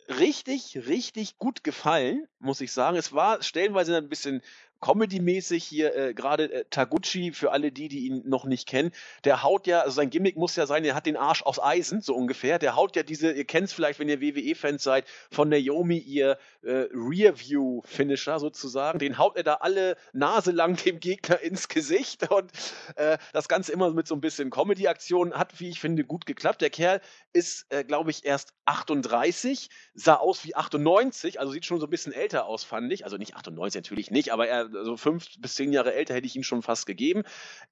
[0.08, 2.96] richtig, richtig gut gefallen, muss ich sagen.
[2.96, 4.42] Es war stellenweise ein bisschen
[4.80, 8.92] Comedy-mäßig hier äh, gerade äh, Taguchi, für alle die, die ihn noch nicht kennen,
[9.24, 12.02] der haut ja, also sein Gimmick muss ja sein, er hat den Arsch aus Eisen,
[12.02, 12.58] so ungefähr.
[12.58, 16.38] Der haut ja diese, ihr kennt es vielleicht, wenn ihr WWE-Fans seid, von Naomi ihr
[16.66, 18.98] äh, Rear-View-Finisher sozusagen.
[18.98, 22.50] Den haut er da alle Nase lang dem Gegner ins Gesicht und
[22.96, 26.60] äh, das Ganze immer mit so ein bisschen Comedy-Aktion hat, wie ich finde, gut geklappt.
[26.60, 27.00] Der Kerl
[27.32, 31.90] ist, äh, glaube ich, erst 38, sah aus wie 98, also sieht schon so ein
[31.90, 33.04] bisschen älter aus, fand ich.
[33.04, 36.36] Also nicht 98 natürlich nicht, aber er also fünf bis zehn Jahre älter hätte ich
[36.36, 37.22] ihn schon fast gegeben.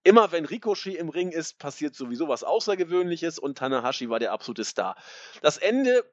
[0.04, 4.64] Immer wenn Ricochet im Ring ist, passiert sowieso was Außergewöhnliches und Tanahashi war der absolute
[4.64, 4.96] Star.
[5.42, 6.04] Das Ende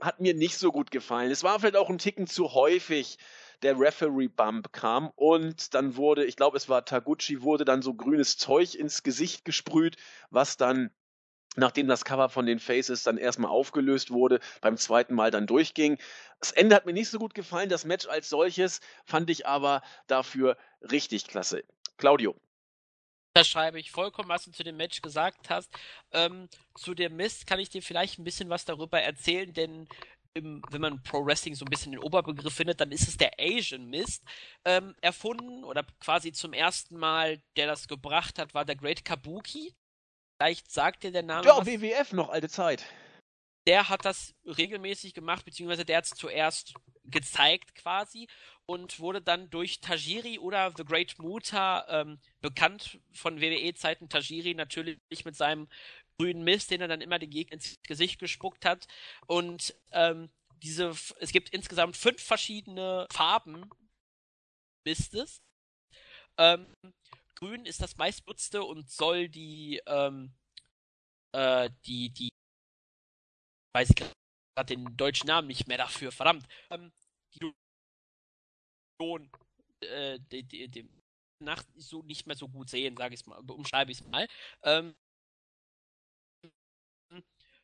[0.00, 1.30] hat mir nicht so gut gefallen.
[1.30, 3.18] Es war vielleicht auch ein Ticken zu häufig
[3.62, 8.38] der Referee-Bump kam und dann wurde, ich glaube, es war Taguchi, wurde dann so grünes
[8.38, 9.96] Zeug ins Gesicht gesprüht,
[10.30, 10.90] was dann
[11.56, 15.98] nachdem das Cover von den Faces dann erstmal aufgelöst wurde, beim zweiten Mal dann durchging.
[16.38, 19.82] Das Ende hat mir nicht so gut gefallen, das Match als solches fand ich aber
[20.06, 21.64] dafür richtig klasse.
[21.96, 22.36] Claudio.
[23.32, 25.70] Da schreibe ich vollkommen, was du zu dem Match gesagt hast.
[26.12, 29.88] Ähm, zu dem Mist kann ich dir vielleicht ein bisschen was darüber erzählen, denn
[30.34, 33.32] im, wenn man Pro Wrestling so ein bisschen den Oberbegriff findet, dann ist es der
[33.38, 34.24] Asian Mist.
[34.64, 39.74] Ähm, erfunden oder quasi zum ersten Mal, der das gebracht hat, war der Great Kabuki.
[40.38, 41.46] Vielleicht sagt dir der Name.
[41.46, 41.66] Ja, was.
[41.66, 42.84] WWF noch, alte Zeit.
[43.66, 46.74] Der hat das regelmäßig gemacht, beziehungsweise der hat es zuerst
[47.04, 48.26] gezeigt quasi
[48.70, 54.08] und wurde dann durch Tajiri oder The Great Muta ähm, bekannt von WWE-Zeiten.
[54.08, 55.66] Tajiri natürlich mit seinem
[56.16, 58.86] grünen Mist, den er dann immer den Gegner ins Gesicht gespuckt hat.
[59.26, 60.30] Und ähm,
[60.62, 63.68] diese, es gibt insgesamt fünf verschiedene Farben
[64.84, 65.42] Mistes.
[66.38, 66.72] Ähm,
[67.34, 70.32] Grün ist das meistbenutzte und soll die, ähm,
[71.32, 72.28] äh, die, die,
[73.74, 76.92] weiß ich gerade den deutschen Namen nicht mehr dafür, verdammt, ähm,
[79.00, 80.88] die äh, die, die, die
[81.40, 84.26] Nacht so nicht mehr so gut sehen, sage ich mal, umschreibe ich es mal.
[84.62, 84.94] Ähm,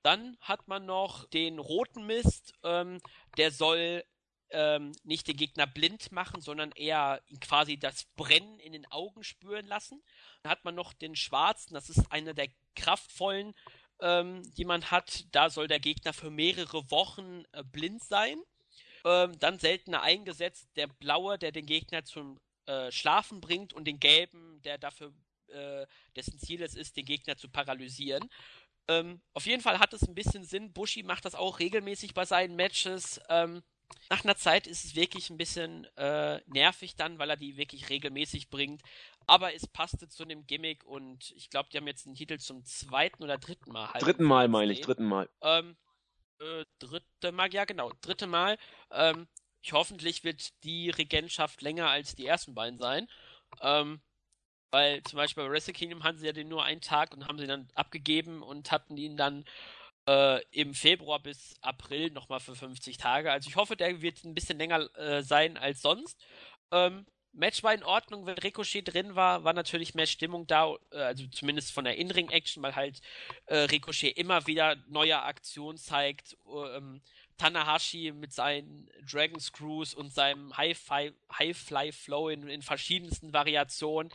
[0.03, 3.01] dann hat man noch den roten Mist, ähm,
[3.37, 4.05] der soll
[4.51, 9.67] ähm, nicht den Gegner blind machen, sondern eher quasi das Brennen in den Augen spüren
[9.67, 10.03] lassen.
[10.43, 13.55] Dann hat man noch den schwarzen, das ist einer der kraftvollen,
[14.01, 15.25] ähm, die man hat.
[15.33, 18.41] Da soll der Gegner für mehrere Wochen äh, blind sein.
[19.07, 24.01] Ähm, dann seltener eingesetzt der blaue, der den Gegner zum äh, Schlafen bringt und den
[24.01, 25.13] gelben, der dafür,
[25.47, 28.29] äh, dessen Ziel es ist, den Gegner zu paralysieren.
[28.89, 30.73] Ähm, auf jeden Fall hat es ein bisschen Sinn.
[30.73, 33.21] Bushi macht das auch regelmäßig bei seinen Matches.
[33.29, 33.63] Ähm,
[34.11, 37.89] nach einer Zeit ist es wirklich ein bisschen äh, nervig dann, weil er die wirklich
[37.89, 38.83] regelmäßig bringt.
[39.29, 42.65] Aber es passte zu dem Gimmick und ich glaube, die haben jetzt den Titel zum
[42.65, 43.93] zweiten oder dritten Mal.
[43.93, 45.29] Halt dritten Mal meine ich, dritten Mal.
[45.43, 45.77] Ähm,
[46.41, 48.59] äh, dritte Mal, ja genau, dritte Mal.
[48.91, 49.29] Ähm,
[49.63, 53.09] ich, hoffentlich wird die Regentschaft länger als die ersten beiden sein.
[53.61, 54.01] Ähm,
[54.71, 57.39] weil zum Beispiel bei Wrestle Kingdom hatten sie ja den nur einen Tag und haben
[57.39, 59.45] sie dann abgegeben und hatten ihn dann
[60.09, 63.33] äh, im Februar bis April nochmal für 50 Tage.
[63.33, 66.21] Also ich hoffe, der wird ein bisschen länger äh, sein als sonst.
[66.73, 67.07] Ähm,
[67.37, 71.27] Match war in Ordnung, wenn Ricochet drin war, war natürlich mehr Stimmung da, äh, also
[71.29, 73.01] zumindest von der In-Ring-Action, weil halt
[73.47, 76.37] äh, Ricochet immer wieder neue Aktionen zeigt.
[76.47, 77.03] Ähm,
[77.37, 84.11] Tanahashi mit seinen Dragon Screws und seinem High-Fly High Flow in, in verschiedensten Variationen.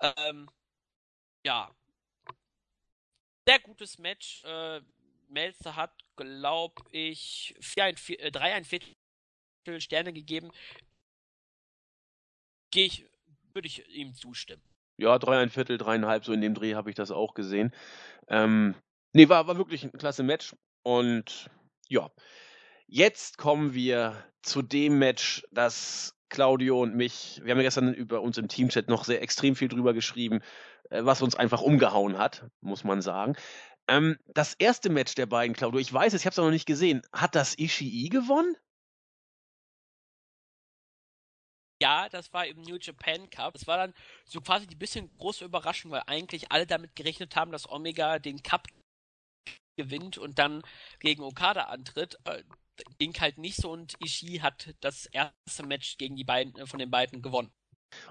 [0.00, 0.50] Ähm,
[1.46, 1.70] ja.
[3.46, 4.42] Sehr gutes Match.
[4.44, 4.80] Äh,
[5.28, 8.94] Melzer hat, glaube ich, vier ein, vier, äh, drei ein Viertel
[9.78, 10.50] Sterne gegeben.
[12.74, 13.06] Gehe ich,
[13.52, 14.60] würde ich ihm zustimmen.
[14.96, 17.72] Ja, drei ein Viertel, dreieinhalb, so in dem Dreh habe ich das auch gesehen.
[18.26, 18.74] Ähm,
[19.12, 20.56] nee, war, war wirklich ein klasse Match.
[20.82, 21.50] Und
[21.88, 22.10] ja,
[22.88, 28.22] jetzt kommen wir zu dem Match, das Claudio und mich, wir haben ja gestern über
[28.22, 30.40] uns im Teamchat noch sehr extrem viel drüber geschrieben,
[30.90, 33.36] äh, was uns einfach umgehauen hat, muss man sagen.
[33.86, 36.66] Ähm, das erste Match der beiden, Claudio, ich weiß es, ich habe es noch nicht
[36.66, 37.02] gesehen.
[37.12, 38.56] Hat das Ishii gewonnen?
[41.84, 43.52] Ja, das war im New Japan Cup.
[43.52, 43.92] Das war dann
[44.24, 48.42] so quasi die bisschen große Überraschung, weil eigentlich alle damit gerechnet haben, dass Omega den
[48.42, 48.68] Cup
[49.76, 50.62] gewinnt und dann
[51.00, 52.16] gegen Okada antritt.
[52.24, 52.42] Äh,
[52.96, 56.78] ging halt nicht so und Ishii hat das erste Match gegen die beiden äh, von
[56.78, 57.52] den beiden gewonnen.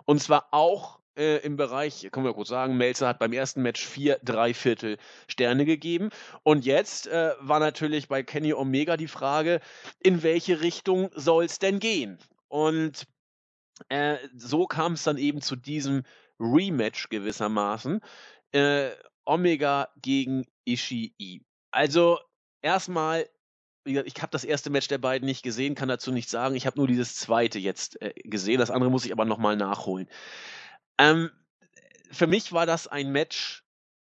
[0.06, 3.84] Und zwar auch äh, im Bereich, können wir kurz sagen, Melzer hat beim ersten Match
[3.84, 6.12] vier, drei Viertel Sterne gegeben.
[6.44, 9.62] Und jetzt äh, war natürlich bei Kenny Omega die Frage,
[10.00, 12.20] in welche Richtung soll es denn gehen?
[12.50, 13.08] Und
[13.90, 16.04] äh, so kam es dann eben zu diesem
[16.40, 18.02] Rematch gewissermaßen.
[18.52, 18.92] Äh,
[19.26, 21.46] Omega gegen Ishii.
[21.72, 22.20] Also
[22.62, 23.28] erstmal
[23.86, 26.56] ich habe das erste Match der beiden nicht gesehen, kann dazu nichts sagen.
[26.56, 28.60] Ich habe nur dieses zweite jetzt äh, gesehen.
[28.60, 30.08] Das andere muss ich aber nochmal nachholen.
[30.98, 31.30] Ähm,
[32.12, 33.64] für mich war das ein Match,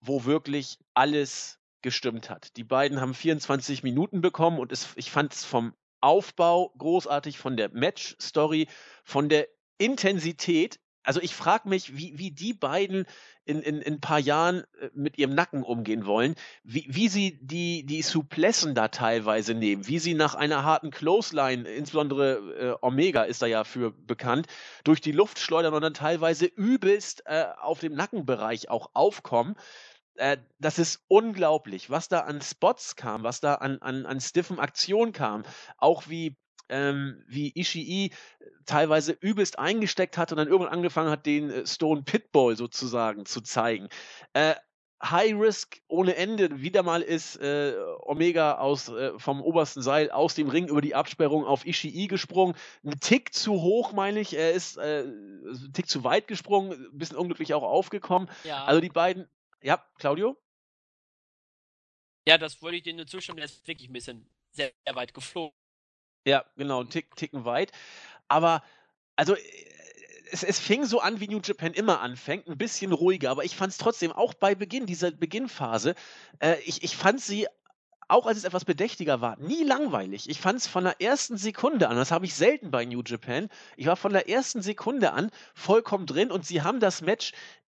[0.00, 2.56] wo wirklich alles gestimmt hat.
[2.56, 7.56] Die beiden haben 24 Minuten bekommen und es, ich fand es vom Aufbau großartig, von
[7.56, 8.68] der Match-Story,
[9.04, 9.48] von der
[9.78, 13.06] Intensität also ich frage mich, wie, wie die beiden
[13.46, 16.34] in, in, in ein paar Jahren äh, mit ihrem Nacken umgehen wollen,
[16.64, 21.66] wie, wie sie die, die Suplessen da teilweise nehmen, wie sie nach einer harten Clothesline,
[21.66, 24.48] insbesondere äh, Omega ist da ja für bekannt,
[24.84, 29.56] durch die Luft schleudern und dann teilweise übelst äh, auf dem Nackenbereich auch aufkommen.
[30.18, 34.58] Äh, das ist unglaublich, was da an Spots kam, was da an, an, an stiffen
[34.58, 35.44] Aktionen kam,
[35.76, 36.36] auch wie
[36.68, 41.66] ähm, wie Ishii äh, teilweise übelst eingesteckt hat und dann irgendwann angefangen hat, den äh,
[41.66, 43.88] Stone Pitbull sozusagen zu zeigen.
[44.34, 44.54] Äh,
[45.02, 46.60] High Risk ohne Ende.
[46.60, 50.94] Wieder mal ist äh, Omega aus, äh, vom obersten Seil aus dem Ring über die
[50.94, 52.56] Absperrung auf Ishii gesprungen.
[52.84, 54.36] Ein Tick zu hoch, meine ich.
[54.36, 58.28] Er ist äh, ein Tick zu weit gesprungen, ein bisschen unglücklich auch aufgekommen.
[58.44, 58.64] Ja.
[58.64, 59.28] Also die beiden.
[59.62, 60.36] Ja, Claudio?
[62.26, 63.38] Ja, das wollte ich dir nur zustimmen.
[63.38, 65.56] Der ist wirklich ein bisschen sehr, sehr weit geflogen.
[66.26, 67.72] Ja, genau, einen Tick, Ticken weit.
[68.28, 68.62] Aber,
[69.16, 69.40] also, äh,
[70.30, 73.56] es, es fing so an, wie New Japan immer anfängt, ein bisschen ruhiger, aber ich
[73.56, 75.94] fand es trotzdem auch bei Beginn dieser Beginnphase,
[76.40, 77.46] äh, ich, ich fand sie
[78.08, 80.30] auch als es etwas bedächtiger war, nie langweilig.
[80.30, 83.48] Ich fand es von der ersten Sekunde an, das habe ich selten bei New Japan,
[83.76, 87.32] ich war von der ersten Sekunde an vollkommen drin und sie haben das Match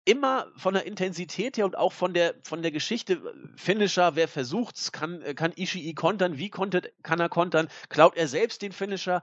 [0.09, 3.21] immer von der Intensität her und auch von der, von der Geschichte,
[3.55, 8.63] Finisher, wer versucht's, kann, kann Ishii kontern, wie kontert, kann er kontern, klaut er selbst
[8.63, 9.21] den Finisher.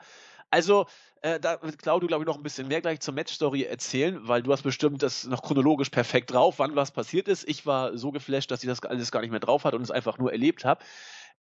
[0.48, 0.86] Also,
[1.22, 4.44] äh, da wird Claudio, glaube ich, noch ein bisschen mehr gleich zur Matchstory erzählen, weil
[4.44, 7.48] du hast bestimmt das noch chronologisch perfekt drauf, wann was passiert ist.
[7.48, 9.90] Ich war so geflasht, dass ich das alles gar nicht mehr drauf hatte und es
[9.90, 10.84] einfach nur erlebt habe.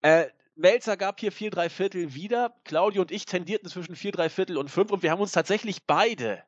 [0.01, 2.55] Äh, Melzer gab hier 4 3 Viertel wieder.
[2.65, 5.85] Claudio und ich tendierten zwischen 4 3 Viertel und 5 und wir haben uns tatsächlich
[5.87, 6.43] beide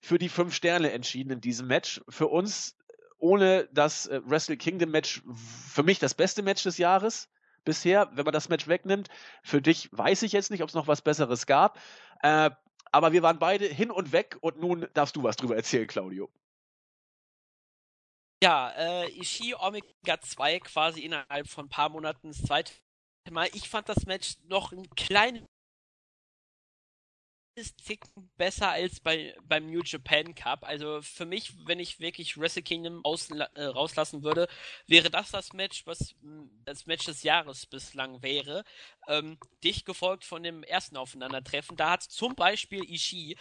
[0.00, 2.00] für die fünf Sterne entschieden in diesem Match.
[2.08, 2.76] Für uns
[3.18, 7.28] ohne das äh, Wrestle Kingdom Match für mich das beste Match des Jahres
[7.64, 9.08] bisher, wenn man das Match wegnimmt.
[9.42, 11.78] Für dich weiß ich jetzt nicht, ob es noch was Besseres gab.
[12.22, 12.50] Äh,
[12.90, 16.30] aber wir waren beide hin und weg und nun darfst du was drüber erzählen, Claudio.
[18.42, 22.72] Ja, äh, Ishii Omega 2 quasi innerhalb von ein paar Monaten das zweite
[23.30, 23.48] Mal.
[23.52, 24.88] Ich fand das Match noch ein
[27.58, 30.64] kleines Ticken besser als bei, beim New Japan Cup.
[30.64, 34.48] Also für mich, wenn ich wirklich Wrestle Kingdom äh, rauslassen würde,
[34.86, 36.14] wäre das das Match, was
[36.64, 38.64] das Match des Jahres bislang wäre.
[39.08, 41.76] Ähm, dicht gefolgt von dem ersten Aufeinandertreffen.
[41.76, 43.36] Da hat zum Beispiel Ishii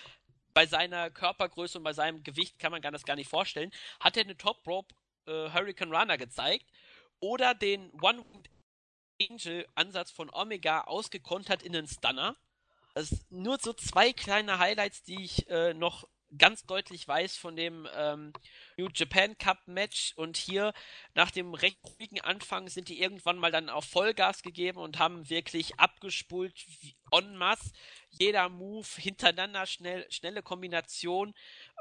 [0.53, 4.23] bei seiner Körpergröße und bei seinem Gewicht kann man das gar nicht vorstellen, hat er
[4.23, 4.95] eine Top Rope
[5.27, 6.65] äh, Hurricane Runner gezeigt
[7.19, 8.25] oder den One
[9.21, 12.35] Angel Ansatz von Omega ausgekontert in einen Stunner.
[13.03, 16.07] Sind nur so zwei kleine Highlights, die ich äh, noch
[16.37, 18.33] ganz deutlich weiß von dem ähm,
[18.75, 20.73] New Japan Cup Match und hier
[21.13, 25.29] nach dem recht ruhigen Anfang sind die irgendwann mal dann auf Vollgas gegeben und haben
[25.29, 26.65] wirklich abgespult
[27.11, 27.71] en masse.
[28.09, 31.33] Jeder Move hintereinander, schnell, schnelle Kombination.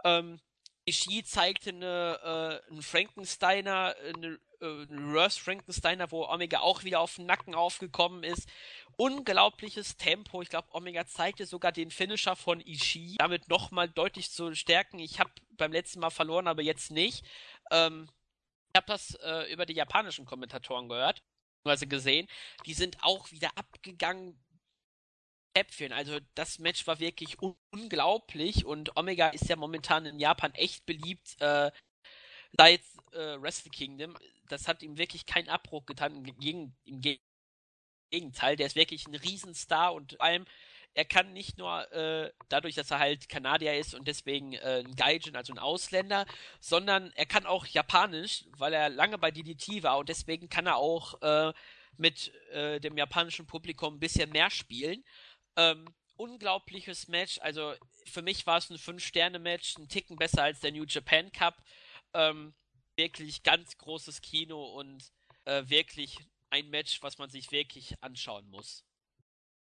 [0.05, 0.41] Ähm,
[0.89, 7.17] Ishii zeigte eine, äh, einen Frankensteiner, eine, äh, Reverse Frankensteiner, wo Omega auch wieder auf
[7.17, 8.49] den Nacken aufgekommen ist.
[8.97, 10.43] Unglaubliches Tempo.
[10.43, 14.99] Ich glaube, Omega zeigte sogar den Finisher von Ishii, damit nochmal deutlich zu stärken.
[14.99, 17.25] Ich habe beim letzten Mal verloren, aber jetzt nicht.
[17.71, 18.09] Ähm,
[18.73, 21.23] ich habe das äh, über die japanischen Kommentatoren gehört,
[21.65, 22.29] also gesehen.
[22.67, 24.39] Die sind auch wieder abgegangen
[25.57, 25.93] Äpfeln.
[25.93, 30.85] Also das Match war wirklich un unglaublich und Omega ist ja momentan in Japan echt
[30.87, 31.71] beliebt äh,
[32.57, 32.83] seit
[33.17, 34.17] äh, Wrestle Kingdom.
[34.49, 36.25] Das hat ihm wirklich keinen Abbruch getan.
[36.25, 37.19] Im, im
[38.11, 40.45] Gegenteil, der ist wirklich ein Riesenstar und vor allem
[40.97, 44.97] er kann nicht nur äh, dadurch, dass er halt Kanadier ist und deswegen äh, ein
[44.97, 46.25] Gaijin, also ein Ausländer,
[46.59, 50.77] sondern er kann auch Japanisch, weil er lange bei DDT war und deswegen kann er
[50.77, 51.53] auch äh,
[51.99, 55.05] mit äh, dem japanischen Publikum ein bisschen mehr spielen.
[55.57, 55.87] Ähm,
[56.17, 57.39] unglaubliches Match.
[57.41, 57.75] Also
[58.07, 61.57] für mich war es ein 5-Sterne-Match, ein Ticken besser als der New Japan Cup.
[62.15, 62.55] Ähm,
[62.97, 65.13] wirklich ganz großes Kino und
[65.45, 66.19] äh, wirklich
[66.51, 68.85] ein Match, was man sich wirklich anschauen muss.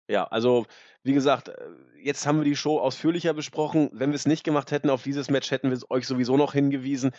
[0.09, 0.65] Ja, also
[1.03, 1.53] wie gesagt, äh,
[2.01, 3.91] jetzt haben wir die Show ausführlicher besprochen.
[3.93, 7.11] Wenn wir es nicht gemacht hätten auf dieses Match, hätten wir euch sowieso noch hingewiesen.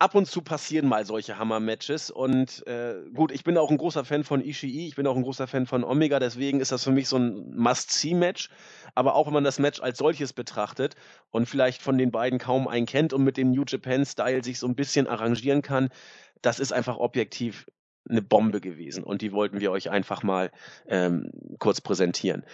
[0.00, 2.10] Ab und zu passieren mal solche Hammer-Matches.
[2.10, 5.22] Und äh, gut, ich bin auch ein großer Fan von Ishii, ich bin auch ein
[5.22, 8.50] großer Fan von Omega, deswegen ist das für mich so ein Must-See-Match.
[8.96, 10.96] Aber auch wenn man das Match als solches betrachtet
[11.30, 14.66] und vielleicht von den beiden kaum einen kennt und mit dem New Japan-Style sich so
[14.66, 15.90] ein bisschen arrangieren kann,
[16.40, 17.66] das ist einfach objektiv
[18.08, 20.50] eine Bombe gewesen und die wollten wir euch einfach mal
[20.86, 22.44] ähm, kurz präsentieren.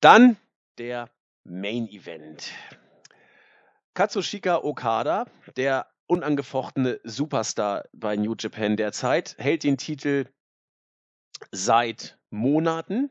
[0.00, 0.36] Dann
[0.78, 1.10] der
[1.44, 2.52] Main Event.
[3.94, 5.26] Katsushika Okada,
[5.56, 10.26] der unangefochtene Superstar bei New Japan derzeit, hält den Titel
[11.50, 13.10] seit Monaten.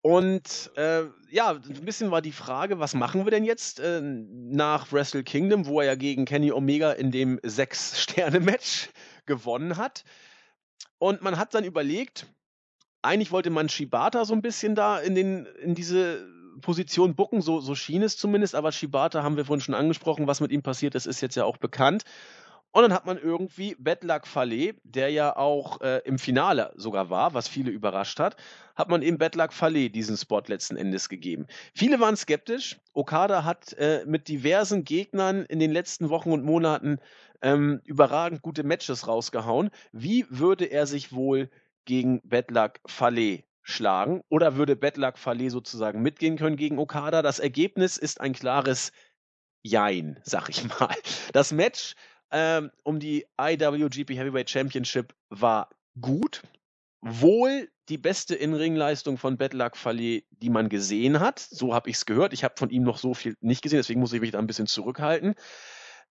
[0.00, 4.92] Und äh, ja, ein bisschen war die Frage, was machen wir denn jetzt äh, nach
[4.92, 8.90] Wrestle Kingdom, wo er ja gegen Kenny Omega in dem Sechs-Sterne-Match
[9.26, 10.04] gewonnen hat.
[10.98, 12.26] Und man hat dann überlegt,
[13.02, 16.26] eigentlich wollte man Shibata so ein bisschen da in, den, in diese
[16.60, 20.40] Position bucken, so, so schien es zumindest, aber Shibata haben wir vorhin schon angesprochen, was
[20.40, 22.04] mit ihm passiert ist, ist jetzt ja auch bekannt.
[22.74, 27.34] Und dann hat man irgendwie Bedlak Fale, der ja auch äh, im Finale sogar war,
[27.34, 28.36] was viele überrascht hat,
[28.74, 31.46] hat man eben Bedlak Fale diesen Spot letzten Endes gegeben.
[31.74, 32.78] Viele waren skeptisch.
[32.94, 36.98] Okada hat äh, mit diversen Gegnern in den letzten Wochen und Monaten
[37.42, 39.70] ähm, überragend gute Matches rausgehauen.
[39.92, 41.50] Wie würde er sich wohl
[41.84, 44.22] gegen Bedlak Fale schlagen?
[44.28, 47.22] Oder würde Bedlak Fale sozusagen mitgehen können gegen Okada?
[47.22, 48.92] Das Ergebnis ist ein klares
[49.62, 50.94] Jein, sag ich mal.
[51.32, 51.94] Das Match
[52.30, 55.68] ähm, um die IWGP Heavyweight Championship war
[56.00, 56.42] gut.
[57.02, 61.40] Wohl die beste In-Ring-Leistung von Bedlak Fale, die man gesehen hat.
[61.40, 62.32] So habe ich es gehört.
[62.32, 64.46] Ich habe von ihm noch so viel nicht gesehen, deswegen muss ich mich da ein
[64.46, 65.34] bisschen zurückhalten.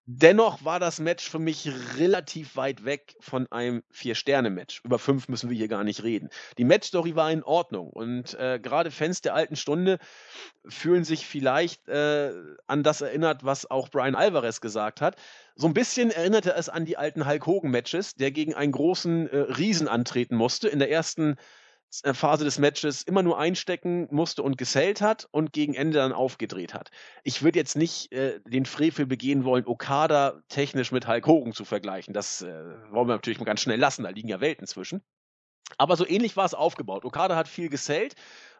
[0.06, 4.80] Dennoch war das Match für mich relativ weit weg von einem Vier-Sterne-Match.
[4.84, 6.28] Über fünf müssen wir hier gar nicht reden.
[6.58, 10.00] Die Match-Story war in Ordnung und äh, gerade Fans der alten Stunde
[10.66, 12.32] fühlen sich vielleicht äh,
[12.66, 15.14] an das erinnert, was auch Brian Alvarez gesagt hat.
[15.54, 19.36] So ein bisschen erinnerte es an die alten Hulk Hogan-Matches, der gegen einen großen äh,
[19.36, 20.68] Riesen antreten musste.
[20.68, 21.61] In der ersten äh,
[22.14, 26.72] Phase des Matches immer nur einstecken musste und gesellt hat und gegen Ende dann aufgedreht
[26.74, 26.90] hat.
[27.22, 31.64] Ich würde jetzt nicht äh, den Frevel begehen wollen, Okada technisch mit Hulk Hogan zu
[31.64, 32.14] vergleichen.
[32.14, 35.02] Das äh, wollen wir natürlich mal ganz schnell lassen, da liegen ja Welten zwischen.
[35.78, 37.04] Aber so ähnlich war es aufgebaut.
[37.04, 38.14] Okada hat viel gesellt.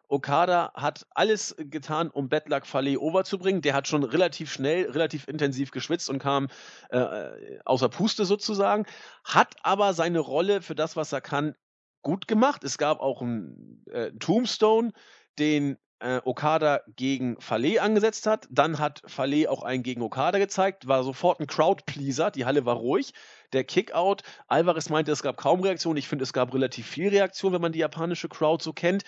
[0.08, 3.62] Okada hat alles getan, um Bedlak Fale overzubringen.
[3.62, 6.48] Der hat schon relativ schnell, relativ intensiv geschwitzt und kam
[6.90, 8.84] äh, außer Puste sozusagen.
[9.24, 11.54] Hat aber seine Rolle für das, was er kann,
[12.02, 12.64] gut gemacht.
[12.64, 14.92] Es gab auch einen äh, Tombstone,
[15.38, 18.46] den äh, Okada gegen Fale angesetzt hat.
[18.50, 22.76] Dann hat Fale auch einen gegen Okada gezeigt, war sofort ein Crowdpleaser, die Halle war
[22.76, 23.14] ruhig.
[23.52, 25.96] Der Kickout, Alvarez meinte, es gab kaum Reaktion.
[25.96, 29.04] Ich finde, es gab relativ viel Reaktion, wenn man die japanische Crowd so kennt.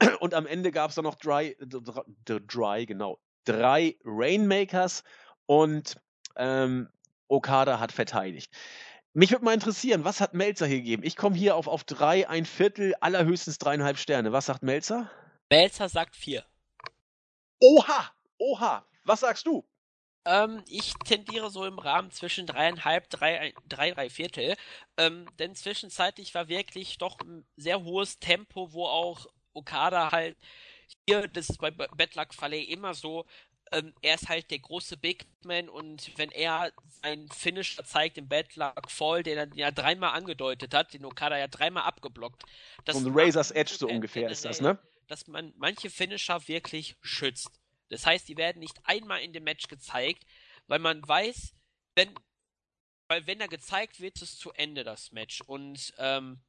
[0.20, 5.04] Und am Ende gab es dann noch Dry, Dry, genau, drei Rainmakers
[5.46, 5.96] und
[6.36, 6.88] ähm,
[7.28, 8.52] Okada hat verteidigt.
[9.16, 11.04] Mich würde mal interessieren, was hat Melzer hier gegeben?
[11.04, 14.32] Ich komme hier auf, auf drei, ein Viertel, allerhöchstens dreieinhalb Sterne.
[14.32, 15.08] Was sagt Melzer?
[15.48, 16.44] Melzer sagt vier.
[17.60, 18.12] Oha!
[18.38, 18.84] Oha!
[19.04, 19.64] Was sagst du?
[20.24, 24.56] Ähm, ich tendiere so im Rahmen zwischen dreieinhalb, drei, drei, drei Viertel.
[24.96, 30.36] Ähm, denn zwischenzeitlich war wirklich doch ein sehr hohes Tempo, wo auch Okada halt
[31.06, 33.26] hier, das ist bei Bad Luck Fale immer so,
[33.74, 36.72] ähm, er ist halt der große Big Man und wenn er
[37.02, 41.36] seinen Finisher zeigt im Bad Luck Fall, den er ja dreimal angedeutet hat, den Okada
[41.36, 42.44] ja dreimal abgeblockt.
[42.84, 44.78] Das und Razor's Edge so ungefähr ist das, ne?
[45.08, 47.50] Dass man manche Finisher wirklich schützt.
[47.90, 50.24] Das heißt, die werden nicht einmal in dem Match gezeigt,
[50.66, 51.54] weil man weiß,
[51.94, 52.14] wenn,
[53.08, 55.42] weil wenn er gezeigt wird, ist es zu Ende das Match.
[55.42, 56.40] Und ähm,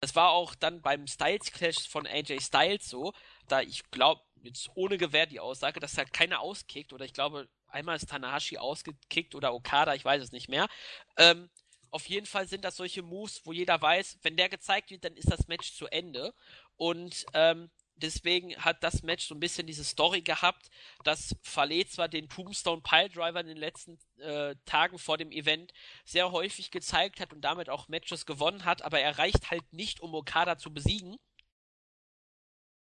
[0.00, 3.12] das war auch dann beim Styles Clash von AJ Styles so,
[3.48, 7.48] da ich glaube, jetzt ohne Gewehr die Aussage, dass er keiner auskickt oder ich glaube,
[7.66, 10.68] einmal ist Tanahashi ausgekickt oder Okada, ich weiß es nicht mehr.
[11.16, 11.50] Ähm,
[11.90, 15.16] auf jeden Fall sind das solche Moves, wo jeder weiß, wenn der gezeigt wird, dann
[15.16, 16.34] ist das Match zu Ende.
[16.76, 20.70] Und ähm, deswegen hat das Match so ein bisschen diese Story gehabt,
[21.04, 25.72] dass Fale zwar den Tombstone Piledriver in den letzten äh, Tagen vor dem Event
[26.04, 30.00] sehr häufig gezeigt hat und damit auch Matches gewonnen hat, aber er reicht halt nicht,
[30.00, 31.16] um Okada zu besiegen.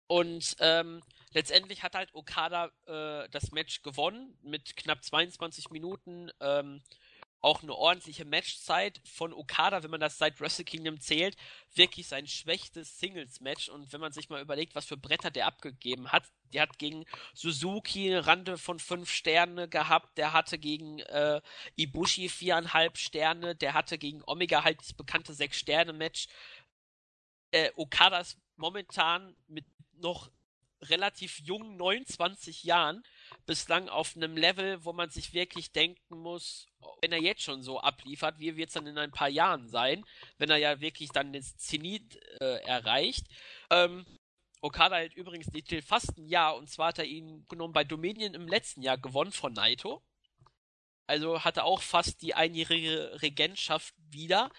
[0.08, 1.02] Und ähm,
[1.34, 6.32] letztendlich hat halt Okada äh, das Match gewonnen mit knapp 22 Minuten.
[6.40, 6.82] Ähm,
[7.42, 11.36] auch eine ordentliche Matchzeit von Okada, wenn man das seit Wrestle Kingdom zählt,
[11.74, 13.70] wirklich sein schwächstes Singles-Match.
[13.70, 17.06] Und wenn man sich mal überlegt, was für Bretter der abgegeben hat, der hat gegen
[17.34, 21.42] Suzuki eine Rande von fünf Sterne gehabt, der hatte gegen äh,
[21.76, 26.28] Ibushi viereinhalb Sterne, der hatte gegen Omega halt das bekannte Sechs-Sterne-Match.
[27.52, 30.30] Äh, Okada ist momentan mit noch
[30.84, 33.04] relativ jungen 29 Jahren
[33.46, 36.68] bislang auf einem Level, wo man sich wirklich denken muss,
[37.02, 40.04] wenn er jetzt schon so abliefert, wie wird es dann in ein paar Jahren sein,
[40.38, 43.26] wenn er ja wirklich dann den Zenit äh, erreicht.
[43.70, 44.06] Ähm,
[44.62, 47.84] Okada hält übrigens den Titel fast ein Jahr und zwar hat er ihn genommen bei
[47.84, 50.04] Dominion im letzten Jahr gewonnen von Naito.
[51.08, 54.50] Also hatte auch fast die einjährige Regentschaft wieder.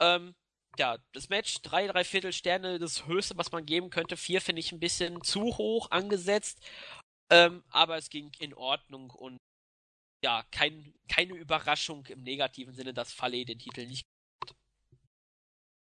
[0.00, 0.34] Ähm,
[0.78, 4.16] ja, das Match, drei, drei Viertel Sterne, das höchste, was man geben könnte.
[4.16, 6.60] Vier finde ich ein bisschen zu hoch angesetzt.
[7.30, 9.38] Ähm, aber es ging in Ordnung und
[10.24, 14.06] ja, kein, keine Überraschung im negativen Sinne, dass Falle den Titel nicht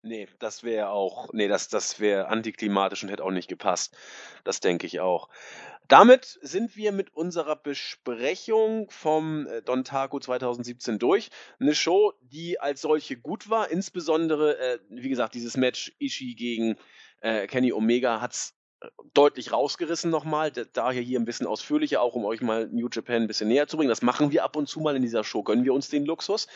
[0.08, 3.96] Nee, das wäre auch, nee, das, das wäre antiklimatisch und hätte auch nicht gepasst.
[4.46, 5.28] Das denke ich auch.
[5.90, 11.30] Damit sind wir mit unserer Besprechung vom Don Taco 2017 durch.
[11.60, 13.70] Eine Show, die als solche gut war.
[13.70, 16.76] Insbesondere, äh, wie gesagt, dieses Match Ishii gegen
[17.20, 18.57] äh, Kenny Omega hat's
[19.14, 23.28] deutlich rausgerissen nochmal, daher hier ein bisschen ausführlicher, auch um euch mal New Japan ein
[23.28, 23.90] bisschen näher zu bringen.
[23.90, 26.48] Das machen wir ab und zu mal in dieser Show, gönnen wir uns den Luxus.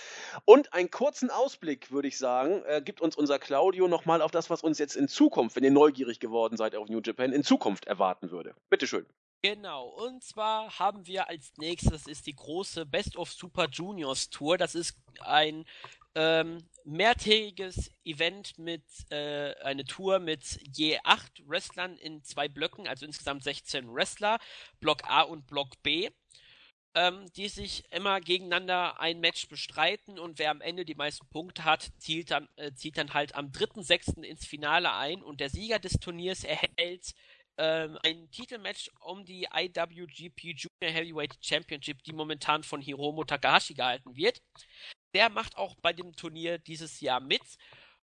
[0.46, 4.50] Und einen kurzen Ausblick, würde ich sagen, äh, gibt uns unser Claudio nochmal auf das,
[4.50, 7.86] was uns jetzt in Zukunft, wenn ihr neugierig geworden seid auf New Japan, in Zukunft
[7.86, 8.54] erwarten würde.
[8.70, 9.06] Bitteschön.
[9.44, 14.60] Genau, und zwar haben wir als nächstes ist die große Best of Super Juniors Tour.
[14.60, 15.66] Das ist ein
[16.16, 23.06] ähm, mehrtägiges Event mit äh, eine Tour mit je acht Wrestlern in zwei Blöcken, also
[23.06, 24.40] insgesamt 16 Wrestler,
[24.80, 26.10] Block A und Block B,
[26.96, 31.64] ähm, die sich immer gegeneinander ein Match bestreiten und wer am Ende die meisten Punkte
[31.64, 34.24] hat, zieht dann, äh, zieht dann halt am 3.6.
[34.24, 37.14] ins Finale ein und der Sieger des Turniers erhält
[37.58, 44.16] ähm, ein Titelmatch um die IWGP Junior Heavyweight Championship, die momentan von Hiromu Takahashi gehalten
[44.16, 44.42] wird
[45.14, 47.42] der macht auch bei dem Turnier dieses Jahr mit.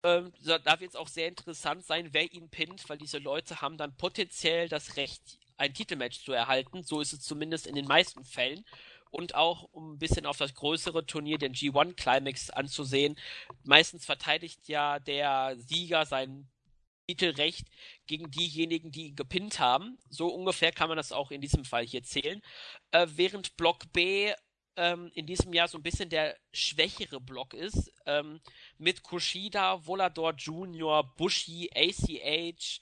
[0.03, 3.77] Ähm, da wird es auch sehr interessant sein, wer ihn pinnt, weil diese Leute haben
[3.77, 6.83] dann potenziell das Recht, ein Titelmatch zu erhalten.
[6.83, 8.63] So ist es zumindest in den meisten Fällen.
[9.11, 13.19] Und auch, um ein bisschen auf das größere Turnier, den G1 Climax anzusehen.
[13.63, 16.47] Meistens verteidigt ja der Sieger sein
[17.09, 17.67] Titelrecht
[18.05, 19.97] gegen diejenigen, die ihn gepinnt haben.
[20.09, 22.39] So ungefähr kann man das auch in diesem Fall hier zählen.
[22.91, 24.31] Äh, während Block B
[24.75, 28.39] ähm, in diesem Jahr so ein bisschen der schwächere Block ist, ähm,
[28.77, 32.79] mit Kushida, Volador Jr., Bushi, ACH,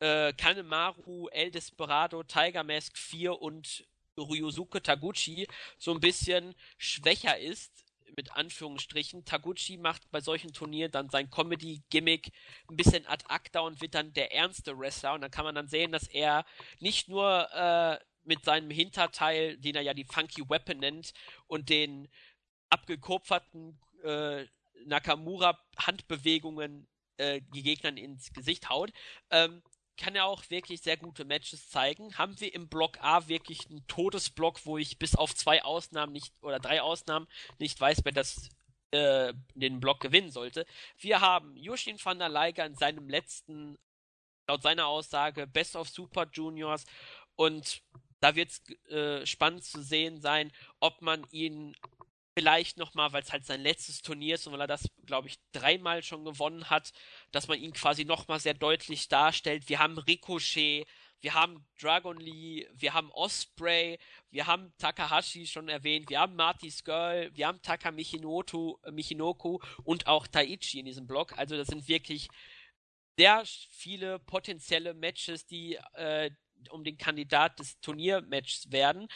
[0.00, 3.86] äh, Kanemaru, El Desperado, Tiger Mask 4 und
[4.18, 5.46] Ryosuke Taguchi
[5.78, 7.84] so ein bisschen schwächer ist,
[8.16, 9.24] mit Anführungsstrichen.
[9.24, 12.32] Taguchi macht bei solchen Turnieren dann sein Comedy-Gimmick
[12.70, 15.14] ein bisschen ad acta und wird dann der ernste Wrestler.
[15.14, 16.46] Und dann kann man dann sehen, dass er
[16.80, 21.12] nicht nur äh, mit seinem Hinterteil, den er ja die Funky Weapon nennt,
[21.46, 22.08] und den
[22.70, 24.46] abgekupferten äh,
[24.84, 28.92] Nakamura-Handbewegungen äh, die Gegnern ins Gesicht haut.
[29.30, 29.62] Ähm,
[29.96, 32.16] kann er auch wirklich sehr gute Matches zeigen.
[32.18, 36.34] Haben wir im Block A wirklich einen Todesblock, wo ich bis auf zwei Ausnahmen nicht
[36.42, 37.26] oder drei Ausnahmen
[37.58, 38.50] nicht weiß, wer das
[38.90, 40.66] äh, den Block gewinnen sollte.
[40.98, 43.78] Wir haben Yushin van der Leiger in seinem letzten,
[44.46, 46.84] laut seiner Aussage, Best of Super Juniors
[47.34, 47.82] und
[48.20, 51.76] da wird es äh, spannend zu sehen sein, ob man ihn
[52.38, 55.38] vielleicht nochmal, weil es halt sein letztes Turnier ist und weil er das, glaube ich,
[55.52, 56.92] dreimal schon gewonnen hat,
[57.32, 59.70] dass man ihn quasi nochmal sehr deutlich darstellt.
[59.70, 60.86] Wir haben Ricochet,
[61.20, 63.98] wir haben Dragon Lee, wir haben Osprey,
[64.30, 69.58] wir haben Takahashi schon erwähnt, wir haben Marty's Girl, wir haben Taka Michinoku, äh, Michinoku
[69.82, 71.36] und auch Taichi in diesem Block.
[71.38, 72.28] Also das sind wirklich
[73.18, 76.30] sehr viele potenzielle Matches, die äh,
[76.70, 79.08] um den Kandidat des Turniermatches werden.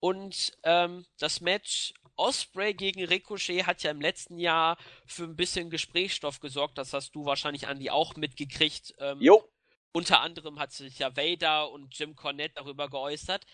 [0.00, 4.76] Und ähm, das Match Osprey gegen Ricochet hat ja im letzten Jahr
[5.06, 6.76] für ein bisschen Gesprächsstoff gesorgt.
[6.76, 8.94] Das hast du wahrscheinlich, Andy, auch mitgekriegt.
[8.98, 9.48] Ähm, jo.
[9.92, 13.46] Unter anderem hat sich ja Vader und Jim Cornette darüber geäußert.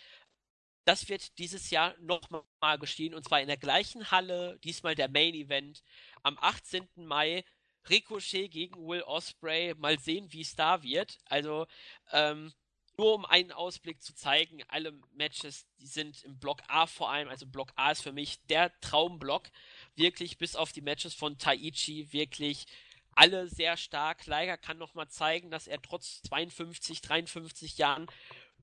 [0.85, 5.35] Das wird dieses Jahr nochmal geschehen und zwar in der gleichen Halle, diesmal der Main
[5.35, 5.83] Event
[6.23, 6.89] am 18.
[6.97, 7.45] Mai.
[7.89, 9.75] Ricochet gegen Will Osprey.
[9.77, 11.19] Mal sehen, wie es da wird.
[11.27, 11.66] Also,
[12.12, 12.53] ähm,
[12.97, 17.29] nur um einen Ausblick zu zeigen, alle Matches, die sind im Block A vor allem,
[17.29, 19.49] also Block A ist für mich der Traumblock,
[19.97, 22.66] wirklich bis auf die Matches von Taichi, wirklich
[23.12, 24.27] alle sehr stark.
[24.27, 28.07] Liger kann nochmal zeigen, dass er trotz 52, 53 Jahren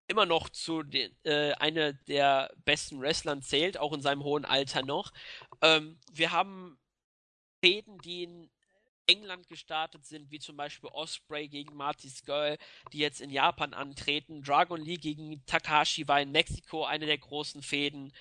[0.07, 4.83] immer noch zu den, äh, einer der besten Wrestlern zählt, auch in seinem hohen Alter
[4.83, 5.13] noch.
[5.61, 6.77] Ähm, wir haben
[7.63, 8.49] Fäden, die in
[9.11, 12.57] England gestartet sind, wie zum Beispiel Osprey gegen Marty Skull,
[12.93, 14.41] die jetzt in Japan antreten.
[14.41, 18.13] Dragon Lee gegen Takahashi war in Mexiko eine der großen Fäden.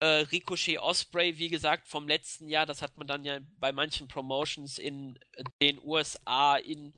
[0.00, 4.08] Äh, Ricochet Osprey, wie gesagt, vom letzten Jahr, das hat man dann ja bei manchen
[4.08, 5.16] Promotions in
[5.60, 6.92] den USA, in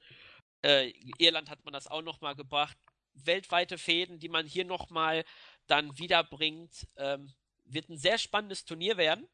[0.62, 2.78] äh, Irland hat man das auch nochmal gebracht.
[3.12, 5.24] Weltweite Fäden, die man hier nochmal
[5.66, 6.88] dann wiederbringt.
[6.96, 7.32] Ähm,
[7.64, 9.28] wird ein sehr spannendes Turnier werden.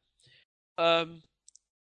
[0.77, 1.23] Ähm,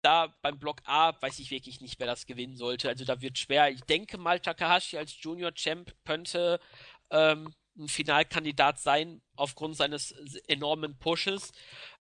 [0.02, 2.90] da beim Block A weiß ich wirklich nicht, wer das gewinnen sollte.
[2.90, 3.70] Also da wird schwer.
[3.70, 6.60] Ich denke mal, Takahashi als Junior Champ könnte
[7.10, 10.12] ähm, ein Finalkandidat sein, aufgrund seines
[10.48, 11.52] enormen Pushes.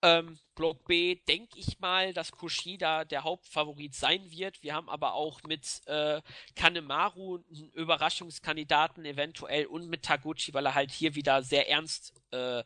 [0.04, 4.62] Ähm, Block B denke ich mal, dass Kushida der Hauptfavorit sein wird.
[4.62, 6.20] Wir haben aber auch mit äh,
[6.56, 12.64] Kanemaru einen Überraschungskandidaten eventuell und mit Taguchi, weil er halt hier wieder sehr ernst äh,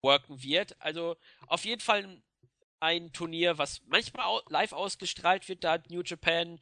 [0.00, 0.80] worken wird.
[0.80, 1.16] Also
[1.48, 2.22] auf jeden Fall ein
[2.82, 6.58] ein Turnier, was manchmal live ausgestrahlt wird, da hat New Japan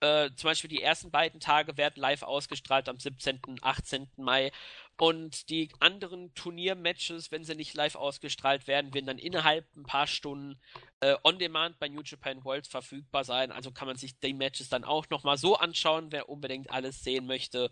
[0.00, 3.40] äh, zum Beispiel die ersten beiden Tage werden live ausgestrahlt am 17.
[3.46, 4.08] und 18.
[4.16, 4.52] Mai.
[4.96, 10.06] Und die anderen Turniermatches, wenn sie nicht live ausgestrahlt werden, werden dann innerhalb ein paar
[10.06, 10.60] Stunden
[11.00, 13.50] äh, on demand bei New Japan World verfügbar sein.
[13.50, 17.26] Also kann man sich die Matches dann auch nochmal so anschauen, wer unbedingt alles sehen
[17.26, 17.70] möchte.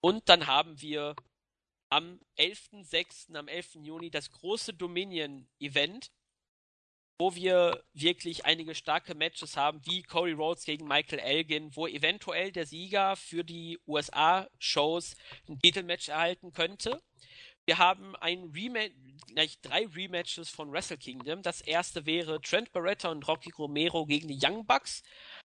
[0.00, 1.16] Und dann haben wir
[1.88, 3.76] am 11.06., am 11.
[3.82, 6.10] Juni das große Dominion Event
[7.18, 12.50] wo wir wirklich einige starke Matches haben, wie Corey Rhodes gegen Michael Elgin, wo eventuell
[12.50, 15.16] der Sieger für die USA-Shows
[15.48, 17.02] ein Titelmatch erhalten könnte.
[17.66, 18.92] Wir haben ein Rematch,
[19.32, 21.42] gleich drei Rematches von Wrestle Kingdom.
[21.42, 25.02] Das erste wäre Trent Barretta und Rocky Romero gegen die Young Bucks.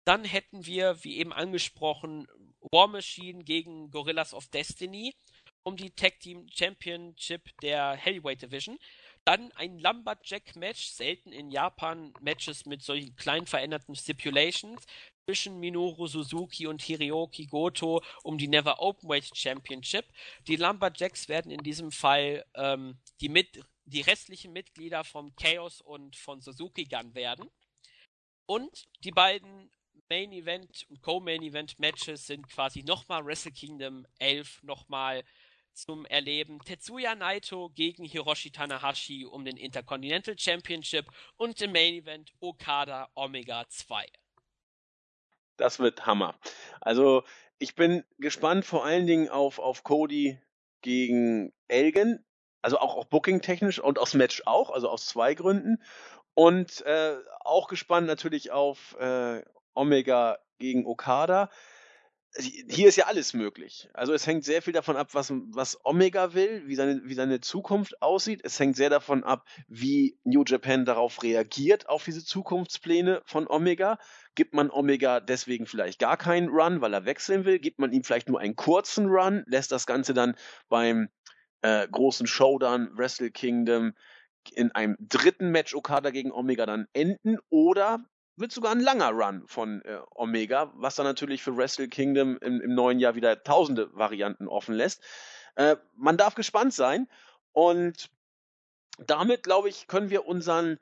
[0.04, 2.26] Dann hätten wir, wie eben angesprochen,
[2.72, 5.14] War Machine gegen Gorillas of Destiny
[5.62, 8.78] um die Tag Team Championship der Heavyweight Division.
[9.30, 14.84] Dann ein Lumberjack-Match, selten in Japan Matches mit solchen klein veränderten Stipulations
[15.24, 20.04] zwischen Minoru Suzuki und Hiroki Goto um die Never Openweight Championship.
[20.48, 26.16] Die Lumberjacks werden in diesem Fall ähm, die, mit, die restlichen Mitglieder vom Chaos und
[26.16, 27.48] von Suzuki Gun werden.
[28.46, 29.70] Und die beiden
[30.08, 35.22] Main Event und Co-Main Event Matches sind quasi nochmal Wrestle Kingdom 11, nochmal
[35.72, 41.06] zum Erleben Tetsuya Naito gegen Hiroshi Tanahashi um den Intercontinental Championship
[41.36, 44.06] und im Main Event Okada Omega 2.
[45.56, 46.38] Das wird Hammer.
[46.80, 47.24] Also
[47.58, 50.40] ich bin gespannt vor allen Dingen auf, auf Cody
[50.80, 52.24] gegen Elgin.
[52.62, 55.82] Also auch, auch booking-technisch und aus Match auch, also aus zwei Gründen.
[56.34, 59.42] Und äh, auch gespannt natürlich auf äh,
[59.74, 61.50] Omega gegen Okada
[62.38, 63.88] hier ist ja alles möglich.
[63.92, 67.40] Also es hängt sehr viel davon ab, was, was Omega will, wie seine, wie seine
[67.40, 68.40] Zukunft aussieht.
[68.44, 73.98] Es hängt sehr davon ab, wie New Japan darauf reagiert, auf diese Zukunftspläne von Omega.
[74.36, 77.58] Gibt man Omega deswegen vielleicht gar keinen Run, weil er wechseln will?
[77.58, 79.42] Gibt man ihm vielleicht nur einen kurzen Run?
[79.46, 80.36] Lässt das Ganze dann
[80.68, 81.08] beim
[81.62, 83.94] äh, großen Showdown Wrestle Kingdom
[84.52, 87.38] in einem dritten Match Okada gegen Omega dann enden?
[87.50, 88.04] Oder
[88.40, 92.60] wird sogar ein langer Run von äh, Omega, was dann natürlich für Wrestle Kingdom im,
[92.60, 95.02] im neuen Jahr wieder tausende Varianten offen lässt.
[95.56, 97.08] Äh, man darf gespannt sein
[97.52, 98.10] und
[98.98, 100.78] damit, glaube ich, können wir unseren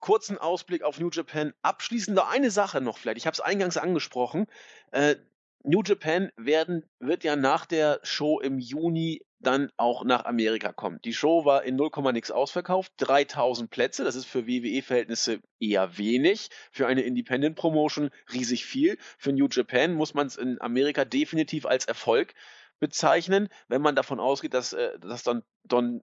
[0.00, 2.14] kurzen Ausblick auf New Japan abschließen.
[2.14, 3.18] Noch eine Sache noch vielleicht.
[3.18, 4.46] Ich habe es eingangs angesprochen.
[4.92, 5.16] Äh,
[5.64, 11.00] New Japan werden, wird ja nach der Show im Juni dann auch nach Amerika kommen.
[11.04, 16.50] Die Show war in 0, nix ausverkauft, 3000 Plätze, das ist für WWE-Verhältnisse eher wenig,
[16.72, 18.98] für eine Independent Promotion riesig viel.
[19.16, 22.34] Für New Japan muss man es in Amerika definitiv als Erfolg
[22.80, 26.02] bezeichnen, wenn man davon ausgeht, dass, äh, dass dann Don,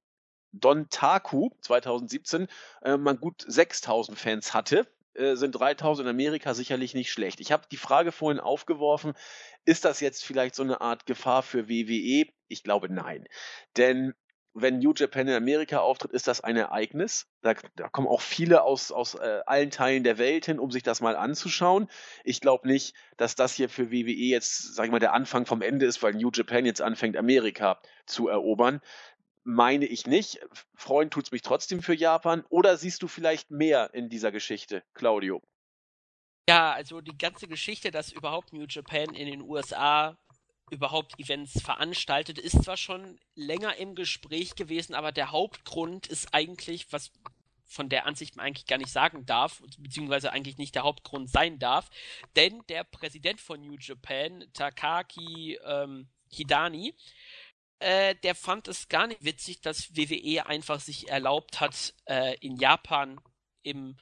[0.51, 2.47] Don Taku 2017
[2.83, 7.39] äh, man gut 6000 Fans hatte äh, sind 3000 in Amerika sicherlich nicht schlecht.
[7.39, 9.13] Ich habe die Frage vorhin aufgeworfen,
[9.63, 12.27] ist das jetzt vielleicht so eine Art Gefahr für WWE?
[12.47, 13.27] Ich glaube nein.
[13.77, 14.13] Denn
[14.57, 17.27] wenn New Japan in Amerika auftritt, ist das ein Ereignis.
[17.41, 20.81] Da, da kommen auch viele aus, aus äh, allen Teilen der Welt hin, um sich
[20.81, 21.89] das mal anzuschauen.
[22.23, 25.61] Ich glaube nicht, dass das hier für WWE jetzt, sag ich mal, der Anfang vom
[25.61, 28.81] Ende ist, weil New Japan jetzt anfängt, Amerika zu erobern
[29.45, 30.39] meine ich nicht.
[30.73, 32.43] Freuen tut's mich trotzdem für Japan.
[32.49, 35.41] Oder siehst du vielleicht mehr in dieser Geschichte, Claudio?
[36.49, 40.17] Ja, also die ganze Geschichte, dass überhaupt New Japan in den USA
[40.71, 46.91] überhaupt Events veranstaltet, ist zwar schon länger im Gespräch gewesen, aber der Hauptgrund ist eigentlich,
[46.91, 47.11] was
[47.67, 51.59] von der Ansicht man eigentlich gar nicht sagen darf, beziehungsweise eigentlich nicht der Hauptgrund sein
[51.59, 51.89] darf,
[52.35, 56.95] denn der Präsident von New Japan, Takaki ähm, Hidani,
[57.79, 62.57] äh, der fand es gar nicht witzig, dass WWE einfach sich erlaubt hat, äh, in
[62.57, 63.19] Japan
[63.63, 63.97] im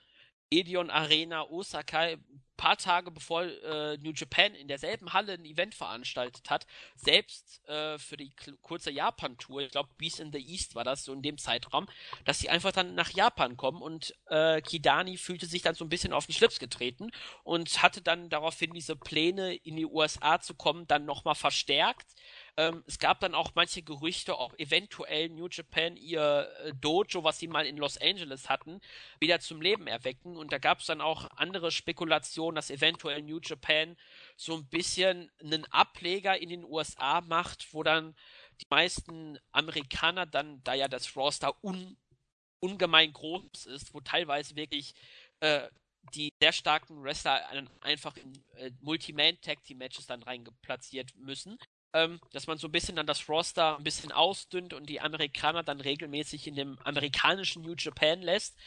[0.49, 2.15] Edion Arena Osaka
[2.63, 6.65] paar Tage bevor äh, New Japan in derselben Halle ein Event veranstaltet hat,
[6.95, 8.31] selbst äh, für die
[8.61, 11.87] kurze Japan-Tour, ich glaube Beast in the East war das so in dem Zeitraum,
[12.23, 15.89] dass sie einfach dann nach Japan kommen und äh, Kidani fühlte sich dann so ein
[15.89, 17.11] bisschen auf den Schlips getreten
[17.43, 22.07] und hatte dann daraufhin diese Pläne in die USA zu kommen dann nochmal verstärkt
[22.55, 27.39] ähm, es gab dann auch manche Gerüchte, ob eventuell New Japan ihr äh, Dojo, was
[27.39, 28.79] sie mal in Los Angeles hatten,
[29.19, 30.37] wieder zum Leben erwecken.
[30.37, 33.97] Und da gab es dann auch andere Spekulationen, dass eventuell New Japan
[34.37, 38.15] so ein bisschen einen Ableger in den USA macht, wo dann
[38.61, 41.97] die meisten Amerikaner dann, da ja das Roster un,
[42.59, 44.93] ungemein groß ist, wo teilweise wirklich
[45.39, 45.67] äh,
[46.13, 47.41] die sehr starken Wrestler
[47.81, 51.57] einfach in äh, Multi-Man-Tag-Team-Matches dann reingeplatziert müssen
[51.93, 55.63] ähm, dass man so ein bisschen dann das Roster ein bisschen ausdünnt und die Amerikaner
[55.63, 58.57] dann regelmäßig in dem amerikanischen New Japan lässt.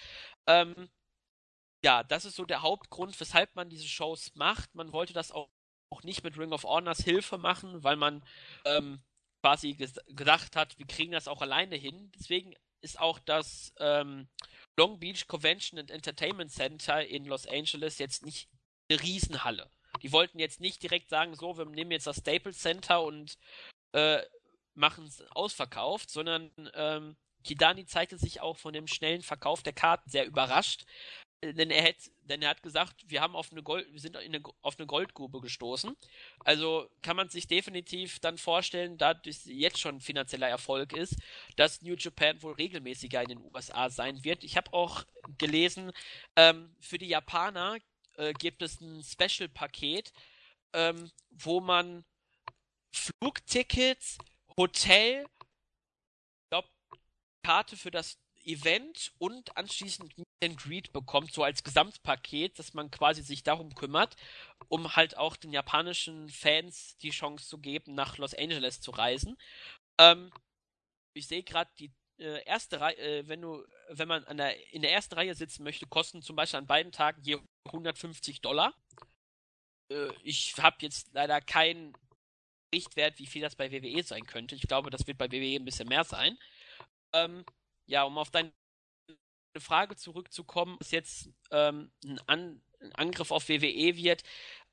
[0.46, 0.88] Ähm,
[1.84, 4.74] ja, das ist so der Hauptgrund, weshalb man diese Shows macht.
[4.74, 5.50] Man wollte das auch,
[5.90, 8.24] auch nicht mit Ring of Honors Hilfe machen, weil man
[8.64, 9.02] ähm,
[9.42, 12.10] quasi ges gedacht hat, wir kriegen das auch alleine hin.
[12.18, 14.28] Deswegen ist auch das ähm,
[14.76, 18.48] Long Beach Convention and Entertainment Center in Los Angeles jetzt nicht
[18.88, 19.70] eine Riesenhalle.
[20.02, 23.38] Die wollten jetzt nicht direkt sagen, so, wir nehmen jetzt das Staples Center und
[23.92, 24.22] äh,
[24.74, 30.10] machen es ausverkauft, sondern ähm, Kidani zeigte sich auch von dem schnellen Verkauf der Karten
[30.10, 30.84] sehr überrascht,
[31.40, 34.16] äh, denn er, hat, denn er hat gesagt, wir haben auf eine Gold, wir sind
[34.16, 35.96] eine, auf eine Goldgrube gestoßen.
[36.40, 41.16] Also kann man sich definitiv dann vorstellen, da das jetzt schon finanzieller Erfolg ist,
[41.56, 44.44] dass New Japan wohl regelmäßiger in den USA sein wird.
[44.44, 45.04] Ich habe auch
[45.38, 45.92] gelesen,
[46.36, 47.78] ähm, für die Japaner
[48.16, 50.12] äh, gibt es ein Special-Paket,
[50.72, 52.04] ähm, wo man
[52.92, 54.18] Flugtickets,
[54.56, 56.68] Hotel, ich glaube,
[57.42, 62.90] Karte für das Event und anschließend Meet and Greet bekommt, so als Gesamtpaket, dass man
[62.90, 64.16] quasi sich darum kümmert,
[64.68, 69.36] um halt auch den japanischen Fans die Chance zu geben, nach Los Angeles zu reisen.
[69.98, 70.30] Ähm,
[71.12, 74.82] ich sehe gerade die äh, erste Reihe, äh, wenn du, wenn man an der, in
[74.82, 78.74] der ersten Reihe sitzen möchte, kosten zum Beispiel an beiden Tagen je 150 Dollar.
[79.90, 81.96] Äh, ich habe jetzt leider keinen
[82.74, 84.54] Richtwert, wie viel das bei WWE sein könnte.
[84.54, 86.38] Ich glaube, das wird bei WWE ein bisschen mehr sein.
[87.12, 87.44] Ähm,
[87.86, 88.52] ja, um auf deine
[89.58, 94.22] Frage zurückzukommen, was jetzt ähm, ein, An ein, Angriff auf WWE wird.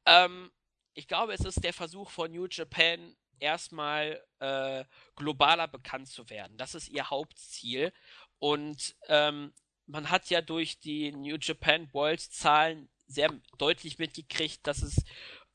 [0.05, 0.51] Ähm,
[0.93, 6.57] ich glaube, es ist der Versuch von New Japan, erstmal äh, globaler bekannt zu werden.
[6.57, 7.93] Das ist ihr Hauptziel.
[8.39, 9.53] Und ähm,
[9.85, 15.03] man hat ja durch die New Japan World Zahlen sehr deutlich mitgekriegt, dass es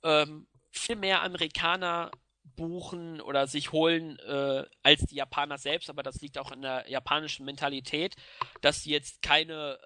[0.02, 2.10] ähm, viel mehr Amerikaner
[2.56, 6.84] buchen oder sich holen äh, als die Japaner selbst, aber das liegt auch in der
[6.88, 8.16] japanischen Mentalität,
[8.60, 9.78] dass jetzt keine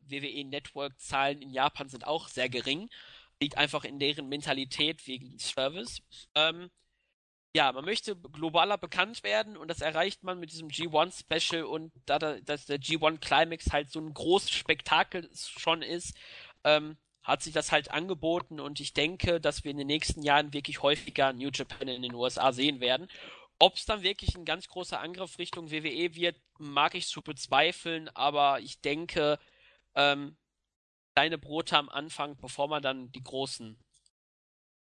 [0.00, 2.88] äh, WWE Network Zahlen in Japan sind auch sehr gering,
[3.40, 6.02] liegt einfach in deren Mentalität wegen Service.
[6.34, 6.70] Ähm,
[7.54, 11.92] ja, man möchte globaler bekannt werden und das erreicht man mit diesem G1 Special und
[12.06, 16.16] da, dass der G1 Climax halt so ein großes Spektakel schon ist,
[16.64, 20.52] ähm, hat sich das halt angeboten und ich denke, dass wir in den nächsten Jahren
[20.52, 23.08] wirklich häufiger New Japan in den USA sehen werden.
[23.58, 28.08] Ob es dann wirklich ein ganz großer Angriff Richtung WWE wird, mag ich zu bezweifeln,
[28.10, 29.38] aber ich denke,
[29.94, 30.36] ähm,
[31.14, 33.78] kleine Brote am Anfang, bevor man dann die großen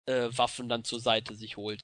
[0.06, 1.84] äh, Waffen dann zur Seite sich holt.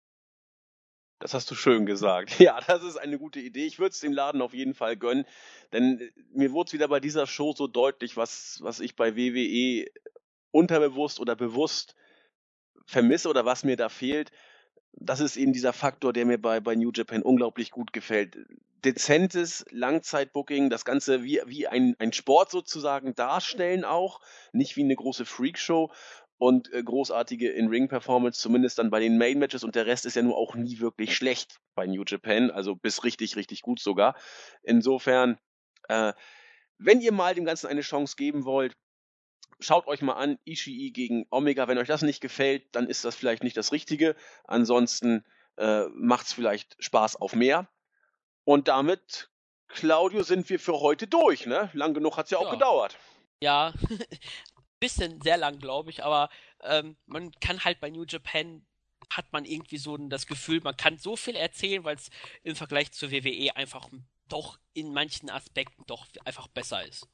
[1.20, 2.40] Das hast du schön gesagt.
[2.40, 3.66] Ja, das ist eine gute Idee.
[3.66, 5.26] Ich würde es dem Laden auf jeden Fall gönnen,
[5.72, 9.16] denn äh, mir wurde es wieder bei dieser Show so deutlich, was, was ich bei
[9.16, 9.86] WWE
[10.52, 11.96] unterbewusst oder bewusst
[12.86, 14.32] vermisse oder was mir da fehlt.
[14.94, 18.38] Das ist eben dieser Faktor, der mir bei, bei New Japan unglaublich gut gefällt.
[18.86, 24.22] Dezentes Langzeitbooking, das Ganze wie, wie ein, ein Sport sozusagen darstellen auch,
[24.54, 25.92] nicht wie eine große Freakshow
[26.38, 30.38] und äh, großartige In-Ring-Performance, zumindest dann bei den Main-Matches und der Rest ist ja nur
[30.38, 34.16] auch nie wirklich schlecht bei New Japan, also bis richtig, richtig gut sogar.
[34.64, 35.38] Insofern,
[35.88, 36.14] äh,
[36.78, 38.76] wenn ihr mal dem Ganzen eine Chance geben wollt,
[39.60, 41.68] schaut euch mal an, Ishii gegen Omega.
[41.68, 44.16] Wenn euch das nicht gefällt, dann ist das vielleicht nicht das Richtige.
[44.44, 45.26] Ansonsten
[45.58, 47.70] äh, macht es vielleicht Spaß auf mehr.
[48.44, 49.30] Und damit,
[49.70, 51.46] Claudio, sind wir für heute durch.
[51.46, 51.70] Ne?
[51.74, 52.52] Lang genug hat es ja auch ja.
[52.52, 52.98] gedauert.
[53.40, 53.74] Ja,
[54.80, 56.30] bisschen sehr lang, glaube ich, aber
[56.64, 58.66] ähm, man kann halt bei New Japan
[59.10, 62.10] hat man irgendwie so das Gefühl, man kann so viel erzählen, weil es
[62.44, 63.90] im Vergleich zur WWE einfach
[64.28, 67.08] doch in manchen Aspekten doch einfach besser ist.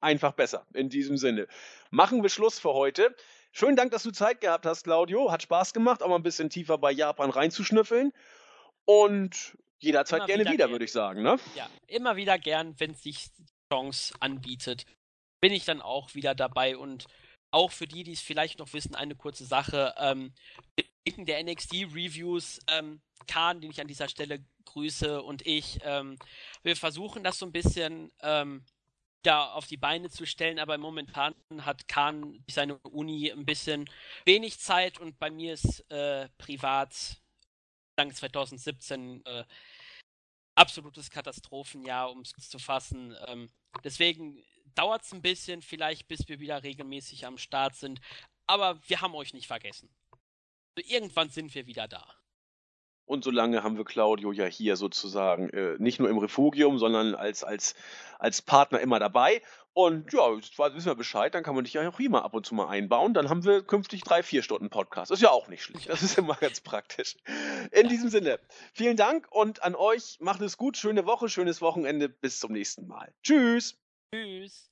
[0.00, 1.48] Einfach besser, in diesem Sinne.
[1.90, 3.14] Machen wir Schluss für heute.
[3.50, 5.32] Schönen Dank, dass du Zeit gehabt hast, Claudio.
[5.32, 8.12] Hat Spaß gemacht, auch mal ein bisschen tiefer bei Japan reinzuschnüffeln.
[8.84, 11.22] Und jederzeit immer gerne wieder, wieder würde ich sagen.
[11.22, 11.38] Ne?
[11.56, 13.28] Ja, immer wieder gern, wenn es sich
[13.72, 14.86] Chance anbietet
[15.40, 17.06] bin ich dann auch wieder dabei und
[17.50, 19.94] auch für die, die es vielleicht noch wissen, eine kurze Sache.
[19.98, 20.32] Ähm,
[21.04, 26.18] wegen der NXT-Reviews, ähm, Kahn, den ich an dieser Stelle grüße, und ich, ähm,
[26.62, 28.64] wir versuchen das so ein bisschen ähm,
[29.22, 33.88] da auf die Beine zu stellen, aber momentan hat Kahn seine Uni ein bisschen
[34.24, 37.20] wenig Zeit und bei mir ist äh, privat
[37.96, 39.44] dank 2017 äh,
[40.54, 43.16] absolutes Katastrophenjahr, um es zu fassen.
[43.26, 43.50] Ähm,
[43.82, 44.42] deswegen
[44.78, 48.00] dauert es ein bisschen, vielleicht bis wir wieder regelmäßig am Start sind.
[48.46, 49.90] Aber wir haben euch nicht vergessen.
[50.76, 52.06] Also irgendwann sind wir wieder da.
[53.04, 57.42] Und solange haben wir Claudio ja hier sozusagen äh, nicht nur im Refugium, sondern als,
[57.42, 57.74] als,
[58.18, 59.42] als Partner immer dabei.
[59.72, 62.34] Und ja, jetzt wissen wir Bescheid, dann kann man dich ja auch hier mal ab
[62.34, 63.14] und zu mal einbauen.
[63.14, 65.10] Dann haben wir künftig drei, vier Stunden Podcast.
[65.10, 65.88] Ist ja auch nicht schlecht.
[65.88, 67.16] Das ist immer ganz praktisch.
[67.72, 68.40] In diesem Sinne,
[68.74, 70.18] vielen Dank und an euch.
[70.20, 70.76] Macht es gut.
[70.76, 72.08] Schöne Woche, schönes Wochenende.
[72.08, 73.14] Bis zum nächsten Mal.
[73.22, 73.78] Tschüss.
[74.12, 74.70] Tschüss.